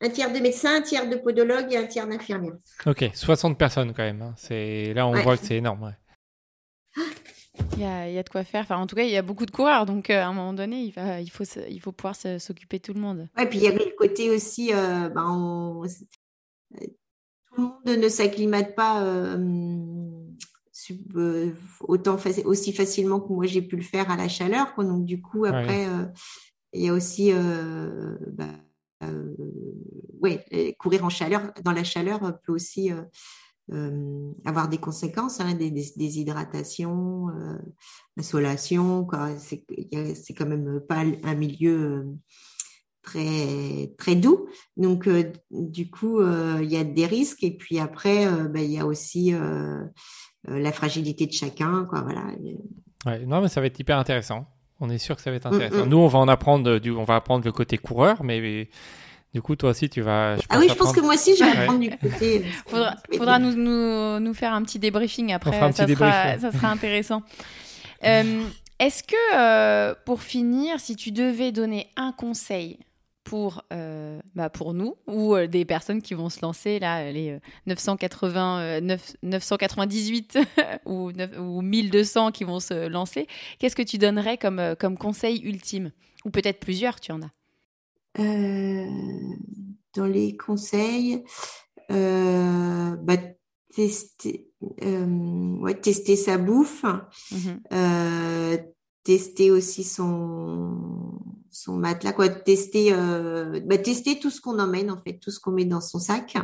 un 0.00 0.08
tiers 0.08 0.32
de 0.32 0.38
médecins, 0.38 0.76
un 0.76 0.80
tiers 0.80 1.10
de 1.10 1.16
podologues 1.16 1.74
et 1.74 1.76
un 1.76 1.86
tiers 1.86 2.06
d'infirmières. 2.06 2.56
Ok, 2.86 3.10
60 3.12 3.58
personnes 3.58 3.92
quand 3.92 4.04
même. 4.04 4.22
Hein. 4.22 4.34
C'est 4.38 4.94
Là, 4.94 5.06
on 5.06 5.12
voit 5.12 5.36
que 5.36 5.44
c'est 5.44 5.56
énorme. 5.56 5.94
Il 7.76 7.82
y, 7.82 8.18
a, 8.18 8.22
de 8.22 8.28
quoi 8.28 8.42
faire. 8.42 8.62
Enfin, 8.62 8.78
en 8.78 8.86
tout 8.86 8.96
cas, 8.96 9.02
il 9.02 9.10
y 9.10 9.18
a 9.18 9.22
beaucoup 9.22 9.44
de 9.44 9.50
coureurs, 9.50 9.84
donc 9.84 10.08
euh, 10.08 10.22
à 10.22 10.26
un 10.26 10.32
moment 10.32 10.54
donné, 10.54 10.82
il, 10.82 10.92
va, 10.92 11.20
il, 11.20 11.30
faut, 11.30 11.44
il 11.68 11.78
faut 11.78 11.92
pouvoir 11.92 12.16
s'occuper 12.16 12.78
de 12.78 12.82
tout 12.82 12.94
le 12.94 13.00
monde. 13.00 13.28
Ouais, 13.36 13.46
puis 13.46 13.58
il 13.58 13.64
y 13.64 13.68
avait 13.68 13.84
le 13.84 13.94
côté 13.96 14.30
aussi, 14.30 14.72
euh, 14.72 15.10
ben, 15.10 15.82
tout 16.74 17.54
le 17.56 17.62
monde 17.62 18.02
ne 18.02 18.08
s'acclimate 18.08 18.74
pas 18.74 19.02
euh, 19.02 19.36
autant 21.80 22.16
aussi 22.44 22.72
facilement 22.72 23.20
que 23.20 23.32
moi 23.32 23.46
j'ai 23.46 23.62
pu 23.62 23.76
le 23.76 23.82
faire 23.82 24.10
à 24.10 24.16
la 24.16 24.28
chaleur. 24.28 24.72
Donc 24.78 25.04
du 25.04 25.20
coup, 25.20 25.44
après, 25.44 25.86
il 26.72 26.82
y 26.82 26.88
a 26.88 26.94
aussi, 26.94 27.30
ben, 27.32 28.58
ouais, 30.22 30.74
courir 30.78 31.04
en 31.04 31.10
chaleur, 31.10 31.52
dans 31.62 31.72
la 31.72 31.84
chaleur 31.84 32.40
peut 32.42 32.52
aussi 32.52 32.90
euh, 33.72 34.30
avoir 34.44 34.68
des 34.68 34.78
conséquences, 34.78 35.40
hein, 35.40 35.54
des, 35.54 35.70
des, 35.70 35.86
des, 35.96 36.18
hydratations, 36.20 37.28
euh, 37.30 37.58
l'insolation. 38.16 39.06
C'est 39.38 40.34
quand 40.34 40.46
même 40.46 40.80
pas 40.88 41.02
un 41.24 41.34
milieu 41.34 41.78
euh, 41.78 42.04
très 43.02 43.92
très 43.98 44.14
doux. 44.14 44.46
Donc 44.76 45.08
euh, 45.08 45.32
du 45.50 45.90
coup, 45.90 46.20
il 46.22 46.70
y 46.70 46.76
a 46.76 46.84
des 46.84 47.06
risques 47.06 47.42
et 47.42 47.56
puis 47.56 47.78
après, 47.78 48.26
ben, 48.48 48.62
il 48.62 48.70
y 48.70 48.78
a 48.78 48.86
aussi 48.86 49.32
la 50.44 50.72
fragilité 50.72 51.26
de 51.26 51.32
chacun. 51.32 51.86
Quoi, 51.86 52.02
voilà. 52.02 52.24
Ouais, 53.04 53.26
non, 53.26 53.40
mais 53.40 53.48
ça 53.48 53.60
va 53.60 53.66
être 53.66 53.78
hyper 53.78 53.98
intéressant. 53.98 54.46
On 54.78 54.90
est 54.90 54.98
sûr 54.98 55.16
que 55.16 55.22
ça 55.22 55.30
va 55.30 55.36
être 55.36 55.50
mm, 55.50 55.54
intéressant. 55.54 55.86
Mm. 55.86 55.88
Nous, 55.88 55.98
on 55.98 56.06
va 56.06 56.18
en 56.18 56.28
apprendre, 56.28 56.78
du, 56.78 56.90
on 56.90 57.04
va 57.04 57.16
apprendre 57.16 57.44
le 57.44 57.52
côté 57.52 57.78
coureur, 57.78 58.22
mais 58.22 58.68
du 59.36 59.42
coup, 59.42 59.54
toi 59.54 59.68
aussi, 59.68 59.90
tu 59.90 60.00
vas. 60.00 60.36
ah 60.48 60.58
oui, 60.58 60.66
je 60.66 60.74
pense 60.74 60.94
que 60.94 61.00
moi 61.02 61.12
aussi, 61.12 61.36
je 61.36 61.44
vais 61.44 61.50
apprendre 61.50 61.80
du 61.80 61.90
côté. 61.90 62.42
faudra, 62.66 62.96
faudra 63.14 63.38
nous, 63.38 63.54
nous, 63.54 64.18
nous, 64.18 64.32
faire 64.32 64.54
un 64.54 64.62
petit 64.62 64.78
débriefing 64.78 65.34
après. 65.34 65.60
ça, 65.72 65.86
sera, 65.86 66.38
ça 66.38 66.52
sera 66.52 66.70
intéressant. 66.70 67.22
Euh, 68.04 68.44
est-ce 68.78 69.02
que, 69.02 69.34
euh, 69.34 69.94
pour 70.06 70.22
finir, 70.22 70.80
si 70.80 70.96
tu 70.96 71.10
devais 71.10 71.52
donner 71.52 71.90
un 71.96 72.12
conseil 72.12 72.78
pour, 73.24 73.62
euh, 73.74 74.22
bah 74.34 74.48
pour 74.48 74.72
nous 74.72 74.96
ou 75.06 75.34
euh, 75.34 75.46
des 75.46 75.66
personnes 75.66 76.00
qui 76.00 76.14
vont 76.14 76.30
se 76.30 76.40
lancer, 76.40 76.78
là, 76.78 77.12
les 77.12 77.38
980, 77.66 78.80
998 79.22 80.38
ou, 80.86 81.12
ou 81.38 81.60
1200 81.60 82.32
qui 82.32 82.44
vont 82.44 82.60
se 82.60 82.88
lancer 82.88 83.26
Qu'est-ce 83.58 83.76
que 83.76 83.82
tu 83.82 83.98
donnerais 83.98 84.38
comme, 84.38 84.74
comme 84.78 84.96
conseil 84.96 85.42
ultime? 85.42 85.90
Ou 86.24 86.30
peut-être 86.30 86.58
plusieurs, 86.58 87.00
tu 87.00 87.12
en 87.12 87.20
as 87.20 87.30
Dans 88.18 90.06
les 90.06 90.36
conseils, 90.36 91.24
bah, 91.88 93.16
tester, 93.74 94.50
ouais, 94.60 95.80
tester 95.80 96.16
sa 96.16 96.38
bouffe, 96.38 96.84
mmh 97.32 98.56
tester 99.04 99.52
aussi 99.52 99.84
son 99.84 101.06
son 101.56 101.76
matelas, 101.78 102.12
quoi, 102.12 102.28
tester, 102.28 102.92
euh, 102.92 103.60
bah, 103.64 103.78
tester 103.78 104.18
tout 104.18 104.30
ce 104.30 104.40
qu'on 104.40 104.58
emmène 104.58 104.90
en 104.90 105.00
fait, 105.00 105.18
tout 105.18 105.30
ce 105.30 105.40
qu'on 105.40 105.52
met 105.52 105.64
dans 105.64 105.80
son 105.80 105.98
sac. 105.98 106.36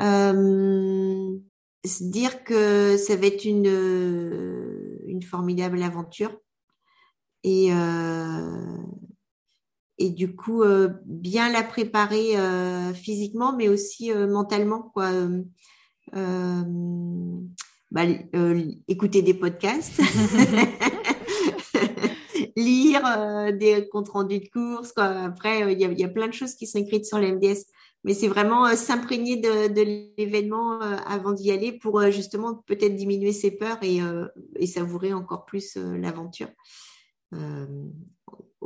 Euh, 0.00 1.36
se 1.84 2.04
dire 2.04 2.44
que 2.44 2.96
ça 2.96 3.16
va 3.16 3.26
être 3.26 3.44
une, 3.44 3.66
une 5.06 5.22
formidable 5.22 5.82
aventure 5.82 6.36
et 7.42 7.72
euh, 7.72 8.76
et 10.00 10.10
du 10.10 10.34
coup 10.34 10.64
bien 11.04 11.52
la 11.52 11.62
préparer 11.62 12.34
physiquement 12.94 13.54
mais 13.56 13.68
aussi 13.68 14.12
mentalement 14.12 14.90
quoi. 14.94 15.10
Bah, 17.92 18.02
écouter 18.86 19.22
des 19.22 19.34
podcasts 19.34 20.00
lire 22.56 23.02
euh, 23.06 23.52
des 23.52 23.88
comptes 23.88 24.08
rendus 24.08 24.40
de 24.40 24.48
course. 24.48 24.92
Quoi. 24.92 25.04
Après, 25.04 25.62
euh, 25.64 25.72
il 25.72 25.80
y, 25.80 26.04
a, 26.04 26.08
plein 26.08 26.28
de 26.28 26.32
choses 26.32 26.54
qui 26.54 26.66
sont 26.66 26.78
écrites 26.78 27.06
sur 27.06 27.18
l'MDS. 27.18 27.64
Mais 28.04 28.14
c'est 28.14 28.28
vraiment 28.28 28.66
euh, 28.66 28.76
s'imprégner 28.76 29.36
de, 29.36 30.14
l'événement 30.16 30.80
avant 30.80 31.32
d'y 31.32 31.50
aller 31.50 31.72
pour 31.72 32.00
justement 32.10 32.54
peut-être 32.66 32.94
diminuer 32.94 33.32
ses 33.32 33.50
peurs 33.50 33.78
et, 33.82 34.00
savourer 34.66 35.12
encore 35.12 35.44
plus 35.44 35.76
l'aventure 35.76 36.48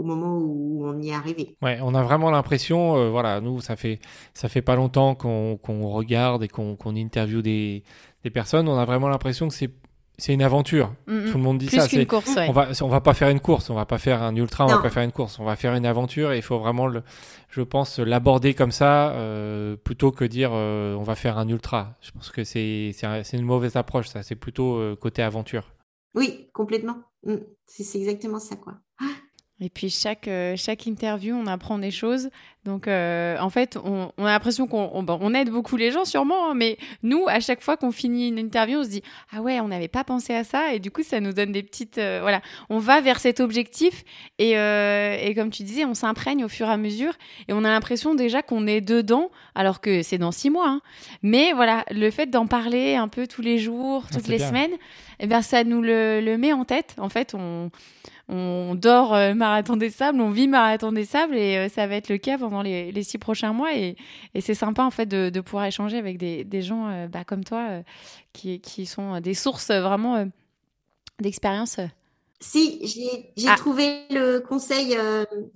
moment 0.05 0.39
où 0.39 0.87
on 0.87 1.01
y 1.01 1.11
est 1.11 1.15
arrivé. 1.15 1.57
Ouais, 1.63 1.79
on 1.83 1.95
a 1.95 2.03
vraiment 2.03 2.31
l'impression, 2.31 3.11
voilà, 3.11 3.41
nous, 3.41 3.61
ça 3.61 3.77
fait, 3.77 3.99
ça 4.33 4.49
fait 4.49 4.63
pas 4.63 4.77
longtemps 4.77 5.15
qu'on 5.15 5.89
regarde 5.89 6.43
et 6.43 6.49
qu'on 6.49 6.77
interviewe 6.97 7.43
des, 7.43 7.83
des 8.23 8.31
personnes. 8.31 8.69
On 8.69 8.79
a 8.79 8.85
vraiment 8.85 9.09
l'impression 9.09 9.49
que 9.49 9.55
c'est 9.55 9.71
c'est 10.17 10.33
une 10.33 10.43
aventure. 10.43 10.95
Tout 11.07 11.13
le 11.13 11.39
monde 11.39 11.59
dit 11.59 11.67
Plus 11.67 11.81
ça. 11.81 11.89
Qu'une 11.89 12.07
course, 12.07 12.37
On 12.37 12.53
va, 12.53 12.69
on 12.83 12.89
va 12.89 13.01
pas 13.01 13.15
faire 13.15 13.31
une 13.31 13.41
course, 13.41 13.71
on 13.71 13.75
va 13.75 13.85
pas 13.85 13.99
faire 13.99 14.23
un 14.23 14.35
ultra, 14.37 14.65
on 14.65 14.69
va 14.69 14.79
pas 14.79 14.91
faire 14.91 15.03
une 15.03 15.13
course, 15.13 15.41
on 15.41 15.45
va 15.45 15.57
faire 15.57 15.75
une 15.75 15.87
aventure 15.87 16.33
et 16.33 16.37
il 16.37 16.43
faut 16.43 16.59
vraiment, 16.59 16.87
le, 16.87 17.03
je 17.51 17.63
pense, 17.63 17.99
l'aborder 17.99 18.55
comme 18.55 18.71
ça 18.71 19.11
euh, 19.11 19.77
plutôt 19.77 20.13
que 20.13 20.25
dire 20.25 20.51
euh, 20.53 20.95
on 20.95 21.03
va 21.03 21.17
faire 21.17 21.37
un 21.37 21.49
ultra. 21.49 21.97
Je 22.01 22.13
pense 22.13 22.31
que 22.31 22.45
c'est 22.45 22.93
c'est 22.95 23.37
une 23.37 23.45
mauvaise 23.45 23.77
approche, 23.77 24.07
ça. 24.07 24.23
C'est 24.23 24.37
plutôt 24.37 24.77
euh, 24.77 24.95
côté 24.95 25.23
aventure. 25.23 25.73
Oui, 26.15 26.49
complètement. 26.53 26.99
Mm. 27.25 27.39
C'est 27.67 27.99
exactement 27.99 28.39
ça, 28.39 28.55
quoi. 28.55 28.75
Et 29.61 29.71
puis 29.71 29.89
chaque, 29.89 30.29
chaque 30.57 30.87
interview, 30.87 31.35
on 31.35 31.47
apprend 31.47 31.79
des 31.79 31.91
choses. 31.91 32.29
Donc, 32.65 32.89
euh, 32.89 33.37
en 33.41 33.51
fait, 33.51 33.77
on, 33.77 34.09
a 34.19 34.25
l'impression 34.25 34.67
qu'on 34.67 34.91
on, 35.07 35.35
aide 35.35 35.51
beaucoup 35.51 35.77
les 35.77 35.91
gens, 35.91 36.07
sûrement, 36.07 36.51
hein, 36.51 36.55
mais 36.55 36.79
nous, 37.03 37.27
à 37.29 37.39
chaque 37.41 37.61
fois 37.61 37.77
qu'on 37.77 37.93
finit 37.93 38.29
une 38.29 38.39
interview, 38.39 38.79
on 38.79 38.85
se 38.85 38.89
dit 38.89 39.03
Ah 39.33 39.43
ouais, 39.43 39.61
on 39.61 39.69
n'avait 39.69 39.89
pas 39.89 40.03
pensé 40.03 40.35
à 40.35 40.45
ça, 40.45 40.73
et 40.73 40.79
du 40.79 40.91
coup, 40.91 41.03
ça 41.03 41.21
nous 41.21 41.35
donne 41.35 41.53
des 41.53 41.63
petites. 41.63 41.99
Euh, 41.99 42.21
voilà, 42.23 42.41
on 42.71 42.79
va 42.79 43.03
vers 43.03 43.21
cet 43.21 43.41
objectif, 43.41 44.03
et, 44.39 44.57
euh, 44.57 45.15
et 45.21 45.35
comme 45.35 45.51
tu 45.51 45.63
disais, 45.63 45.85
on 45.85 45.93
s'imprègne 45.93 46.43
au 46.43 46.49
fur 46.49 46.67
et 46.67 46.73
à 46.73 46.79
mesure, 46.79 47.13
et 47.49 47.53
on 47.53 47.65
a 47.65 47.69
l'impression 47.69 48.15
déjà 48.15 48.41
qu'on 48.41 48.67
est 48.67 48.81
dedans, 48.81 49.31
alors 49.55 49.83
que 49.83 50.03
c'est 50.03 50.19
dans 50.19 50.33
six 50.33 50.49
mois. 50.49 50.69
Hein. 50.69 50.81
Mais 51.23 51.53
voilà, 51.53 51.85
le 51.91 52.11
fait 52.11 52.27
d'en 52.27 52.47
parler 52.47 52.95
un 52.95 53.09
peu 53.09 53.27
tous 53.27 53.43
les 53.43 53.59
jours, 53.59 54.05
ah, 54.07 54.15
toutes 54.15 54.29
les 54.29 54.39
semaines, 54.39 54.73
eh 55.21 55.27
bien, 55.27 55.43
ça 55.43 55.65
nous 55.65 55.83
le, 55.83 56.23
le, 56.23 56.39
met 56.39 56.55
en 56.55 56.65
tête. 56.65 56.95
En 56.99 57.11
fait, 57.11 57.35
on, 57.35 57.71
on 58.29 58.75
dort 58.75 59.11
marathon 59.35 59.77
des 59.77 59.91
sables, 59.91 60.21
on 60.21 60.31
vit 60.31 60.49
marathon 60.49 60.93
des 60.93 61.05
sables, 61.05 61.37
et 61.37 61.69
ça 61.69 61.87
va 61.87 61.97
être 61.97 62.09
le 62.09 62.19
cas 62.19 62.39
pendant 62.39 62.63
les, 62.63 63.03
six 63.03 63.19
prochains 63.19 63.53
mois. 63.53 63.75
Et, 63.77 63.97
c'est 64.41 64.55
sympa, 64.55 64.83
en 64.83 64.91
fait, 64.91 65.07
de, 65.07 65.41
pouvoir 65.41 65.67
échanger 65.67 65.99
avec 65.99 66.19
des, 66.19 66.63
gens 66.63 66.89
euh, 66.89 67.07
bah, 67.07 67.25
comme 67.25 67.45
toi 67.45 67.67
euh, 67.71 67.83
qui, 68.33 68.87
sont 68.87 69.21
des 69.21 69.35
sources 69.35 69.71
vraiment 69.71 70.17
euh, 70.17 70.25
d'expérience. 71.21 71.79
Si, 72.41 72.81
j'ai 73.37 73.49
ah. 73.49 73.55
trouvé 73.57 74.03
le 74.11 74.41
conseil, 74.41 74.97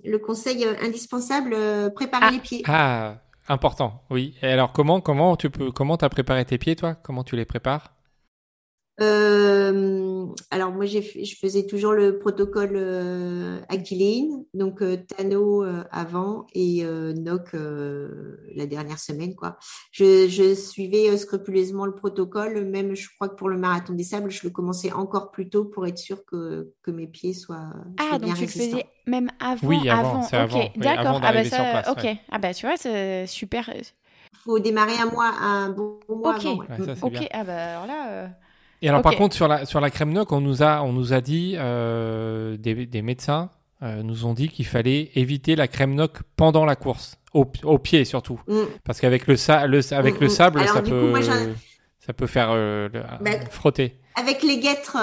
le 0.03 0.17
conseil 0.17 0.65
indispensable, 0.81 1.55
préparer 1.93 2.25
ah. 2.27 2.31
les 2.31 2.39
pieds. 2.39 2.63
Ah, 2.65 3.17
important, 3.47 4.03
oui. 4.09 4.35
Et 4.41 4.47
alors, 4.47 4.71
comment, 4.71 5.01
comment 5.01 5.35
tu 5.35 5.49
peux, 5.49 5.71
comment 5.71 5.95
as 5.95 6.09
préparé 6.09 6.45
tes 6.45 6.57
pieds, 6.57 6.75
toi? 6.75 6.95
Comment 6.95 7.23
tu 7.23 7.35
les 7.35 7.45
prépares? 7.45 7.93
Euh, 9.01 10.25
alors 10.51 10.71
moi, 10.71 10.85
je 10.85 10.99
faisais 11.39 11.65
toujours 11.65 11.93
le 11.93 12.19
protocole 12.19 12.73
euh, 12.75 13.59
donc 14.53 14.81
euh, 14.81 14.97
Tano 14.97 15.63
euh, 15.63 15.83
avant 15.91 16.47
et 16.53 16.83
Noc 16.83 17.53
la 17.53 18.65
dernière 18.65 18.99
semaine. 18.99 19.35
Quoi. 19.35 19.57
Je, 19.91 20.55
suivais 20.55 21.17
scrupuleusement 21.17 21.85
le 21.85 21.95
protocole, 21.95 22.65
même 22.65 22.95
je 22.95 23.07
crois 23.15 23.29
que 23.29 23.35
pour 23.35 23.49
le 23.49 23.57
marathon 23.57 23.93
des 23.93 24.03
sables, 24.03 24.29
je 24.29 24.43
le 24.43 24.49
commençais 24.49 24.91
encore 24.91 25.31
plus 25.31 25.49
tôt 25.49 25.65
pour 25.65 25.87
être 25.87 25.97
sûr 25.97 26.25
que, 26.25 26.73
que 26.83 26.91
mes 26.91 27.07
pieds 27.07 27.33
soient, 27.33 27.71
ah, 27.97 28.17
donc 28.17 28.35
tu 28.35 28.41
le 28.41 28.47
faisais 28.47 28.85
même 29.07 29.29
avant? 29.39 29.67
Oui, 29.67 29.89
avant. 29.89 30.21
Ok, 30.21 30.71
d'accord. 30.77 31.19
Ah, 31.23 31.33
bah 31.33 31.91
ok. 31.91 32.07
Ah 32.31 32.39
bah 32.39 32.53
tu 32.53 32.65
vois, 32.65 32.77
c'est 32.77 33.27
super. 33.27 33.69
Il 33.75 33.83
faut 34.43 34.59
démarrer 34.59 34.97
un 34.97 35.09
mois, 35.09 35.31
un 35.41 35.69
bon 35.69 35.99
mois 36.09 36.35
avant. 36.35 36.57
ok, 37.01 37.27
ah 37.31 37.43
bah 37.43 37.77
alors 37.77 37.87
là. 37.87 38.29
Et 38.81 38.89
alors, 38.89 39.01
par 39.01 39.15
contre, 39.15 39.35
sur 39.35 39.47
la, 39.47 39.65
sur 39.65 39.81
la 39.81 39.89
crème 39.89 40.13
NOC, 40.13 40.31
on 40.31 40.41
nous 40.41 40.63
a, 40.63 40.81
on 40.81 40.93
nous 40.93 41.13
a 41.13 41.21
dit, 41.21 41.55
euh, 41.57 42.55
des, 42.57 42.85
des, 42.85 43.01
médecins 43.01 43.49
euh, 43.81 44.03
nous 44.03 44.25
ont 44.25 44.33
dit 44.33 44.47
qu'il 44.47 44.65
fallait 44.65 45.11
éviter 45.15 45.55
la 45.55 45.67
crème 45.67 45.95
NOC 45.95 46.19
pendant 46.37 46.65
la 46.65 46.75
course, 46.75 47.17
au, 47.33 47.45
au 47.63 47.77
pied 47.77 48.05
surtout. 48.05 48.39
Mm. 48.47 48.61
Parce 48.85 49.01
qu'avec 49.01 49.27
le, 49.27 49.33
le, 49.33 49.93
avec 49.93 50.15
mm, 50.15 50.21
le 50.21 50.27
mm. 50.27 50.29
sable, 50.29 50.67
ça, 50.67 50.81
peut, 50.81 51.13
ça 51.99 52.13
peut 52.13 52.27
faire 52.27 52.51
euh, 52.51 52.87
bah, 53.21 53.31
frotter. 53.49 53.99
Avec 54.15 54.43
les 54.43 54.59
guêtres, 54.59 54.97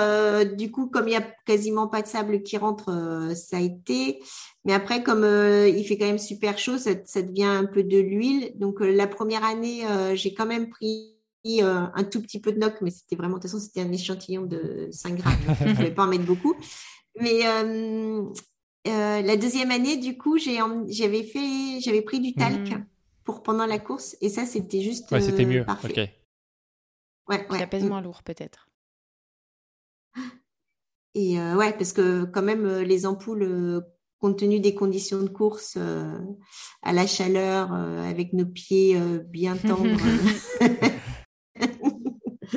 du 0.57 0.70
coup, 0.70 0.89
comme 0.89 1.09
il 1.09 1.12
n'y 1.12 1.16
a 1.16 1.27
quasiment 1.47 1.87
pas 1.87 2.03
de 2.03 2.07
sable 2.07 2.43
qui 2.43 2.59
rentre, 2.59 3.31
ça 3.35 3.57
a 3.59 3.61
été. 3.61 4.18
Mais 4.66 4.74
après, 4.74 5.03
comme 5.03 5.24
il 5.24 5.85
fait 5.85 5.97
quand 5.97 6.07
même 6.07 6.18
super 6.18 6.59
chaud, 6.59 6.77
ça, 6.77 6.91
ça 7.07 7.22
devient 7.22 7.45
un 7.45 7.64
peu 7.64 7.83
de 7.83 7.99
l'huile. 7.99 8.53
Donc, 8.57 8.81
la 8.81 9.07
première 9.07 9.43
année, 9.43 9.85
j'ai 10.14 10.35
quand 10.35 10.45
même 10.45 10.68
pris 10.68 11.16
euh, 11.61 11.86
un 11.94 12.05
tout 12.05 12.20
petit 12.22 12.40
peu 12.40 12.53
de 12.53 12.59
noc, 12.59 12.74
mais 12.80 12.90
c'était 12.90 13.16
vraiment, 13.16 13.36
de 13.36 13.42
toute 13.42 13.51
façon, 13.51 13.62
c'était 13.62 13.80
un 13.80 13.92
échantillon 13.92 14.42
de 14.42 14.88
5 14.90 15.16
grammes. 15.16 15.38
je 15.61 15.64
ne 15.64 15.74
pouvais 15.74 15.90
pas 15.90 16.05
en 16.05 16.09
mettre 16.09 16.24
beaucoup. 16.24 16.55
Mais 17.20 17.47
euh, 17.47 18.22
euh, 18.88 19.22
la 19.22 19.36
deuxième 19.36 19.70
année, 19.70 19.97
du 19.97 20.16
coup, 20.16 20.38
j'avais 20.38 21.22
fait, 21.22 21.80
j'avais 21.80 22.03
pris 22.03 22.20
du 22.20 22.34
talc 22.34 22.70
mhm. 22.70 22.86
pour 23.24 23.42
pendant 23.42 23.66
la 23.66 23.78
course, 23.78 24.16
et 24.20 24.28
ça, 24.28 24.44
c'était 24.44 24.80
juste. 24.80 25.11
Ouais, 25.11 25.20
c'était 25.20 25.44
mieux. 25.44 25.64
Ok. 25.84 26.01
Ouais, 27.28 27.47
Ça 27.51 27.66
pèse 27.66 27.84
moins 27.84 28.01
lourd, 28.01 28.22
peut-être. 28.22 28.68
Et 31.14 31.38
ouais, 31.38 31.72
parce 31.72 31.92
que 31.92 32.24
quand 32.24 32.42
même, 32.42 32.66
les 32.80 33.07
ampoules 33.07 33.82
compte 34.18 34.38
tenu 34.38 34.61
des 34.61 34.74
conditions 34.74 35.22
de 35.22 35.28
course, 35.28 35.78
à 36.82 36.92
la 36.92 37.07
chaleur, 37.07 37.72
avec 37.72 38.32
nos 38.32 38.47
pieds 38.47 38.99
bien 39.24 39.57
tendres, 39.57 39.99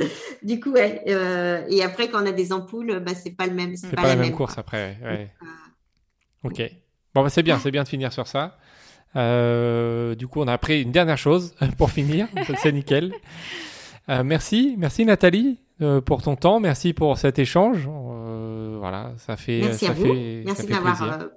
du 0.43 0.59
coup, 0.59 0.71
ouais. 0.71 1.03
Euh, 1.07 1.63
et 1.69 1.83
après, 1.83 2.09
quand 2.09 2.23
on 2.23 2.25
a 2.25 2.31
des 2.31 2.51
ampoules, 2.51 2.99
bah, 2.99 3.13
c'est 3.15 3.31
pas 3.31 3.47
le 3.47 3.53
même. 3.53 3.75
C'est 3.75 3.95
pas, 3.95 4.07
la, 4.07 4.15
même, 4.15 4.31
course 4.31 4.57
après. 4.57 4.97
Ouais. 5.03 5.29
Euh, 5.41 6.47
ok. 6.47 6.61
Bon, 7.13 7.23
bah, 7.23 7.29
c'est 7.29 7.43
bien, 7.43 7.59
c'est 7.59 7.71
bien 7.71 7.83
de 7.83 7.87
finir 7.87 8.13
sur 8.13 8.27
ça. 8.27 8.57
Euh, 9.15 10.15
du 10.15 10.27
coup, 10.27 10.41
on 10.41 10.47
a 10.47 10.53
appris 10.53 10.81
une 10.81 10.91
dernière 10.91 11.17
chose 11.17 11.55
pour 11.77 11.91
finir. 11.91 12.27
c'est 12.61 12.71
nickel. 12.71 13.13
merci, 14.07 14.75
merci 14.77 15.05
Nathalie 15.05 15.59
pour 16.05 16.21
ton 16.21 16.35
temps. 16.35 16.59
Merci 16.59 16.93
pour 16.93 17.17
cet 17.17 17.39
échange. 17.39 17.87
voilà, 17.87 19.13
ça 19.17 19.37
fait. 19.37 19.61
Merci 19.61 19.85
ça 19.85 19.91
à 19.91 19.95
vous. 19.95 20.13
merci 20.45 20.67
d'avoir 20.67 21.29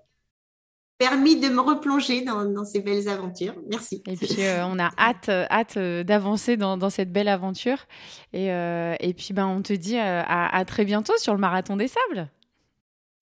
permis 1.02 1.34
de 1.34 1.48
me 1.48 1.60
replonger 1.60 2.22
dans, 2.22 2.64
ces 2.64 2.80
belles 2.80 3.08
aventures. 3.08 3.54
Merci. 3.68 4.04
Et 4.06 4.16
puis, 4.16 4.36
euh, 4.38 4.64
on 4.64 4.78
a 4.78 4.88
hâte, 4.98 5.28
euh, 5.28 5.46
hâte 5.50 5.76
euh, 5.76 6.04
d'avancer 6.04 6.56
dans, 6.56 6.90
cette 6.90 7.12
belle 7.12 7.26
aventure. 7.26 7.86
Et, 8.32 8.46
et 8.46 9.14
puis, 9.14 9.34
ben, 9.34 9.48
on 9.48 9.62
te 9.62 9.72
dit 9.72 9.98
à, 9.98 10.64
très 10.64 10.84
bientôt 10.84 11.14
sur 11.16 11.34
le 11.34 11.40
Marathon 11.40 11.76
des 11.76 11.88
Sables. 11.88 12.28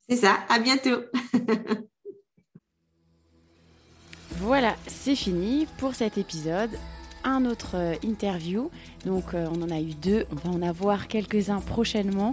C'est 0.08 0.16
ça, 0.16 0.40
à 0.50 0.58
bientôt. 0.58 1.00
voilà, 4.32 4.76
c'est 4.86 5.16
fini 5.16 5.66
pour 5.78 5.94
cet 5.94 6.18
épisode. 6.18 6.70
Un 7.24 7.46
autre 7.46 7.76
interview. 8.02 8.70
Donc, 9.06 9.32
on 9.32 9.62
en 9.62 9.70
a 9.70 9.80
eu 9.80 9.94
deux. 9.94 10.26
On 10.32 10.48
va 10.48 10.54
en 10.54 10.62
avoir 10.62 11.08
quelques-uns 11.08 11.60
prochainement. 11.60 12.32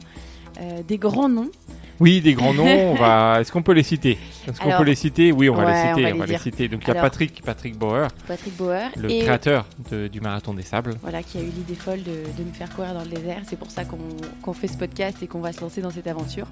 des 0.88 0.98
grands 0.98 1.30
noms. 1.30 1.52
Oui, 2.00 2.22
des 2.22 2.34
grands 2.34 2.54
noms. 2.54 2.66
on 2.66 2.96
va... 2.96 3.38
Est-ce 3.42 3.52
qu'on 3.52 3.62
peut 3.64 3.74
les 3.74 3.84
citer? 3.84 4.18
Est-ce 4.48 4.60
qu'on 4.60 4.78
peut 4.78 4.84
les 4.84 4.96
citer? 4.96 5.32
Oui, 5.32 5.50
on 5.50 5.56
va 5.56 5.66
Ouais, 5.66 5.72
les 5.74 5.78
on 5.92 5.96
citer. 5.96 6.10
va 6.10 6.16
On 6.16 6.20
va 6.20 6.26
les 6.26 6.38
citer. 6.38 6.68
Donc 6.68 6.82
il 6.84 6.94
y 6.94 6.98
a 6.98 7.02
Patrick, 7.02 7.42
Patrick 7.44 7.78
Bauer, 7.78 8.08
Patrick 8.28 8.56
Bauer 8.56 8.90
le 8.96 9.10
et 9.12 9.20
créateur 9.20 9.66
de- 9.92 10.08
du 10.08 10.22
marathon 10.22 10.54
des 10.54 10.64
sables. 10.64 10.96
voilà, 11.02 11.24
qui 11.24 11.38
a 11.38 11.42
eu 11.42 11.46
l'idée 11.46 11.76
folle 11.76 12.04
de, 12.04 12.12
de 12.12 12.44
nous 12.48 12.54
faire 12.54 12.70
courir 12.74 12.94
dans 12.94 13.02
le 13.04 13.08
désert. 13.10 13.42
C'est 13.48 13.58
pour 13.60 13.72
ça 13.72 13.84
qu'on 13.86 13.98
qu'on 14.42 14.54
fait 14.54 14.68
ce 14.68 14.78
podcast 14.78 15.18
et 15.22 15.28
qu'on 15.28 15.40
va 15.42 15.52
se 15.54 15.62
lancer 15.62 15.82
dans 15.82 15.92
cette 15.92 16.08
aventure. 16.08 16.48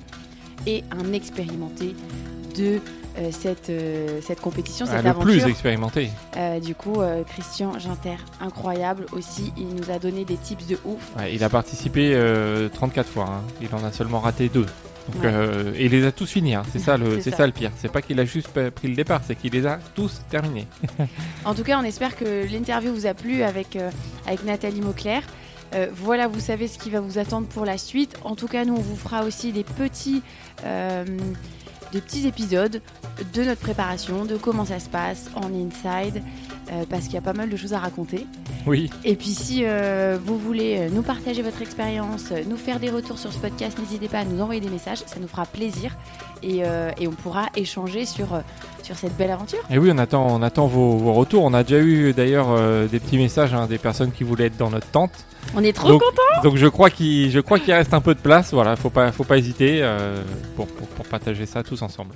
Et 0.67 0.83
un 0.91 1.13
expérimenté 1.13 1.95
de 2.57 2.79
euh, 3.19 3.29
cette, 3.31 3.69
euh, 3.69 4.19
cette 4.21 4.39
compétition, 4.39 4.85
Ah, 4.89 4.93
cette 4.95 5.03
le 5.03 5.09
aventure. 5.09 5.29
plus 5.31 5.45
expérimenté. 5.45 6.09
Euh, 6.37 6.59
du 6.61 6.73
coup, 6.73 6.95
Christian 7.27 7.77
Ginter, 7.77 8.15
incroyable 8.41 9.05
aussi. 9.11 9.51
Il 9.57 9.67
nous 9.75 9.91
a 9.91 9.99
donné 9.99 10.23
des 10.25 10.37
tips 10.37 10.65
de 10.67 10.77
ouf. 10.85 11.11
Ouais, 11.17 11.33
il 11.35 11.43
a 11.43 11.49
participé 11.49 12.11
euh, 12.15 12.69
34 12.69 13.09
fois. 13.09 13.25
hein. 13.29 13.41
Il 13.61 13.67
en 13.75 13.83
a 13.83 13.91
seulement 13.91 14.19
raté 14.21 14.47
deux. 14.49 14.65
Donc, 15.13 15.23
Ouais. 15.23 15.29
euh, 15.31 15.73
et 15.75 15.85
il 15.85 15.91
les 15.91 16.05
a 16.05 16.11
tous 16.11 16.25
finis. 16.31 16.55
hein. 16.55 16.63
C'est 16.71 16.79
ça, 16.79 16.97
le, 16.97 17.19
C'est 17.21 17.31
ça. 17.31 17.37
ça. 17.37 17.45
le 17.47 17.51
pire. 17.53 17.71
C'est 17.77 17.91
pas 17.91 18.01
qu'il 18.01 18.19
a 18.19 18.25
juste 18.25 18.49
pris 18.71 18.87
le 18.87 18.95
départ, 18.95 19.21
c'est 19.25 19.35
qu'il 19.35 19.53
les 19.53 19.65
a 19.65 19.79
tous 19.95 20.21
terminés. 20.29 20.67
En 21.45 21.53
tout 21.53 21.63
cas, 21.63 21.79
on 21.79 21.83
espère 21.83 22.15
que 22.15 22.45
l'interview 22.51 22.93
vous 22.93 23.05
a 23.05 23.13
plu 23.13 23.43
avec, 23.43 23.75
euh, 23.75 23.91
avec 24.25 24.43
Nathalie 24.43 24.81
Mauclair. 24.81 25.21
Euh, 25.73 25.87
voilà, 25.93 26.27
vous 26.27 26.39
savez 26.39 26.67
ce 26.67 26.77
qui 26.79 26.89
va 26.89 26.99
vous 27.01 27.17
attendre 27.17 27.47
pour 27.47 27.65
la 27.65 27.77
suite. 27.77 28.15
En 28.23 28.35
tout 28.35 28.47
cas, 28.47 28.65
nous, 28.65 28.73
on 28.75 28.81
vous 28.81 28.95
fera 28.95 29.23
aussi 29.25 29.51
des 29.51 29.63
petits, 29.63 30.21
des 31.91 32.01
petits 32.01 32.27
épisodes 32.27 32.81
de 33.33 33.43
notre 33.43 33.61
préparation, 33.61 34.25
de 34.25 34.35
comment 34.35 34.65
ça 34.65 34.79
se 34.79 34.89
passe 34.89 35.29
en 35.35 35.53
inside, 35.53 36.21
euh, 36.71 36.83
parce 36.89 37.05
qu'il 37.05 37.13
y 37.13 37.17
a 37.17 37.21
pas 37.21 37.33
mal 37.33 37.49
de 37.49 37.57
choses 37.57 37.73
à 37.73 37.79
raconter. 37.79 38.25
Oui. 38.65 38.89
Et 39.03 39.15
puis, 39.15 39.29
si 39.29 39.61
euh, 39.63 40.17
vous 40.23 40.37
voulez 40.37 40.77
euh, 40.77 40.89
nous 40.89 41.03
partager 41.03 41.41
votre 41.41 41.61
expérience, 41.61 42.31
nous 42.47 42.57
faire 42.57 42.79
des 42.79 42.89
retours 42.89 43.19
sur 43.19 43.31
ce 43.31 43.37
podcast, 43.37 43.77
n'hésitez 43.77 44.07
pas 44.07 44.19
à 44.19 44.25
nous 44.25 44.41
envoyer 44.41 44.61
des 44.61 44.69
messages, 44.69 44.99
ça 45.05 45.19
nous 45.19 45.27
fera 45.27 45.45
plaisir 45.45 45.95
et, 46.41 46.65
euh, 46.65 46.91
et 46.99 47.07
on 47.07 47.11
pourra 47.11 47.47
échanger 47.55 48.05
sur, 48.05 48.41
sur 48.85 48.95
cette 48.95 49.17
belle 49.17 49.31
aventure. 49.31 49.59
Et 49.69 49.77
oui, 49.77 49.89
on 49.91 49.97
attend, 49.97 50.27
on 50.29 50.41
attend 50.41 50.67
vos, 50.67 50.97
vos 50.97 51.13
retours. 51.13 51.43
On 51.43 51.53
a 51.53 51.63
déjà 51.63 51.79
eu 51.79 52.13
d'ailleurs 52.13 52.47
euh, 52.51 52.87
des 52.87 52.99
petits 52.99 53.17
messages 53.17 53.53
hein, 53.53 53.65
des 53.67 53.79
personnes 53.79 54.11
qui 54.11 54.23
voulaient 54.23 54.45
être 54.45 54.57
dans 54.57 54.69
notre 54.69 54.87
tente. 54.87 55.25
On 55.55 55.63
est 55.63 55.73
trop 55.73 55.89
Donc, 55.89 56.01
contents 56.01 56.41
donc 56.43 56.55
je 56.55 56.67
crois 56.67 56.89
qu'il, 56.89 57.31
je 57.31 57.39
crois 57.39 57.59
qu'il 57.59 57.73
reste 57.73 57.93
un 57.93 58.01
peu 58.01 58.13
de 58.13 58.19
place. 58.19 58.53
Voilà, 58.53 58.75
faut 58.75 58.89
pas, 58.89 59.11
faut 59.11 59.23
pas 59.23 59.37
hésiter 59.37 59.79
euh, 59.81 60.21
pour, 60.55 60.67
pour, 60.67 60.87
pour 60.87 61.05
partager 61.05 61.45
ça 61.45 61.63
tous 61.63 61.81
ensemble. 61.81 62.15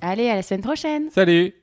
Allez, 0.00 0.28
à 0.28 0.34
la 0.34 0.42
semaine 0.42 0.62
prochaine 0.62 1.04
Salut 1.14 1.54